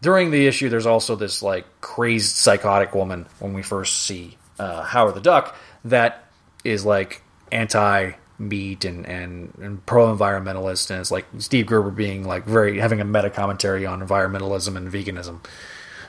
during 0.00 0.30
the 0.30 0.46
issue. 0.46 0.68
There's 0.68 0.86
also 0.86 1.16
this 1.16 1.42
like 1.42 1.64
crazed 1.80 2.36
psychotic 2.36 2.94
woman 2.94 3.26
when 3.38 3.52
we 3.52 3.62
first 3.62 4.02
see 4.02 4.36
uh, 4.58 4.82
Howard 4.82 5.14
the 5.14 5.20
Duck 5.20 5.56
that 5.84 6.28
is 6.64 6.84
like 6.84 7.22
anti 7.50 8.12
meat 8.38 8.84
and, 8.84 9.06
and, 9.06 9.52
and 9.60 9.86
pro 9.86 10.14
environmentalist 10.14 10.90
and 10.90 10.98
it's 10.98 11.12
like 11.12 11.26
Steve 11.38 11.66
Gerber 11.66 11.90
being 11.90 12.24
like 12.24 12.44
very 12.44 12.78
having 12.78 13.00
a 13.00 13.04
meta 13.04 13.30
commentary 13.30 13.86
on 13.86 14.04
environmentalism 14.06 14.76
and 14.76 14.90
veganism. 14.90 15.44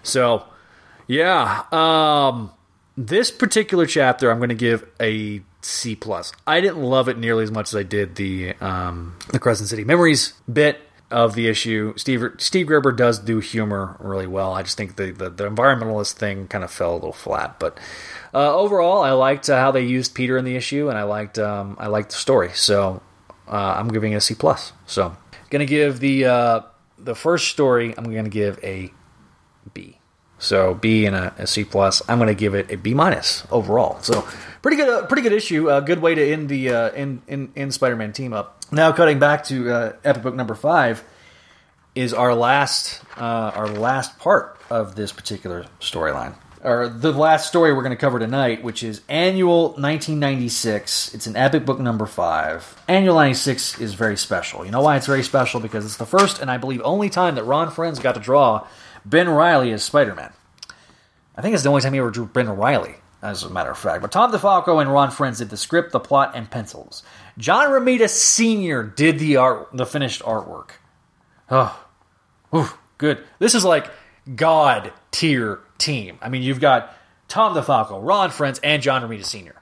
So 0.01 0.45
yeah, 1.07 1.63
um, 1.71 2.51
this 2.95 3.31
particular 3.31 3.85
chapter 3.85 4.31
I'm 4.31 4.37
going 4.37 4.49
to 4.49 4.55
give 4.55 4.87
a 4.99 5.41
C 5.61 5.95
plus. 5.95 6.31
I 6.45 6.61
didn't 6.61 6.81
love 6.81 7.07
it 7.07 7.17
nearly 7.17 7.43
as 7.43 7.51
much 7.51 7.69
as 7.69 7.75
I 7.75 7.83
did 7.83 8.15
the 8.15 8.53
um, 8.61 9.17
the 9.29 9.39
Crescent 9.39 9.69
City 9.69 9.83
Memories 9.83 10.33
bit 10.51 10.79
of 11.09 11.35
the 11.35 11.47
issue. 11.47 11.93
Steve 11.95 12.23
Steve 12.37 12.67
Gerber 12.67 12.91
does 12.91 13.19
do 13.19 13.39
humor 13.39 13.95
really 13.99 14.27
well. 14.27 14.53
I 14.53 14.63
just 14.63 14.77
think 14.77 14.95
the 14.95 15.11
the, 15.11 15.29
the 15.29 15.49
environmentalist 15.49 16.13
thing 16.13 16.47
kind 16.47 16.63
of 16.63 16.71
fell 16.71 16.93
a 16.93 16.95
little 16.95 17.13
flat, 17.13 17.59
but 17.59 17.77
uh, 18.33 18.55
overall, 18.55 19.03
I 19.03 19.11
liked 19.11 19.49
uh, 19.49 19.59
how 19.59 19.71
they 19.71 19.83
used 19.83 20.15
Peter 20.15 20.37
in 20.37 20.45
the 20.45 20.55
issue, 20.55 20.89
and 20.89 20.97
I 20.97 21.03
liked 21.03 21.37
um, 21.39 21.77
I 21.79 21.87
liked 21.87 22.09
the 22.09 22.17
story. 22.17 22.49
So 22.53 23.01
uh, 23.47 23.75
I'm 23.77 23.89
giving 23.89 24.13
it 24.13 24.17
a 24.17 24.21
C 24.21 24.35
plus. 24.35 24.73
So 24.85 25.15
gonna 25.49 25.65
give 25.65 25.99
the 25.99 26.25
uh, 26.25 26.61
the 26.97 27.15
first 27.15 27.49
story. 27.49 27.93
I'm 27.97 28.13
gonna 28.13 28.29
give 28.29 28.59
a 28.63 28.91
B. 29.73 29.99
So 30.43 30.73
B 30.73 31.05
and 31.05 31.15
a, 31.15 31.33
a 31.37 31.47
C 31.47 31.63
plus. 31.63 32.01
I'm 32.09 32.17
going 32.17 32.27
to 32.27 32.35
give 32.35 32.53
it 32.53 32.69
a 32.71 32.75
B 32.75 32.93
minus 32.93 33.47
overall. 33.49 33.99
So 34.01 34.27
pretty 34.61 34.77
good, 34.77 34.89
uh, 34.89 35.05
pretty 35.05 35.21
good 35.21 35.31
issue. 35.31 35.69
A 35.69 35.75
uh, 35.75 35.79
good 35.79 36.01
way 36.01 36.15
to 36.15 36.31
end 36.31 36.49
the 36.49 36.69
uh, 36.69 36.91
in 36.91 37.21
in 37.27 37.51
in 37.55 37.71
Spider-Man 37.71 38.11
team 38.11 38.33
up. 38.33 38.59
Now 38.71 38.91
cutting 38.91 39.19
back 39.19 39.45
to 39.45 39.71
uh, 39.71 39.93
epic 40.03 40.23
book 40.23 40.35
number 40.35 40.55
five 40.55 41.03
is 41.95 42.13
our 42.13 42.35
last 42.35 43.01
uh, 43.17 43.51
our 43.55 43.67
last 43.67 44.19
part 44.19 44.59
of 44.69 44.95
this 44.95 45.13
particular 45.13 45.65
storyline. 45.79 46.35
Or 46.61 46.87
the 46.87 47.11
last 47.11 47.49
story 47.49 47.73
we're 47.73 47.83
going 47.83 47.91
to 47.91 47.97
cover 47.97 48.19
tonight, 48.19 48.63
which 48.63 48.83
is 48.83 49.01
Annual 49.09 49.71
1996. 49.71 51.13
It's 51.13 51.27
an 51.27 51.35
epic 51.35 51.65
book 51.65 51.77
number 51.77 52.05
five. 52.05 52.81
Annual 52.87 53.15
96 53.15 53.81
is 53.81 53.95
very 53.95 54.15
special. 54.15 54.65
You 54.65 54.71
know 54.71 54.81
why 54.81 54.95
it's 54.95 55.05
very 55.05 55.23
special? 55.23 55.59
Because 55.59 55.83
it's 55.83 55.97
the 55.97 56.05
first 56.05 56.41
and 56.41 56.49
I 56.49 56.55
believe 56.57 56.81
only 56.85 57.09
time 57.09 57.35
that 57.35 57.43
Ron 57.43 57.69
Frenz 57.69 57.99
got 57.99 58.15
to 58.15 58.21
draw 58.21 58.65
Ben 59.05 59.29
Reilly 59.29 59.71
as 59.71 59.83
Spider 59.83 60.15
Man. 60.15 60.31
I 61.35 61.41
think 61.41 61.53
it's 61.53 61.63
the 61.63 61.69
only 61.69 61.81
time 61.81 61.93
he 61.93 61.99
ever 61.99 62.11
drew 62.11 62.25
Ben 62.25 62.49
Reilly, 62.49 62.95
as 63.21 63.43
a 63.43 63.49
matter 63.49 63.71
of 63.71 63.77
fact. 63.77 64.01
But 64.01 64.11
Tom 64.11 64.31
DeFalco 64.31 64.79
and 64.79 64.91
Ron 64.91 65.09
Frenz 65.11 65.39
did 65.39 65.49
the 65.49 65.57
script, 65.57 65.91
the 65.91 65.99
plot, 65.99 66.33
and 66.35 66.49
pencils. 66.49 67.03
John 67.37 67.67
Romita 67.67 68.07
Sr. 68.09 68.83
did 68.83 69.19
the 69.19 69.37
art, 69.37 69.69
the 69.73 69.85
finished 69.85 70.21
artwork. 70.21 70.71
Oh, 71.49 71.83
Ooh, 72.53 72.69
good. 72.97 73.23
This 73.39 73.55
is 73.55 73.65
like 73.65 73.89
God 74.35 74.93
tier 75.11 75.59
team. 75.77 76.17
I 76.21 76.29
mean, 76.29 76.43
you've 76.43 76.59
got 76.59 76.95
Tom 77.27 77.55
DeFalco, 77.55 77.99
Ron 78.05 78.29
Frenz, 78.29 78.59
and 78.59 78.81
John 78.81 79.01
Romita 79.01 79.25
Sr. 79.25 79.55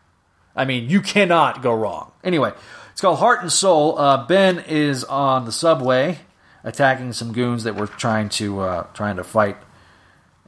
I 0.55 0.65
mean, 0.65 0.89
you 0.89 1.01
cannot 1.01 1.61
go 1.61 1.73
wrong. 1.73 2.11
Anyway, 2.23 2.51
it's 2.91 2.99
called 2.99 3.19
Heart 3.19 3.41
and 3.41 3.51
Soul. 3.51 3.97
Uh, 3.97 4.27
ben 4.27 4.59
is 4.59 5.05
on 5.05 5.45
the 5.45 5.51
subway 5.51 6.19
attacking 6.63 7.13
some 7.13 7.33
goons 7.33 7.63
that 7.63 7.75
were 7.75 7.87
trying 7.87 8.29
to 8.29 8.61
uh, 8.61 8.83
trying 8.93 9.15
to 9.17 9.23
fight 9.23 9.57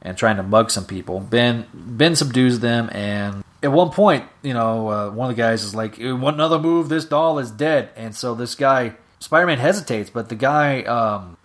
and 0.02 0.16
trying 0.16 0.36
to 0.36 0.42
mug 0.42 0.70
some 0.70 0.84
people. 0.84 1.20
Ben 1.20 1.66
Ben 1.72 2.14
subdues 2.14 2.60
them, 2.60 2.90
and 2.92 3.42
at 3.62 3.72
one 3.72 3.90
point, 3.90 4.24
you 4.42 4.52
know, 4.52 4.88
uh, 4.88 5.10
one 5.10 5.30
of 5.30 5.36
the 5.36 5.42
guys 5.42 5.64
is 5.64 5.74
like, 5.74 5.96
"One 5.98 6.34
another 6.34 6.58
move, 6.58 6.88
this 6.88 7.04
doll 7.04 7.38
is 7.38 7.50
dead." 7.50 7.88
And 7.96 8.14
so 8.14 8.34
this 8.34 8.54
guy, 8.54 8.94
Spider 9.18 9.46
Man, 9.46 9.58
hesitates, 9.58 10.10
but 10.10 10.28
the 10.28 10.34
guy, 10.34 10.82
um, 10.82 11.38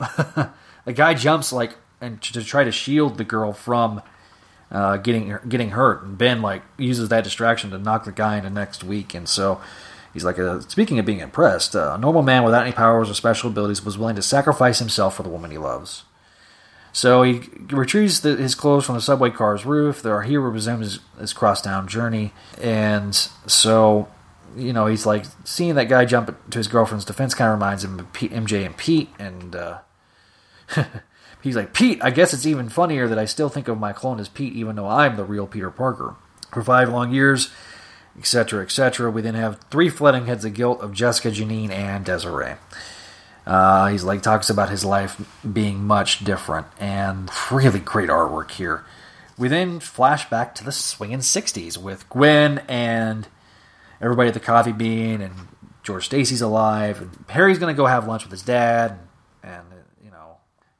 the 0.86 0.94
guy 0.94 1.14
jumps 1.14 1.54
like 1.54 1.76
and 2.02 2.22
to, 2.22 2.44
try 2.44 2.64
to 2.64 2.72
shield 2.72 3.18
the 3.18 3.24
girl 3.24 3.54
from 3.54 4.02
uh, 4.72 4.98
getting 4.98 5.38
getting 5.48 5.72
hurt, 5.72 6.04
and 6.04 6.18
Ben 6.18 6.42
like 6.42 6.62
uses 6.78 7.10
that 7.10 7.24
distraction 7.24 7.72
to 7.72 7.78
knock 7.78 8.06
the 8.06 8.12
guy 8.12 8.38
into 8.38 8.50
next 8.50 8.84
week, 8.84 9.14
and 9.14 9.28
so. 9.28 9.62
He's 10.14 10.24
like, 10.24 10.40
uh, 10.40 10.62
speaking 10.62 11.00
of 11.00 11.06
being 11.06 11.20
impressed, 11.20 11.76
uh, 11.76 11.94
a 11.96 11.98
normal 11.98 12.24
man 12.24 12.44
without 12.44 12.64
any 12.64 12.72
powers 12.72 13.10
or 13.10 13.14
special 13.14 13.50
abilities 13.50 13.86
was 13.86 13.98
willing 13.98 14.16
to 14.16 14.22
sacrifice 14.22 14.80
himself 14.80 15.16
for 15.16 15.24
the 15.24 15.30
woman 15.30 15.52
he 15.52 15.58
loves. 15.58 16.04
So 16.92 17.22
he 17.24 17.42
retrieves 17.70 18.22
the, 18.22 18.36
his 18.36 18.56
clothes 18.56 18.86
from 18.86 18.96
the 18.96 19.02
subway 19.02 19.30
car's 19.30 19.66
roof. 19.66 20.06
Our 20.06 20.24
hero 20.24 20.50
resumes 20.50 20.94
his, 20.94 21.00
his 21.20 21.34
crosstown 21.34 21.88
journey, 21.88 22.34
and 22.60 23.14
so 23.46 24.08
you 24.58 24.74
know 24.74 24.88
he's 24.88 25.06
like 25.06 25.26
seeing 25.44 25.76
that 25.76 25.88
guy 25.88 26.06
jump 26.06 26.36
to 26.50 26.58
his 26.58 26.68
girlfriend's 26.68 27.06
defense 27.06 27.36
kind 27.36 27.52
of 27.52 27.60
reminds 27.60 27.84
him 27.84 28.00
of 28.00 28.12
Pete, 28.14 28.32
MJ 28.32 28.66
and 28.66 28.76
Pete, 28.76 29.10
and 29.20 29.56
uh, 29.56 29.80
he's 31.42 31.56
like 31.56 31.74
Pete. 31.74 32.00
I 32.04 32.10
guess 32.10 32.34
it's 32.34 32.48
even 32.48 32.70
funnier 32.70 33.08
that 33.08 33.20
I 33.20 33.26
still 33.26 33.50
think 33.50 33.68
of 33.68 33.80
my 33.80 33.94
clone 33.94 34.20
as 34.20 34.30
Pete, 34.30 34.54
even 34.54 34.76
though 34.76 34.88
I'm 34.88 35.16
the 35.16 35.24
real 35.24 35.46
Peter 35.46 35.70
Parker. 35.70 36.16
For 36.52 36.64
five 36.64 36.90
long 36.90 37.14
years, 37.14 37.52
etc., 38.18 38.64
etc. 38.64 39.12
We 39.12 39.22
then 39.22 39.36
have 39.36 39.60
three 39.70 39.90
flooding 39.90 40.26
heads 40.26 40.46
of 40.46 40.54
guilt 40.54 40.82
of 40.82 40.94
Jessica, 40.94 41.32
Janine, 41.32 41.72
and 41.72 42.06
Desiree. 42.06 42.56
Uh, 43.46 43.88
he's 43.88 44.04
like 44.04 44.22
talks 44.22 44.50
about 44.50 44.70
his 44.70 44.86
life 44.86 45.22
being 45.52 45.84
much 45.84 46.24
different 46.24 46.68
and 46.80 47.30
really 47.52 47.80
great 47.80 48.10
artwork 48.10 48.52
here. 48.52 48.86
We 49.38 49.48
then 49.48 49.80
flash 49.80 50.30
back 50.30 50.54
to 50.56 50.64
the 50.64 50.72
swinging 50.72 51.20
'60s 51.20 51.78
with 51.78 52.08
Gwen 52.10 52.60
and 52.68 53.28
everybody 54.02 54.28
at 54.28 54.34
the 54.34 54.40
coffee 54.40 54.72
bean, 54.72 55.22
and 55.22 55.34
George 55.84 56.06
Stacy's 56.06 56.42
alive, 56.42 57.02
and 57.02 57.26
Harry's 57.30 57.58
gonna 57.58 57.74
go 57.74 57.86
have 57.86 58.08
lunch 58.08 58.24
with 58.24 58.32
his 58.32 58.44
dad, 58.44 59.00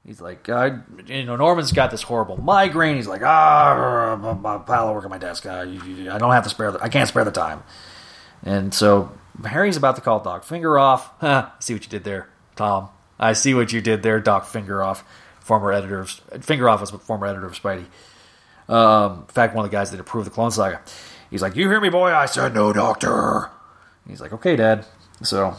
he's 0.10 0.20
like, 0.20 0.48
you 0.48 1.24
know, 1.24 1.36
Norman's 1.36 1.72
got 1.72 1.92
this 1.92 2.02
horrible 2.02 2.42
migraine. 2.42 2.96
He's 2.96 3.08
like, 3.08 3.22
ah, 3.22 4.18
my 4.42 4.58
pal 4.58 4.94
work 4.94 5.04
at 5.04 5.10
my 5.10 5.20
desk. 5.20 5.46
I 5.46 5.66
don't 5.66 6.32
have 6.32 6.44
to 6.44 6.50
spare 6.50 6.72
the, 6.72 6.82
I 6.82 6.90
can't 6.90 7.08
spare 7.08 7.24
the 7.24 7.32
time, 7.32 7.64
and 8.44 8.74
so 8.74 9.12
Harry's 9.46 9.78
about 9.78 9.96
to 9.98 10.02
call 10.02 10.20
Doc 10.20 10.44
Fingeroth. 10.44 11.04
Huh, 11.20 11.50
see 11.60 11.74
what 11.74 11.84
you 11.84 11.90
did 11.90 12.04
there. 12.04 12.28
Tom. 12.56 12.90
I 13.20 13.34
see 13.34 13.54
what 13.54 13.72
you 13.72 13.82
did 13.82 14.02
there, 14.02 14.20
Doc 14.22 14.46
Fingeroth, 14.46 15.04
former 15.42 15.74
editor 15.74 16.00
of 16.00 16.10
Fingeroth 16.32 16.80
was 16.80 16.90
former 16.90 17.28
editor 17.28 17.46
of 17.46 17.54
Spidey. 17.54 17.86
Um, 18.68 19.26
in 19.28 19.34
fact, 19.34 19.54
one 19.54 19.66
of 19.66 19.72
the 19.72 19.76
guys 19.76 19.92
that 19.92 20.00
approved 20.00 20.26
the 20.26 20.32
Clone 20.32 20.52
Saga, 20.52 20.82
he's 21.30 21.42
like, 21.42 21.56
"You 21.56 21.70
hear 21.70 21.82
me, 21.82 21.90
boy?" 21.90 22.12
I 22.14 22.26
said, 22.26 22.54
"No, 22.54 22.74
Doctor." 22.74 23.50
He's 24.08 24.22
like, 24.22 24.34
"Okay, 24.34 24.56
Dad." 24.56 24.86
So, 25.22 25.56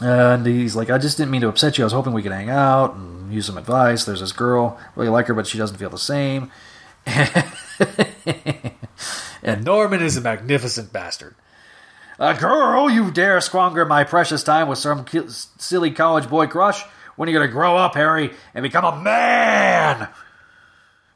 and 0.00 0.46
he's 0.46 0.76
like, 0.76 0.90
"I 0.90 0.98
just 0.98 1.16
didn't 1.16 1.30
mean 1.30 1.42
to 1.42 1.48
upset 1.48 1.78
you. 1.78 1.84
I 1.84 1.86
was 1.86 1.92
hoping 1.92 2.12
we 2.12 2.22
could 2.22 2.32
hang 2.32 2.50
out 2.50 2.94
and 2.94 3.32
use 3.32 3.46
some 3.46 3.58
advice. 3.58 4.04
There's 4.04 4.20
this 4.20 4.32
girl, 4.32 4.78
really 4.96 5.08
like 5.08 5.26
her, 5.26 5.34
but 5.34 5.46
she 5.46 5.58
doesn't 5.58 5.76
feel 5.76 5.90
the 5.90 5.98
same." 5.98 6.50
and 9.42 9.64
Norman 9.64 10.02
is 10.02 10.16
a 10.16 10.20
magnificent 10.20 10.92
bastard. 10.92 11.34
A 12.18 12.34
girl, 12.34 12.88
you 12.88 13.10
dare 13.10 13.40
squander 13.40 13.84
my 13.84 14.04
precious 14.04 14.42
time 14.42 14.68
with 14.68 14.78
some 14.78 15.04
ki- 15.04 15.28
silly 15.28 15.90
college 15.90 16.28
boy 16.28 16.46
crush? 16.46 16.82
When 17.16 17.28
are 17.28 17.32
you 17.32 17.38
going 17.38 17.48
to 17.48 17.52
grow 17.52 17.76
up, 17.76 17.94
Harry, 17.94 18.30
and 18.54 18.62
become 18.62 18.84
a 18.84 19.00
man? 19.00 20.08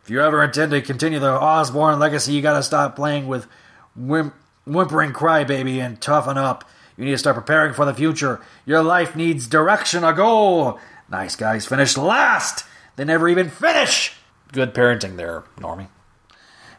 If 0.03 0.11
you 0.11 0.21
ever 0.23 0.43
intend 0.43 0.73
to 0.73 0.83
continue 0.83 1.19
the 1.19 1.31
Osborn 1.31 1.99
legacy, 1.99 2.33
you 2.33 2.43
got 2.43 2.55
to 2.55 2.63
stop 2.63 2.97
playing 2.97 3.27
with 3.29 3.47
whim- 3.95 4.33
whimpering 4.65 5.13
crybaby 5.13 5.79
and 5.79 6.01
toughen 6.01 6.39
up. 6.39 6.65
You 6.99 7.05
need 7.05 7.13
to 7.13 7.19
start 7.19 7.37
preparing 7.37 7.73
for 7.73 7.85
the 7.85 7.95
future. 7.95 8.41
Your 8.67 8.83
life 8.83 9.15
needs 9.15 9.47
direction, 9.47 10.03
a 10.03 10.13
goal. 10.13 10.81
Nice 11.09 11.37
guys 11.37 11.65
finish 11.65 11.97
last. 11.97 12.65
They 12.97 13.05
never 13.05 13.29
even 13.29 13.49
finish. 13.49 14.15
Good 14.53 14.75
parenting 14.75 15.17
there, 15.17 15.45
Normie. 15.59 15.89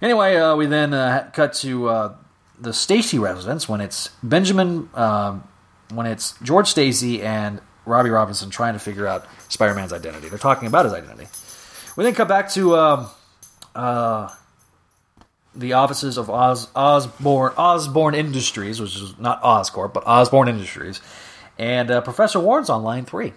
Anyway, 0.02 0.36
uh, 0.36 0.56
we 0.58 0.66
then 0.66 0.94
uh, 0.94 1.30
cut 1.34 1.54
to 1.54 1.88
uh, 1.88 2.16
the 2.60 2.74
Stacy 2.74 3.18
residence 3.18 3.70
when 3.70 3.80
it's 3.80 4.10
Benjamin, 4.22 4.90
um, 4.94 5.48
when 5.94 6.06
it's 6.06 6.36
George 6.44 6.68
Stacy 6.68 7.22
and 7.22 7.62
Robbie 7.86 8.10
Robinson 8.10 8.50
trying 8.50 8.74
to 8.74 8.80
figure 8.80 9.08
out 9.08 9.26
Spider-Man's 9.48 9.94
identity. 9.94 10.28
They're 10.28 10.38
talking 10.38 10.68
about 10.68 10.84
his 10.84 10.94
identity. 10.94 11.28
We 11.96 12.04
then 12.04 12.14
cut 12.14 12.28
back 12.28 12.50
to 12.52 12.76
um, 12.76 13.10
uh, 13.74 14.30
the 15.60 15.74
offices 15.74 16.18
of 16.18 16.30
Os- 16.30 16.70
Osborn 16.76 17.54
Osborn 17.58 18.16
Industries, 18.16 18.80
which 18.80 18.96
is 18.96 19.18
not 19.20 19.42
Oscorp, 19.44 19.94
but 19.94 20.04
Osborn 20.06 20.48
Industries, 20.48 21.02
and 21.58 21.92
uh, 21.92 22.02
Professor 22.02 22.40
Warren's 22.40 22.70
on 22.70 22.84
line 22.84 23.06
three. 23.06 23.34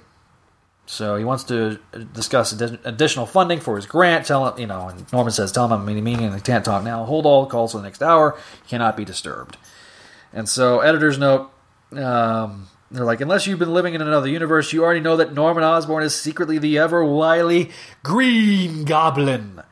So 0.86 1.16
he 1.16 1.24
wants 1.24 1.44
to 1.44 1.78
discuss 2.12 2.52
addi- 2.52 2.78
additional 2.84 3.26
funding 3.26 3.60
for 3.60 3.76
his 3.76 3.86
grant. 3.86 4.26
Tell 4.26 4.48
him, 4.48 4.58
you 4.58 4.66
know, 4.66 4.88
and 4.88 5.10
Norman 5.12 5.32
says, 5.32 5.52
"Tell 5.52 5.66
him 5.66 5.72
I'm 5.72 5.84
meeting 5.84 6.04
meeting 6.04 6.26
and 6.26 6.44
can't 6.44 6.64
talk 6.64 6.82
now. 6.84 7.04
Hold 7.04 7.26
all 7.26 7.46
calls 7.46 7.72
for 7.72 7.78
the 7.78 7.84
next 7.84 8.02
hour. 8.02 8.36
Cannot 8.68 8.96
be 8.96 9.04
disturbed." 9.04 9.56
And 10.32 10.48
so, 10.48 10.80
editor's 10.80 11.18
note. 11.18 11.50
Um, 11.92 12.68
they're 12.90 13.04
like, 13.04 13.20
unless 13.22 13.46
you've 13.46 13.58
been 13.58 13.72
living 13.72 13.94
in 13.94 14.02
another 14.02 14.28
universe, 14.28 14.72
you 14.72 14.84
already 14.84 15.00
know 15.00 15.16
that 15.16 15.32
Norman 15.32 15.64
Osborn 15.64 16.04
is 16.04 16.14
secretly 16.14 16.58
the 16.58 16.78
ever 16.78 17.02
wily 17.04 17.70
Green 18.02 18.84
Goblin. 18.84 19.62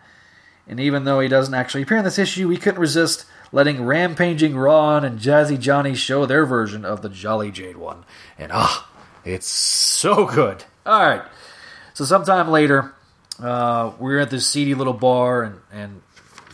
And 0.71 0.79
even 0.79 1.03
though 1.03 1.19
he 1.19 1.27
doesn't 1.27 1.53
actually 1.53 1.83
appear 1.83 1.99
in 1.99 2.05
this 2.05 2.19
issue, 2.19 2.47
we 2.47 2.57
couldn't 2.57 2.81
resist 2.81 3.27
letting 3.51 3.85
rampaging 3.85 4.57
Ron 4.57 5.05
and 5.05 5.19
Jazzy 5.19 5.59
Johnny 5.59 5.97
show 5.97 6.27
their 6.27 6.47
version 6.47 6.85
of 6.85 7.03
the 7.03 7.09
Jolly 7.09 7.51
Jade 7.51 7.77
one. 7.77 8.05
And 8.39 8.53
ah, 8.55 8.89
it's 9.25 9.49
so 9.49 10.27
good. 10.27 10.63
All 10.87 11.03
right. 11.03 11.23
So 11.93 12.05
sometime 12.05 12.51
later, 12.51 12.95
uh, 13.41 13.95
we're 13.99 14.21
at 14.21 14.31
this 14.31 14.47
seedy 14.47 14.77
little 14.77 14.93
bar, 14.93 15.43
and, 15.43 15.61
and 15.73 16.03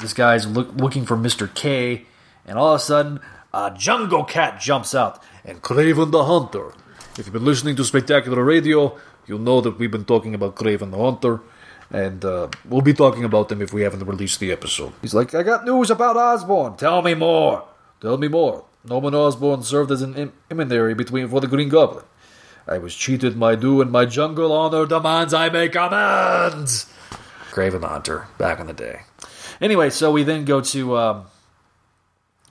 this 0.00 0.14
guy's 0.14 0.46
look, 0.46 0.74
looking 0.74 1.04
for 1.04 1.18
Mr. 1.18 1.52
K, 1.54 2.06
and 2.46 2.58
all 2.58 2.72
of 2.72 2.80
a 2.80 2.82
sudden, 2.82 3.20
a 3.52 3.70
jungle 3.76 4.24
cat 4.24 4.58
jumps 4.58 4.94
out. 4.94 5.22
and 5.44 5.60
Kraven 5.60 6.10
the 6.10 6.24
Hunter. 6.24 6.72
If 7.18 7.26
you've 7.26 7.34
been 7.34 7.44
listening 7.44 7.76
to 7.76 7.84
Spectacular 7.84 8.42
Radio, 8.42 8.98
you'll 9.26 9.40
know 9.40 9.60
that 9.60 9.78
we've 9.78 9.90
been 9.90 10.06
talking 10.06 10.34
about 10.34 10.56
Kraven 10.56 10.90
the 10.90 10.98
Hunter, 10.98 11.42
and 11.90 12.24
uh, 12.24 12.48
we'll 12.64 12.80
be 12.82 12.94
talking 12.94 13.24
about 13.24 13.48
them 13.48 13.62
if 13.62 13.72
we 13.72 13.82
haven't 13.82 14.04
released 14.04 14.40
the 14.40 14.52
episode. 14.52 14.92
He's 15.02 15.14
like, 15.14 15.34
I 15.34 15.42
got 15.42 15.64
news 15.64 15.90
about 15.90 16.16
Osborn. 16.16 16.76
Tell 16.76 17.02
me 17.02 17.14
more. 17.14 17.64
Tell 18.00 18.18
me 18.18 18.28
more. 18.28 18.64
Norman 18.84 19.14
Osborn 19.14 19.62
served 19.62 19.90
as 19.90 20.02
an 20.02 20.32
emissary 20.50 20.94
between 20.94 21.28
for 21.28 21.40
the 21.40 21.48
Green 21.48 21.68
Goblin. 21.68 22.04
I 22.68 22.78
was 22.78 22.94
cheated 22.94 23.36
my 23.36 23.54
due, 23.54 23.80
and 23.80 23.90
my 23.90 24.06
jungle 24.06 24.52
honor 24.52 24.86
demands 24.86 25.32
I 25.32 25.48
make 25.48 25.74
amends. 25.74 26.92
Kraven 27.50 27.80
the 27.80 27.88
Hunter, 27.88 28.26
back 28.38 28.58
in 28.60 28.66
the 28.66 28.72
day. 28.72 29.02
Anyway, 29.60 29.90
so 29.90 30.10
we 30.10 30.24
then 30.24 30.44
go 30.44 30.60
to 30.60 30.96
um, 30.96 31.26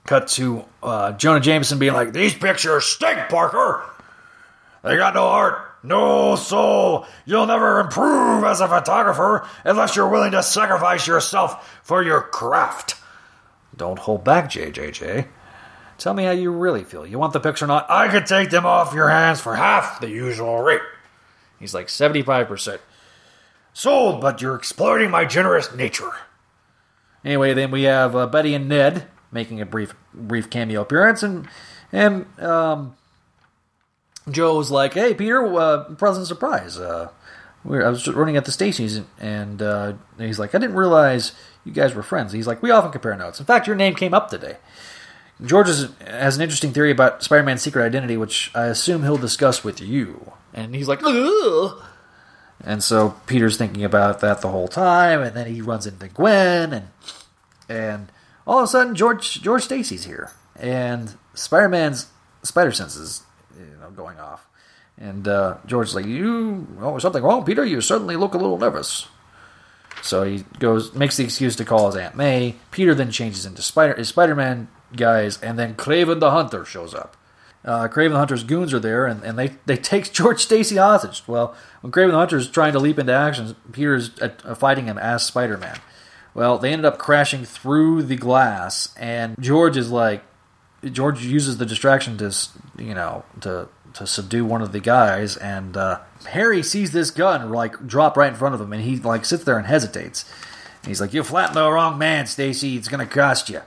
cut 0.04 0.28
to 0.28 0.64
uh, 0.82 1.12
Jonah 1.12 1.40
Jameson 1.40 1.78
being 1.78 1.92
like, 1.92 2.12
"These 2.12 2.34
pictures 2.34 2.84
stink, 2.84 3.28
Parker. 3.28 3.84
They 4.82 4.96
got 4.96 5.14
no 5.14 5.28
heart, 5.28 5.65
no 5.82 6.36
soul. 6.36 7.06
You'll 7.24 7.46
never 7.46 7.80
improve 7.80 8.44
as 8.44 8.60
a 8.60 8.68
photographer 8.68 9.46
unless 9.64 9.96
you're 9.96 10.08
willing 10.08 10.32
to 10.32 10.42
sacrifice 10.42 11.06
yourself 11.06 11.80
for 11.82 12.02
your 12.02 12.22
craft." 12.22 12.96
Don't 13.76 13.98
hold 13.98 14.24
back, 14.24 14.50
JJJ. 14.50 15.28
Tell 15.98 16.14
me 16.14 16.24
how 16.24 16.30
you 16.30 16.50
really 16.50 16.84
feel. 16.84 17.06
You 17.06 17.18
want 17.18 17.32
the 17.32 17.40
picture 17.40 17.64
or 17.64 17.68
not? 17.68 17.90
I 17.90 18.08
could 18.08 18.26
take 18.26 18.50
them 18.50 18.66
off 18.66 18.94
your 18.94 19.08
hands 19.08 19.40
for 19.40 19.54
half 19.54 20.00
the 20.00 20.08
usual 20.08 20.58
rate. 20.58 20.80
He's 21.58 21.74
like 21.74 21.88
75%. 21.88 22.78
Sold, 23.72 24.20
but 24.20 24.40
you're 24.40 24.54
exploiting 24.54 25.10
my 25.10 25.24
generous 25.24 25.74
nature. 25.74 26.10
Anyway, 27.24 27.54
then 27.54 27.70
we 27.70 27.82
have 27.84 28.14
uh, 28.14 28.26
Betty 28.26 28.54
and 28.54 28.68
Ned 28.68 29.06
making 29.32 29.60
a 29.60 29.66
brief 29.66 29.94
brief 30.14 30.48
cameo 30.48 30.82
appearance, 30.82 31.22
and 31.22 31.48
and 31.92 32.26
um, 32.40 32.96
Joe's 34.30 34.70
like, 34.70 34.94
"Hey, 34.94 35.14
Peter, 35.14 35.44
uh, 35.44 35.84
pleasant 35.94 36.26
surprise. 36.26 36.78
Uh, 36.78 37.10
we're, 37.64 37.84
I 37.84 37.88
was 37.90 38.02
just 38.02 38.16
running 38.16 38.36
at 38.36 38.44
the 38.44 38.52
Stacy's, 38.52 39.00
and 39.20 39.60
uh, 39.60 39.94
he's 40.18 40.38
like, 40.38 40.54
I 40.54 40.58
didn't 40.58 40.76
realize 40.76 41.32
you 41.64 41.72
guys 41.72 41.94
were 41.94 42.02
friends. 42.02 42.32
He's 42.32 42.46
like, 42.46 42.62
we 42.62 42.70
often 42.70 42.92
compare 42.92 43.16
notes. 43.16 43.40
In 43.40 43.46
fact, 43.46 43.66
your 43.66 43.76
name 43.76 43.94
came 43.94 44.14
up 44.14 44.30
today. 44.30 44.56
George 45.44 45.68
is, 45.68 45.88
has 46.06 46.36
an 46.36 46.42
interesting 46.42 46.72
theory 46.72 46.90
about 46.90 47.22
Spider-Man's 47.22 47.60
secret 47.60 47.84
identity, 47.84 48.16
which 48.16 48.50
I 48.54 48.66
assume 48.66 49.02
he'll 49.02 49.18
discuss 49.18 49.62
with 49.64 49.80
you. 49.80 50.32
And 50.54 50.74
he's 50.74 50.88
like, 50.88 51.00
Ugh. 51.04 51.82
and 52.64 52.82
so 52.82 53.16
Peter's 53.26 53.58
thinking 53.58 53.84
about 53.84 54.20
that 54.20 54.40
the 54.40 54.48
whole 54.48 54.68
time, 54.68 55.20
and 55.20 55.36
then 55.36 55.52
he 55.52 55.60
runs 55.60 55.86
into 55.86 56.08
Gwen, 56.08 56.72
and 56.72 56.88
and 57.68 58.12
all 58.46 58.58
of 58.58 58.64
a 58.64 58.68
sudden 58.68 58.94
George 58.94 59.42
George 59.42 59.64
Stacy's 59.64 60.04
here, 60.04 60.30
and 60.54 61.16
Spider-Man's 61.34 62.06
spider 62.42 62.72
senses, 62.72 63.24
going 63.96 64.20
off, 64.20 64.46
and 64.98 65.26
uh, 65.26 65.56
George's 65.66 65.94
like, 65.94 66.06
"You, 66.06 66.66
oh, 66.80 66.98
something 66.98 67.22
wrong, 67.22 67.44
Peter? 67.44 67.64
You 67.64 67.80
certainly 67.80 68.16
look 68.16 68.34
a 68.34 68.38
little 68.38 68.58
nervous." 68.58 69.08
So 70.02 70.22
he 70.22 70.44
goes, 70.58 70.94
makes 70.94 71.16
the 71.16 71.24
excuse 71.24 71.56
to 71.56 71.64
call 71.64 71.86
his 71.86 71.96
Aunt 71.96 72.16
May. 72.16 72.56
Peter 72.70 72.94
then 72.94 73.10
changes 73.10 73.44
into 73.44 73.62
Spider 73.62 73.94
his 73.94 74.08
Spider-Man 74.08 74.68
guise, 74.94 75.40
and 75.42 75.58
then 75.58 75.74
Kraven 75.74 76.20
the 76.20 76.30
Hunter 76.30 76.64
shows 76.64 76.94
up. 76.94 77.16
Uh, 77.64 77.88
Kraven 77.88 78.10
the 78.10 78.18
Hunter's 78.18 78.44
goons 78.44 78.72
are 78.72 78.78
there, 78.78 79.06
and, 79.06 79.24
and 79.24 79.38
they, 79.38 79.56
they 79.66 79.76
take 79.76 80.12
George 80.12 80.40
Stacy 80.40 80.76
hostage. 80.76 81.22
Well, 81.26 81.54
when 81.80 81.92
Kraven 81.92 82.12
the 82.12 82.18
Hunter 82.18 82.36
is 82.36 82.48
trying 82.48 82.72
to 82.72 82.78
leap 82.78 82.98
into 82.98 83.12
action, 83.12 83.56
Peter's 83.72 84.10
uh, 84.20 84.30
uh, 84.44 84.54
fighting 84.54 84.86
him 84.86 84.98
as 84.98 85.24
Spider-Man. 85.24 85.78
Well, 86.34 86.58
they 86.58 86.72
ended 86.72 86.84
up 86.84 86.98
crashing 86.98 87.44
through 87.44 88.04
the 88.04 88.16
glass, 88.16 88.94
and 88.96 89.34
George 89.40 89.76
is 89.76 89.90
like, 89.90 90.22
George 90.84 91.24
uses 91.24 91.56
the 91.56 91.66
distraction 91.66 92.18
to, 92.18 92.32
you 92.78 92.94
know, 92.94 93.24
to 93.40 93.68
to 93.96 94.06
subdue 94.06 94.44
one 94.44 94.60
of 94.60 94.72
the 94.72 94.80
guys, 94.80 95.36
and 95.36 95.76
uh, 95.76 96.00
Harry 96.26 96.62
sees 96.62 96.92
this 96.92 97.10
gun 97.10 97.50
like 97.50 97.86
drop 97.86 98.16
right 98.16 98.28
in 98.28 98.34
front 98.34 98.54
of 98.54 98.60
him, 98.60 98.72
and 98.72 98.82
he 98.82 98.96
like 98.96 99.24
sits 99.24 99.44
there 99.44 99.56
and 99.56 99.66
hesitates. 99.66 100.30
And 100.82 100.88
he's 100.88 101.00
like, 101.00 101.14
"You 101.14 101.22
flattened 101.22 101.56
the 101.56 101.70
wrong 101.70 101.98
man, 101.98 102.26
Stacy. 102.26 102.76
It's 102.76 102.88
gonna 102.88 103.06
cost 103.06 103.48
you." 103.48 103.62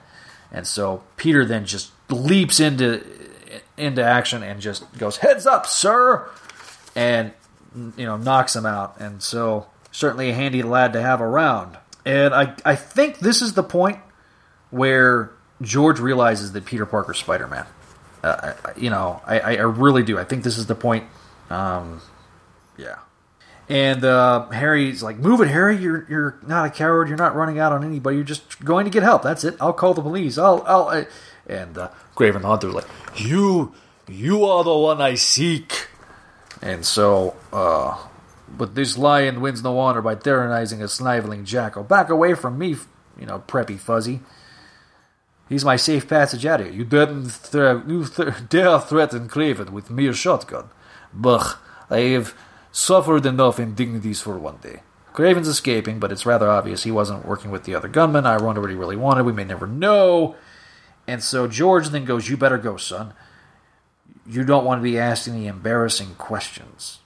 And 0.51 0.67
so 0.67 1.03
Peter 1.17 1.45
then 1.45 1.65
just 1.65 1.91
leaps 2.09 2.59
into 2.59 3.03
into 3.75 4.03
action 4.03 4.43
and 4.43 4.61
just 4.61 4.91
goes, 4.97 5.17
"Heads 5.17 5.47
up, 5.47 5.65
sir!" 5.65 6.27
and 6.95 7.31
you 7.97 8.05
know 8.05 8.17
knocks 8.17 8.55
him 8.55 8.65
out. 8.65 8.99
And 8.99 9.23
so 9.23 9.67
certainly 9.91 10.29
a 10.29 10.33
handy 10.33 10.61
lad 10.61 10.93
to 10.93 11.01
have 11.01 11.21
around. 11.21 11.77
And 12.05 12.35
I 12.35 12.53
I 12.63 12.75
think 12.75 13.19
this 13.19 13.41
is 13.41 13.53
the 13.53 13.63
point 13.63 13.99
where 14.69 15.31
George 15.61 15.99
realizes 15.99 16.51
that 16.51 16.65
Peter 16.65 16.85
Parker's 16.85 17.17
Spider 17.17 17.47
Man. 17.47 17.65
Uh, 18.23 18.53
you 18.75 18.89
know, 18.89 19.21
I, 19.25 19.39
I 19.39 19.53
really 19.61 20.03
do. 20.03 20.17
I 20.17 20.23
think 20.23 20.43
this 20.43 20.57
is 20.57 20.67
the 20.67 20.75
point. 20.75 21.05
Um, 21.49 22.01
yeah. 22.77 22.99
And 23.69 24.03
uh, 24.03 24.49
Harry's 24.49 25.03
like, 25.03 25.17
"Move 25.17 25.41
it, 25.41 25.47
Harry! 25.47 25.77
You're 25.77 26.05
you're 26.09 26.39
not 26.45 26.65
a 26.65 26.69
coward. 26.71 27.07
You're 27.07 27.17
not 27.17 27.35
running 27.35 27.59
out 27.59 27.71
on 27.71 27.83
anybody. 27.83 28.17
You're 28.17 28.25
just 28.25 28.65
going 28.65 28.85
to 28.85 28.91
get 28.91 29.03
help. 29.03 29.21
That's 29.21 29.43
it. 29.43 29.55
I'll 29.61 29.73
call 29.73 29.93
the 29.93 30.01
police. 30.01 30.37
I'll 30.39 30.63
I'll." 30.65 30.89
I, 30.89 31.07
and 31.45 31.77
uh, 31.77 31.89
Kraven 32.15 32.41
the 32.41 32.47
Hunter's 32.47 32.73
like, 32.73 32.87
"You 33.15 33.73
you 34.07 34.43
are 34.43 34.63
the 34.63 34.75
one 34.75 35.01
I 35.01 35.13
seek." 35.13 35.87
And 36.63 36.83
so, 36.83 37.35
uh, 37.53 37.95
but 38.49 38.73
this 38.73 38.97
lion 38.97 39.39
wins 39.39 39.61
no 39.63 39.77
honor 39.77 40.01
by 40.01 40.15
tyrannizing 40.15 40.81
a 40.81 40.87
sniveling 40.87 41.45
jackal. 41.45 41.83
Back 41.83 42.09
away 42.09 42.33
from 42.33 42.57
me, 42.57 42.75
you 43.19 43.27
know, 43.27 43.43
preppy 43.47 43.77
fuzzy. 43.79 44.21
He's 45.49 45.65
my 45.65 45.75
safe 45.75 46.07
passage 46.07 46.45
out 46.45 46.59
here. 46.59 46.69
You 46.69 46.85
thre- 46.85 47.81
you 47.87 48.05
th- 48.05 48.33
dare 48.49 48.79
threaten 48.79 49.27
Kraven 49.27 49.71
with 49.71 49.89
mere 49.89 50.13
shotgun. 50.13 50.69
Bah, 51.11 51.55
I 51.89 51.99
have 51.99 52.35
suffered 52.71 53.25
enough 53.25 53.59
indignities 53.59 54.21
for 54.21 54.37
one 54.37 54.57
day. 54.61 54.81
Kraven's 55.11 55.47
escaping, 55.47 55.99
but 55.99 56.11
it's 56.11 56.25
rather 56.25 56.47
obvious 56.47 56.83
he 56.83 56.91
wasn't 56.91 57.25
working 57.25 57.49
with 57.49 57.63
the 57.63 57.73
other 57.73 57.87
gunman. 57.87 58.27
I 58.27 58.37
wonder 58.37 58.61
what 58.61 58.69
he 58.69 58.75
really 58.75 58.95
wanted. 58.95 59.25
We 59.25 59.33
may 59.33 59.43
never 59.43 59.65
know. 59.65 60.35
And 61.07 61.23
so 61.23 61.47
George 61.47 61.89
then 61.89 62.05
goes, 62.05 62.29
You 62.29 62.37
better 62.37 62.59
go, 62.59 62.77
son. 62.77 63.13
You 64.27 64.43
don't 64.43 64.65
want 64.65 64.79
to 64.79 64.83
be 64.83 64.99
asked 64.99 65.27
any 65.27 65.47
embarrassing 65.47 66.13
questions. 66.15 66.99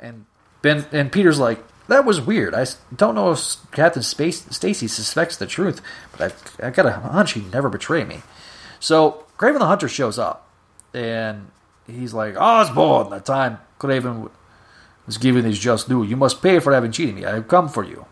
And 0.00 0.26
Ben 0.62 0.86
and 0.90 1.12
Peter's 1.12 1.38
like, 1.38 1.62
That 1.90 2.04
was 2.04 2.20
weird. 2.20 2.54
I 2.54 2.66
don't 2.94 3.16
know 3.16 3.32
if 3.32 3.56
Captain 3.72 4.04
Space, 4.04 4.46
Stacy 4.50 4.86
suspects 4.86 5.36
the 5.36 5.46
truth, 5.48 5.82
but 6.12 6.20
I've, 6.20 6.56
I've 6.62 6.72
got 6.72 6.86
a 6.86 6.92
hunch 6.92 7.32
he'd 7.32 7.52
never 7.52 7.68
betray 7.68 8.04
me. 8.04 8.22
So 8.78 9.24
Kraven 9.36 9.58
the 9.58 9.66
Hunter 9.66 9.88
shows 9.88 10.16
up, 10.16 10.48
and 10.94 11.50
he's 11.88 12.14
like, 12.14 12.36
Osborn, 12.36 13.10
the 13.10 13.18
time 13.18 13.58
Kraven 13.80 14.30
was 15.04 15.18
giving 15.18 15.42
his 15.42 15.58
just 15.58 15.88
due. 15.88 16.04
You 16.04 16.16
must 16.16 16.40
pay 16.40 16.60
for 16.60 16.72
having 16.72 16.92
cheated 16.92 17.16
me. 17.16 17.24
I 17.24 17.34
have 17.34 17.48
come 17.48 17.68
for 17.68 17.82
you. 17.82 18.06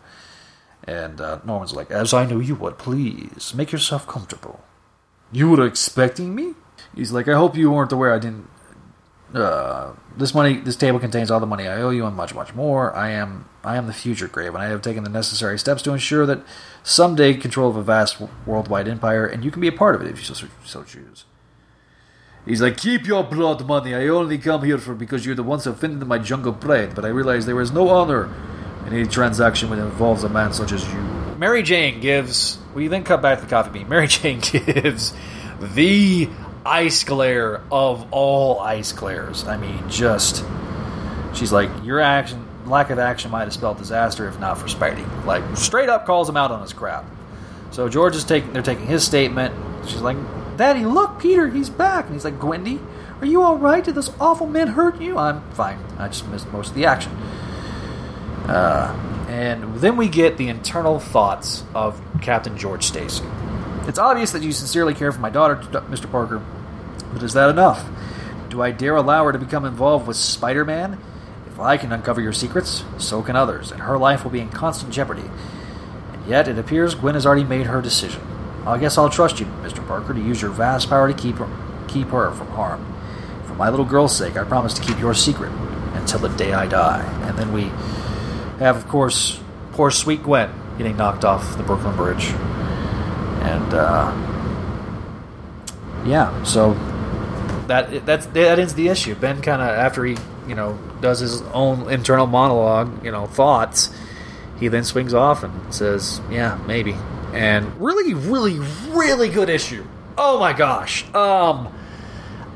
And 0.83 1.21
uh, 1.21 1.39
Norman's 1.45 1.71
like, 1.71 1.89
As 1.89 2.13
I 2.13 2.25
knew 2.25 2.41
you 2.41 2.55
would, 2.55 2.77
please 2.77 3.53
make 3.55 3.71
yourself 3.71 4.05
comfortable. 4.05 4.59
You 5.31 5.51
were 5.51 5.65
expecting 5.65 6.35
me? 6.35 6.55
He's 6.93 7.13
like, 7.13 7.29
I 7.29 7.35
hope 7.35 7.55
you 7.55 7.71
weren't 7.71 7.93
aware 7.93 8.13
I 8.13 8.19
didn't. 8.19 8.49
Uh, 9.33 9.93
this 10.17 10.33
money, 10.33 10.55
this 10.55 10.75
table 10.75 10.99
contains 10.99 11.29
all 11.29 11.39
the 11.39 11.45
money 11.45 11.67
I 11.67 11.81
owe 11.81 11.91
you 11.91 12.05
and 12.05 12.15
much, 12.15 12.33
much 12.33 12.55
more. 12.55 12.95
I 12.95 13.11
am, 13.11 13.47
I 13.63 13.77
am 13.77 13.85
the 13.85 13.93
future 13.93 14.27
Grave, 14.27 14.55
and 14.55 14.63
I 14.63 14.67
have 14.67 14.81
taken 14.81 15.03
the 15.03 15.09
necessary 15.09 15.59
steps 15.59 15.83
to 15.83 15.93
ensure 15.93 16.25
that 16.25 16.41
someday 16.83 17.35
control 17.35 17.69
of 17.69 17.75
a 17.75 17.83
vast 17.83 18.19
worldwide 18.45 18.87
empire, 18.87 19.25
and 19.25 19.45
you 19.45 19.51
can 19.51 19.61
be 19.61 19.67
a 19.67 19.71
part 19.71 19.95
of 19.95 20.01
it 20.01 20.07
if 20.09 20.17
you 20.17 20.33
so, 20.33 20.47
so 20.65 20.83
choose. 20.83 21.25
He's 22.45 22.61
like, 22.61 22.77
keep 22.77 23.05
your 23.05 23.23
blood 23.23 23.65
money. 23.67 23.93
I 23.93 24.07
only 24.07 24.39
come 24.39 24.63
here 24.63 24.79
for 24.79 24.95
because 24.95 25.25
you're 25.25 25.35
the 25.35 25.43
ones 25.43 25.65
who 25.65 25.71
offended 25.71 26.07
my 26.07 26.17
jungle 26.17 26.53
pride. 26.53 26.95
But 26.95 27.05
I 27.05 27.09
realize 27.09 27.45
there 27.45 27.61
is 27.61 27.71
no 27.71 27.89
honor 27.89 28.33
in 28.87 28.93
any 28.93 29.05
transaction 29.05 29.69
that 29.69 29.77
involves 29.77 30.23
a 30.23 30.29
man 30.29 30.53
such 30.53 30.71
as 30.71 30.83
you. 30.91 30.99
Mary 31.37 31.61
Jane 31.61 31.99
gives. 31.99 32.57
We 32.73 32.87
then 32.87 33.03
cut 33.03 33.21
back 33.21 33.39
to 33.39 33.45
the 33.45 33.49
coffee 33.49 33.69
bean. 33.69 33.89
Mary 33.89 34.07
Jane 34.07 34.39
gives 34.39 35.13
the 35.59 36.29
ice 36.65 37.03
glare 37.03 37.61
of 37.71 38.11
all 38.11 38.59
ice 38.59 38.91
glares. 38.91 39.45
I 39.45 39.57
mean, 39.57 39.89
just 39.89 40.43
she's 41.33 41.51
like, 41.51 41.69
your 41.83 41.99
action, 41.99 42.45
lack 42.65 42.89
of 42.89 42.99
action 42.99 43.31
might 43.31 43.43
have 43.43 43.53
spelled 43.53 43.77
disaster 43.77 44.27
if 44.27 44.39
not 44.39 44.57
for 44.57 44.67
Spidey. 44.67 45.25
Like 45.25 45.43
straight 45.57 45.89
up 45.89 46.05
calls 46.05 46.27
him 46.29 46.37
out 46.37 46.51
on 46.51 46.61
his 46.61 46.73
crap. 46.73 47.05
So 47.71 47.87
George 47.87 48.15
is 48.15 48.23
taking. 48.23 48.53
They're 48.53 48.61
taking 48.61 48.87
his 48.87 49.03
statement. 49.03 49.53
She's 49.87 50.01
like, 50.01 50.17
Daddy, 50.57 50.85
look, 50.85 51.19
Peter, 51.19 51.47
he's 51.47 51.69
back. 51.69 52.05
And 52.05 52.13
he's 52.13 52.25
like, 52.25 52.39
Gwendy, 52.39 52.79
are 53.21 53.25
you 53.25 53.41
all 53.41 53.57
right? 53.57 53.83
Did 53.83 53.95
those 53.95 54.11
awful 54.19 54.47
men 54.47 54.67
hurt 54.69 54.99
you? 54.99 55.17
I'm 55.17 55.41
fine. 55.51 55.79
I 55.97 56.07
just 56.07 56.27
missed 56.27 56.51
most 56.51 56.69
of 56.69 56.75
the 56.75 56.85
action. 56.85 57.11
Uh, 58.47 59.25
and 59.29 59.75
then 59.75 59.95
we 59.95 60.09
get 60.09 60.37
the 60.37 60.47
internal 60.47 60.99
thoughts 60.99 61.63
of 61.75 62.01
Captain 62.21 62.57
George 62.57 62.83
Stacy. 62.85 63.23
It's 63.89 63.97
obvious 63.97 64.33
that 64.33 64.43
you 64.43 64.51
sincerely 64.51 64.93
care 64.93 65.11
for 65.11 65.19
my 65.19 65.31
daughter, 65.31 65.55
Mr. 65.55 66.09
Parker, 66.11 66.43
but 67.11 67.23
is 67.23 67.33
that 67.33 67.49
enough? 67.49 67.89
Do 68.49 68.61
I 68.61 68.69
dare 68.69 68.95
allow 68.95 69.25
her 69.25 69.31
to 69.31 69.39
become 69.39 69.65
involved 69.65 70.05
with 70.05 70.15
Spider 70.15 70.63
Man? 70.63 70.99
If 71.47 71.59
I 71.59 71.75
can 71.77 71.91
uncover 71.91 72.21
your 72.21 72.31
secrets, 72.31 72.83
so 72.99 73.23
can 73.23 73.35
others, 73.35 73.71
and 73.71 73.81
her 73.81 73.97
life 73.97 74.23
will 74.23 74.29
be 74.29 74.41
in 74.41 74.49
constant 74.49 74.93
jeopardy. 74.93 75.23
And 76.13 76.27
yet, 76.27 76.47
it 76.47 76.59
appears 76.59 76.93
Gwen 76.93 77.15
has 77.15 77.25
already 77.25 77.43
made 77.43 77.65
her 77.65 77.81
decision. 77.81 78.21
I 78.63 78.77
guess 78.77 78.95
I'll 78.95 79.09
trust 79.09 79.39
you, 79.39 79.47
Mr. 79.63 79.85
Parker, 79.87 80.13
to 80.13 80.21
use 80.21 80.39
your 80.39 80.51
vast 80.51 80.87
power 80.87 81.11
to 81.11 81.19
keep 81.19 81.37
her, 81.37 81.49
keep 81.87 82.09
her 82.09 82.29
from 82.29 82.49
harm. 82.49 82.85
For 83.47 83.55
my 83.55 83.69
little 83.69 83.85
girl's 83.85 84.15
sake, 84.15 84.37
I 84.37 84.43
promise 84.43 84.75
to 84.75 84.83
keep 84.83 84.99
your 84.99 85.15
secret 85.15 85.51
until 85.95 86.19
the 86.19 86.29
day 86.37 86.53
I 86.53 86.67
die. 86.67 87.03
And 87.27 87.35
then 87.39 87.51
we 87.51 87.71
have, 88.59 88.75
of 88.75 88.87
course, 88.87 89.39
poor 89.71 89.89
sweet 89.89 90.21
Gwen 90.21 90.51
getting 90.77 90.95
knocked 90.95 91.25
off 91.25 91.57
the 91.57 91.63
Brooklyn 91.63 91.95
Bridge. 91.95 92.31
And, 93.41 93.73
uh, 93.73 94.29
yeah, 96.05 96.43
so 96.43 96.73
that 97.67 98.05
that's 98.05 98.25
that 98.27 98.59
ends 98.59 98.73
the 98.73 98.87
issue. 98.89 99.15
Ben 99.15 99.41
kind 99.41 99.61
of 99.61 99.69
after 99.69 100.03
he 100.03 100.17
you 100.47 100.55
know 100.55 100.77
does 101.01 101.19
his 101.19 101.41
own 101.53 101.89
internal 101.91 102.25
monologue, 102.25 103.05
you 103.05 103.11
know 103.11 103.27
thoughts, 103.27 103.91
he 104.59 104.67
then 104.67 104.83
swings 104.83 105.13
off 105.13 105.43
and 105.43 105.73
says, 105.73 106.19
"Yeah, 106.29 106.59
maybe." 106.65 106.95
And 107.33 107.79
really, 107.79 108.13
really, 108.15 108.59
really 108.89 109.29
good 109.29 109.49
issue. 109.49 109.85
Oh 110.17 110.39
my 110.39 110.53
gosh. 110.53 111.05
Um, 111.13 111.73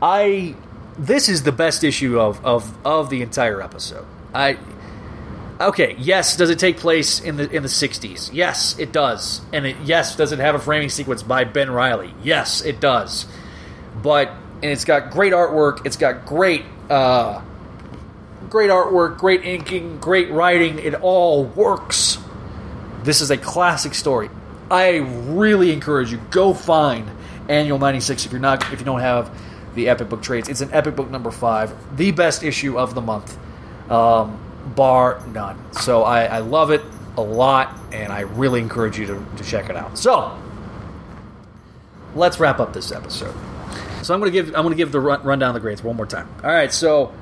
I 0.01 0.55
this 0.97 1.29
is 1.29 1.43
the 1.43 1.51
best 1.51 1.83
issue 1.83 2.19
of 2.19 2.43
of 2.45 2.75
of 2.85 3.09
the 3.09 3.21
entire 3.21 3.61
episode. 3.61 4.05
I 4.33 4.57
okay. 5.59 5.95
Yes, 5.97 6.35
does 6.35 6.49
it 6.49 6.59
take 6.59 6.77
place 6.77 7.19
in 7.19 7.37
the 7.37 7.49
in 7.49 7.63
the 7.63 7.69
'60s? 7.69 8.29
Yes, 8.33 8.77
it 8.79 8.91
does. 8.91 9.41
And 9.51 9.65
it, 9.65 9.77
yes, 9.83 10.15
does 10.15 10.31
it 10.31 10.39
have 10.39 10.55
a 10.55 10.59
framing 10.59 10.89
sequence 10.89 11.23
by 11.23 11.43
Ben 11.43 11.71
Reilly? 11.71 12.13
Yes, 12.23 12.61
it 12.61 12.79
does. 12.79 13.25
But 14.01 14.29
and 14.29 14.65
it's 14.65 14.85
got 14.85 15.11
great 15.11 15.33
artwork. 15.33 15.85
It's 15.85 15.97
got 15.97 16.25
great, 16.25 16.63
uh, 16.89 17.41
great 18.49 18.69
artwork, 18.69 19.17
great 19.17 19.43
inking, 19.43 19.99
great 19.99 20.31
writing. 20.31 20.79
It 20.79 20.95
all 20.95 21.43
works. 21.43 22.17
This 23.03 23.21
is 23.21 23.29
a 23.31 23.37
classic 23.37 23.93
story. 23.93 24.29
I 24.71 24.97
really 24.97 25.71
encourage 25.71 26.11
you 26.11 26.21
go 26.31 26.53
find 26.53 27.09
Annual 27.49 27.79
'96 27.79 28.25
if 28.25 28.31
you're 28.31 28.41
not 28.41 28.71
if 28.71 28.79
you 28.79 28.85
don't 28.85 29.01
have 29.01 29.29
the 29.75 29.89
Epic 29.89 30.09
Book 30.09 30.21
trades. 30.21 30.49
It's 30.49 30.61
an 30.61 30.71
Epic 30.71 30.95
Book 30.95 31.09
number 31.09 31.31
five, 31.31 31.73
the 31.97 32.11
best 32.11 32.43
issue 32.43 32.77
of 32.77 32.95
the 32.95 33.01
month, 33.01 33.37
um, 33.89 34.39
bar 34.75 35.21
none. 35.27 35.59
So 35.73 36.03
I, 36.03 36.25
I 36.25 36.39
love 36.39 36.71
it 36.71 36.81
a 37.17 37.21
lot, 37.21 37.77
and 37.91 38.11
I 38.11 38.21
really 38.21 38.59
encourage 38.59 38.97
you 38.97 39.05
to, 39.07 39.25
to 39.37 39.43
check 39.43 39.69
it 39.69 39.75
out. 39.75 39.97
So 39.97 40.37
let's 42.15 42.39
wrap 42.39 42.59
up 42.59 42.73
this 42.73 42.91
episode. 42.91 43.35
So 44.01 44.13
I'm 44.13 44.19
gonna 44.19 44.31
give 44.31 44.47
I'm 44.55 44.63
gonna 44.63 44.75
give 44.75 44.91
the 44.91 44.99
run, 44.99 45.23
rundown 45.23 45.49
of 45.49 45.53
the 45.55 45.59
grades 45.59 45.83
one 45.83 45.95
more 45.95 46.05
time. 46.05 46.27
All 46.43 46.49
right, 46.51 46.71
so 46.73 47.13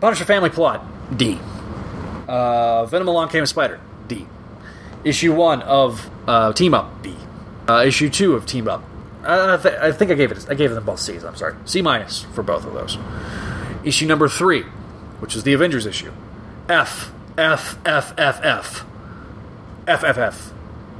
Punisher 0.00 0.24
family 0.24 0.50
plot 0.50 0.84
D. 1.16 1.38
Uh, 2.28 2.86
Venom 2.86 3.08
along 3.08 3.30
came 3.30 3.42
a 3.42 3.46
spider 3.46 3.80
D. 4.06 4.26
Issue 5.04 5.34
one 5.34 5.62
of 5.62 6.08
uh, 6.28 6.52
Team 6.52 6.74
Up 6.74 7.02
B. 7.02 7.16
Uh, 7.68 7.84
issue 7.86 8.08
two 8.08 8.34
of 8.34 8.46
Team 8.46 8.68
Up. 8.68 8.84
I, 9.24 9.58
th- 9.60 9.74
I 9.74 9.92
think 9.92 10.10
I 10.10 10.14
gave 10.14 10.30
it 10.30 10.46
I 10.48 10.54
gave 10.54 10.70
them 10.70 10.84
both 10.84 11.00
C's. 11.00 11.24
I'm 11.24 11.36
sorry, 11.36 11.54
C 11.64 11.82
minus 11.82 12.22
for 12.22 12.42
both 12.42 12.64
of 12.64 12.74
those. 12.74 12.96
Issue 13.84 14.06
number 14.06 14.28
three, 14.28 14.62
which 15.20 15.34
is 15.34 15.42
the 15.42 15.52
Avengers 15.52 15.86
issue. 15.86 16.12
F 16.68 17.12
F 17.36 17.78
F 17.84 18.14
F 18.18 18.40
F 18.42 18.84
F 19.86 20.04
F 20.04 20.18
F. 20.18 20.52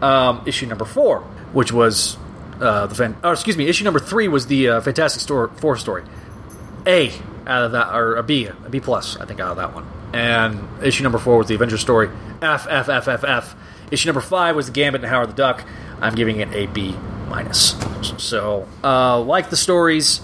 Um, 0.03 0.43
issue 0.47 0.66
number 0.66 0.85
four, 0.85 1.21
which 1.53 1.73
was 1.73 2.16
uh, 2.61 2.87
the 2.87 2.95
fan. 2.95 3.16
Oh, 3.23 3.33
excuse 3.33 3.57
me. 3.57 3.66
Issue 3.66 3.85
number 3.85 4.01
three 4.01 4.29
was 4.29 4.47
the 4.47 4.69
uh, 4.69 4.81
Fantastic 4.81 5.21
Store 5.21 5.49
Four 5.49 5.77
story. 5.77 6.05
A 6.87 7.12
out 7.47 7.64
of 7.64 7.73
that, 7.73 7.95
or 7.95 8.16
a 8.16 8.23
B, 8.23 8.47
a 8.47 8.69
B 8.71 8.81
plus, 8.81 9.16
I 9.16 9.25
think, 9.25 9.41
out 9.41 9.51
of 9.51 9.57
that 9.57 9.75
one. 9.75 9.87
And 10.12 10.83
issue 10.83 11.03
number 11.03 11.19
four 11.19 11.39
was 11.39 11.49
the 11.49 11.55
Avengers 11.55 11.81
story. 11.81 12.09
F 12.41 12.66
F 12.69 12.89
F 12.89 13.09
F 13.09 13.25
F. 13.25 13.57
Issue 13.91 14.09
number 14.09 14.21
five 14.21 14.55
was 14.55 14.66
the 14.66 14.73
Gambit 14.73 15.03
and 15.03 15.11
Howard 15.11 15.31
the 15.31 15.35
Duck. 15.35 15.64
I'm 16.01 16.14
giving 16.14 16.41
it 16.41 16.53
a 16.53 16.66
B 16.66 16.95
minus. 17.29 17.75
So, 18.19 18.69
uh, 18.85 19.21
like 19.21 19.51
the 19.51 19.57
stories, 19.57 20.21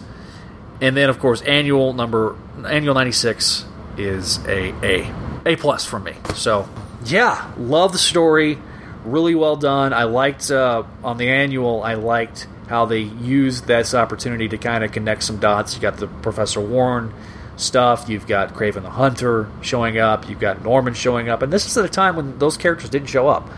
and 0.80 0.96
then 0.96 1.10
of 1.10 1.18
course 1.18 1.42
annual 1.42 1.92
number 1.92 2.36
annual 2.66 2.94
96 2.94 3.64
is 3.98 4.38
a 4.46 4.72
A 4.84 5.33
A 5.46 5.56
plus 5.56 5.84
from 5.84 6.04
me. 6.04 6.14
So, 6.34 6.68
yeah, 7.04 7.52
love 7.58 7.92
the 7.92 7.98
story 7.98 8.58
really 9.04 9.34
well 9.34 9.56
done. 9.56 9.92
I 9.92 10.04
liked 10.04 10.50
uh, 10.50 10.84
on 11.02 11.18
the 11.18 11.28
annual. 11.28 11.82
I 11.82 11.94
liked 11.94 12.46
how 12.68 12.86
they 12.86 13.00
used 13.00 13.66
this 13.66 13.94
opportunity 13.94 14.48
to 14.48 14.58
kind 14.58 14.82
of 14.82 14.92
connect 14.92 15.22
some 15.22 15.38
dots. 15.38 15.74
You 15.74 15.82
got 15.82 15.98
the 15.98 16.06
Professor 16.06 16.60
Warren 16.60 17.12
stuff. 17.56 18.08
You've 18.08 18.26
got 18.26 18.54
Kraven 18.54 18.82
the 18.82 18.90
Hunter 18.90 19.48
showing 19.60 19.98
up. 19.98 20.28
You've 20.28 20.40
got 20.40 20.64
Norman 20.64 20.94
showing 20.94 21.28
up, 21.28 21.42
and 21.42 21.52
this 21.52 21.66
is 21.66 21.76
at 21.76 21.84
a 21.84 21.88
time 21.88 22.16
when 22.16 22.38
those 22.38 22.56
characters 22.56 22.90
didn't 22.90 23.08
show 23.08 23.28
up. 23.28 23.48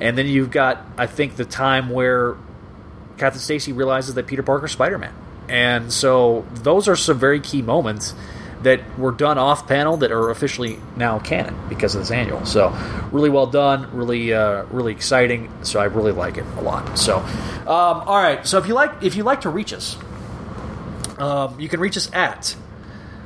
And 0.00 0.18
then 0.18 0.26
you've 0.26 0.50
got, 0.50 0.84
I 0.98 1.06
think, 1.06 1.36
the 1.36 1.44
time 1.44 1.88
where 1.88 2.36
Captain 3.18 3.40
Stacy 3.40 3.72
realizes 3.72 4.14
that 4.14 4.26
Peter 4.26 4.42
Parker's 4.42 4.72
Spider 4.72 4.98
Man, 4.98 5.14
and 5.48 5.92
so 5.92 6.44
those 6.54 6.88
are 6.88 6.96
some 6.96 7.18
very 7.18 7.40
key 7.40 7.62
moments 7.62 8.14
that 8.62 8.98
were 8.98 9.12
done 9.12 9.38
off 9.38 9.66
panel 9.66 9.96
that 9.98 10.12
are 10.12 10.30
officially 10.30 10.78
now 10.96 11.18
canon 11.18 11.56
because 11.68 11.94
of 11.94 12.00
this 12.02 12.10
annual. 12.10 12.44
So 12.46 12.70
really 13.10 13.30
well 13.30 13.46
done, 13.46 13.94
really 13.94 14.32
uh, 14.32 14.64
really 14.64 14.92
exciting. 14.92 15.50
So 15.62 15.80
I 15.80 15.84
really 15.84 16.12
like 16.12 16.36
it 16.36 16.46
a 16.56 16.60
lot. 16.60 16.98
So 16.98 17.18
um, 17.18 17.66
all 17.66 18.22
right. 18.22 18.46
So 18.46 18.58
if 18.58 18.66
you 18.66 18.74
like 18.74 19.02
if 19.02 19.16
you 19.16 19.24
like 19.24 19.42
to 19.42 19.50
reach 19.50 19.72
us, 19.72 19.96
um, 21.18 21.58
you 21.58 21.68
can 21.68 21.80
reach 21.80 21.96
us 21.96 22.12
at 22.12 22.56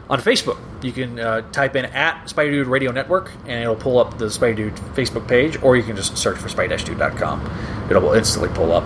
on 0.08 0.20
Facebook. 0.20 0.58
You 0.82 0.92
can 0.92 1.18
uh, 1.18 1.40
type 1.52 1.74
in 1.76 1.86
at 1.86 2.26
Spidey 2.26 2.50
Dude 2.50 2.66
Radio 2.66 2.92
Network, 2.92 3.32
and 3.46 3.62
it'll 3.62 3.76
pull 3.76 3.98
up 3.98 4.18
the 4.18 4.26
Spidey 4.26 4.56
Dude 4.56 4.74
Facebook 4.94 5.26
page, 5.26 5.60
or 5.62 5.76
you 5.76 5.82
can 5.82 5.96
just 5.96 6.16
search 6.16 6.38
for 6.38 6.48
spidey-dude.com. 6.48 7.88
It'll 7.90 8.12
instantly 8.12 8.50
pull 8.50 8.72
up. 8.72 8.84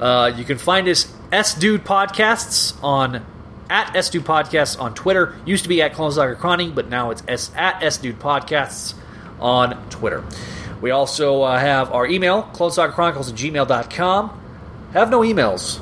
Uh, 0.00 0.32
you 0.36 0.44
can 0.44 0.58
find 0.58 0.88
us 0.88 1.12
S 1.32 1.54
Dude 1.54 1.84
Podcasts 1.84 2.76
on 2.82 3.24
at 3.72 3.96
S 3.96 4.10
Dude 4.10 4.24
Podcasts 4.24 4.78
on 4.78 4.92
Twitter. 4.92 5.34
Used 5.46 5.62
to 5.62 5.68
be 5.68 5.80
at 5.80 5.94
Clones 5.94 6.18
Connie, 6.38 6.70
but 6.70 6.88
now 6.88 7.10
it's 7.10 7.22
S 7.26 7.50
at 7.56 7.82
S 7.82 7.96
Dude 7.96 8.20
Podcasts 8.20 8.94
on 9.40 9.88
Twitter. 9.88 10.22
We 10.82 10.90
also 10.90 11.42
uh, 11.42 11.58
have 11.58 11.90
our 11.90 12.06
email, 12.06 12.42
clonesagachronicles 12.52 13.30
at 13.30 13.36
gmail.com. 13.36 14.40
Have 14.92 15.10
no 15.10 15.20
emails 15.20 15.80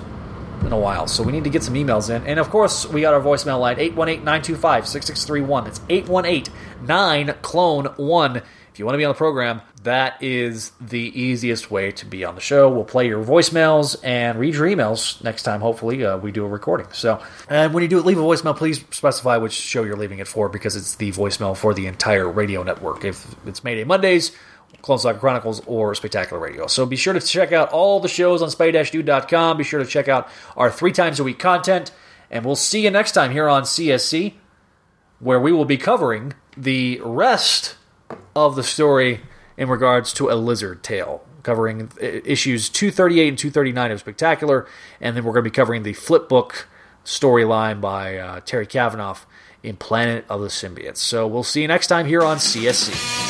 in 0.64 0.72
a 0.72 0.78
while, 0.78 1.08
so 1.08 1.24
we 1.24 1.32
need 1.32 1.44
to 1.44 1.50
get 1.50 1.64
some 1.64 1.74
emails 1.74 2.14
in. 2.14 2.24
And 2.26 2.38
of 2.38 2.48
course, 2.48 2.86
we 2.86 3.00
got 3.00 3.12
our 3.12 3.20
voicemail 3.20 3.58
line 3.58 3.78
818 3.80 4.24
925 4.24 4.86
6631. 4.86 5.64
That's 5.64 5.80
818 5.88 6.54
9 6.86 7.34
Clone 7.42 7.86
1. 7.96 8.42
You 8.80 8.86
want 8.86 8.94
to 8.94 8.98
be 8.98 9.04
on 9.04 9.10
the 9.10 9.18
program, 9.18 9.60
that 9.82 10.22
is 10.22 10.72
the 10.80 10.98
easiest 10.98 11.70
way 11.70 11.92
to 11.92 12.06
be 12.06 12.24
on 12.24 12.34
the 12.34 12.40
show. 12.40 12.70
We'll 12.70 12.86
play 12.86 13.06
your 13.06 13.22
voicemails 13.22 13.94
and 14.02 14.38
read 14.38 14.54
your 14.54 14.66
emails 14.66 15.22
next 15.22 15.42
time. 15.42 15.60
Hopefully, 15.60 16.02
uh, 16.02 16.16
we 16.16 16.32
do 16.32 16.46
a 16.46 16.48
recording. 16.48 16.86
So, 16.92 17.22
and 17.50 17.74
when 17.74 17.82
you 17.82 17.90
do 17.90 17.98
it, 17.98 18.06
leave 18.06 18.16
a 18.16 18.22
voicemail. 18.22 18.56
Please 18.56 18.82
specify 18.90 19.36
which 19.36 19.52
show 19.52 19.82
you're 19.82 19.98
leaving 19.98 20.18
it 20.18 20.26
for 20.26 20.48
because 20.48 20.76
it's 20.76 20.94
the 20.94 21.12
voicemail 21.12 21.54
for 21.54 21.74
the 21.74 21.88
entire 21.88 22.26
radio 22.26 22.62
network. 22.62 23.04
If 23.04 23.26
it's 23.46 23.62
Mayday 23.62 23.84
Mondays, 23.84 24.34
Clone 24.80 24.98
Saga 24.98 25.18
Chronicles, 25.18 25.60
or 25.66 25.94
Spectacular 25.94 26.40
Radio. 26.40 26.66
So 26.66 26.86
be 26.86 26.96
sure 26.96 27.12
to 27.12 27.20
check 27.20 27.52
out 27.52 27.68
all 27.72 28.00
the 28.00 28.08
shows 28.08 28.40
on 28.40 28.48
spidey-dude.com. 28.48 29.58
Be 29.58 29.64
sure 29.64 29.80
to 29.80 29.86
check 29.90 30.08
out 30.08 30.26
our 30.56 30.70
three 30.70 30.92
times 30.92 31.20
a 31.20 31.24
week 31.24 31.38
content. 31.38 31.92
And 32.30 32.46
we'll 32.46 32.56
see 32.56 32.84
you 32.84 32.90
next 32.90 33.12
time 33.12 33.30
here 33.30 33.46
on 33.46 33.64
CSC, 33.64 34.32
where 35.18 35.38
we 35.38 35.52
will 35.52 35.66
be 35.66 35.76
covering 35.76 36.32
the 36.56 36.98
rest 37.04 37.76
of 38.34 38.56
the 38.56 38.62
story 38.62 39.20
in 39.56 39.68
regards 39.68 40.12
to 40.14 40.30
a 40.30 40.34
lizard 40.34 40.82
tale, 40.82 41.24
covering 41.42 41.90
issues 42.00 42.68
238 42.68 43.28
and 43.28 43.38
239 43.38 43.90
of 43.90 44.00
Spectacular. 44.00 44.66
And 45.00 45.16
then 45.16 45.24
we're 45.24 45.32
going 45.32 45.44
to 45.44 45.50
be 45.50 45.54
covering 45.54 45.82
the 45.82 45.92
flip 45.92 46.28
book 46.28 46.68
storyline 47.04 47.80
by 47.80 48.16
uh, 48.16 48.40
Terry 48.40 48.66
Kavanagh 48.66 49.18
in 49.62 49.76
Planet 49.76 50.24
of 50.28 50.40
the 50.40 50.48
Symbiotes. 50.48 50.98
So 50.98 51.26
we'll 51.26 51.42
see 51.42 51.62
you 51.62 51.68
next 51.68 51.88
time 51.88 52.06
here 52.06 52.22
on 52.22 52.38
CSC. 52.38 53.29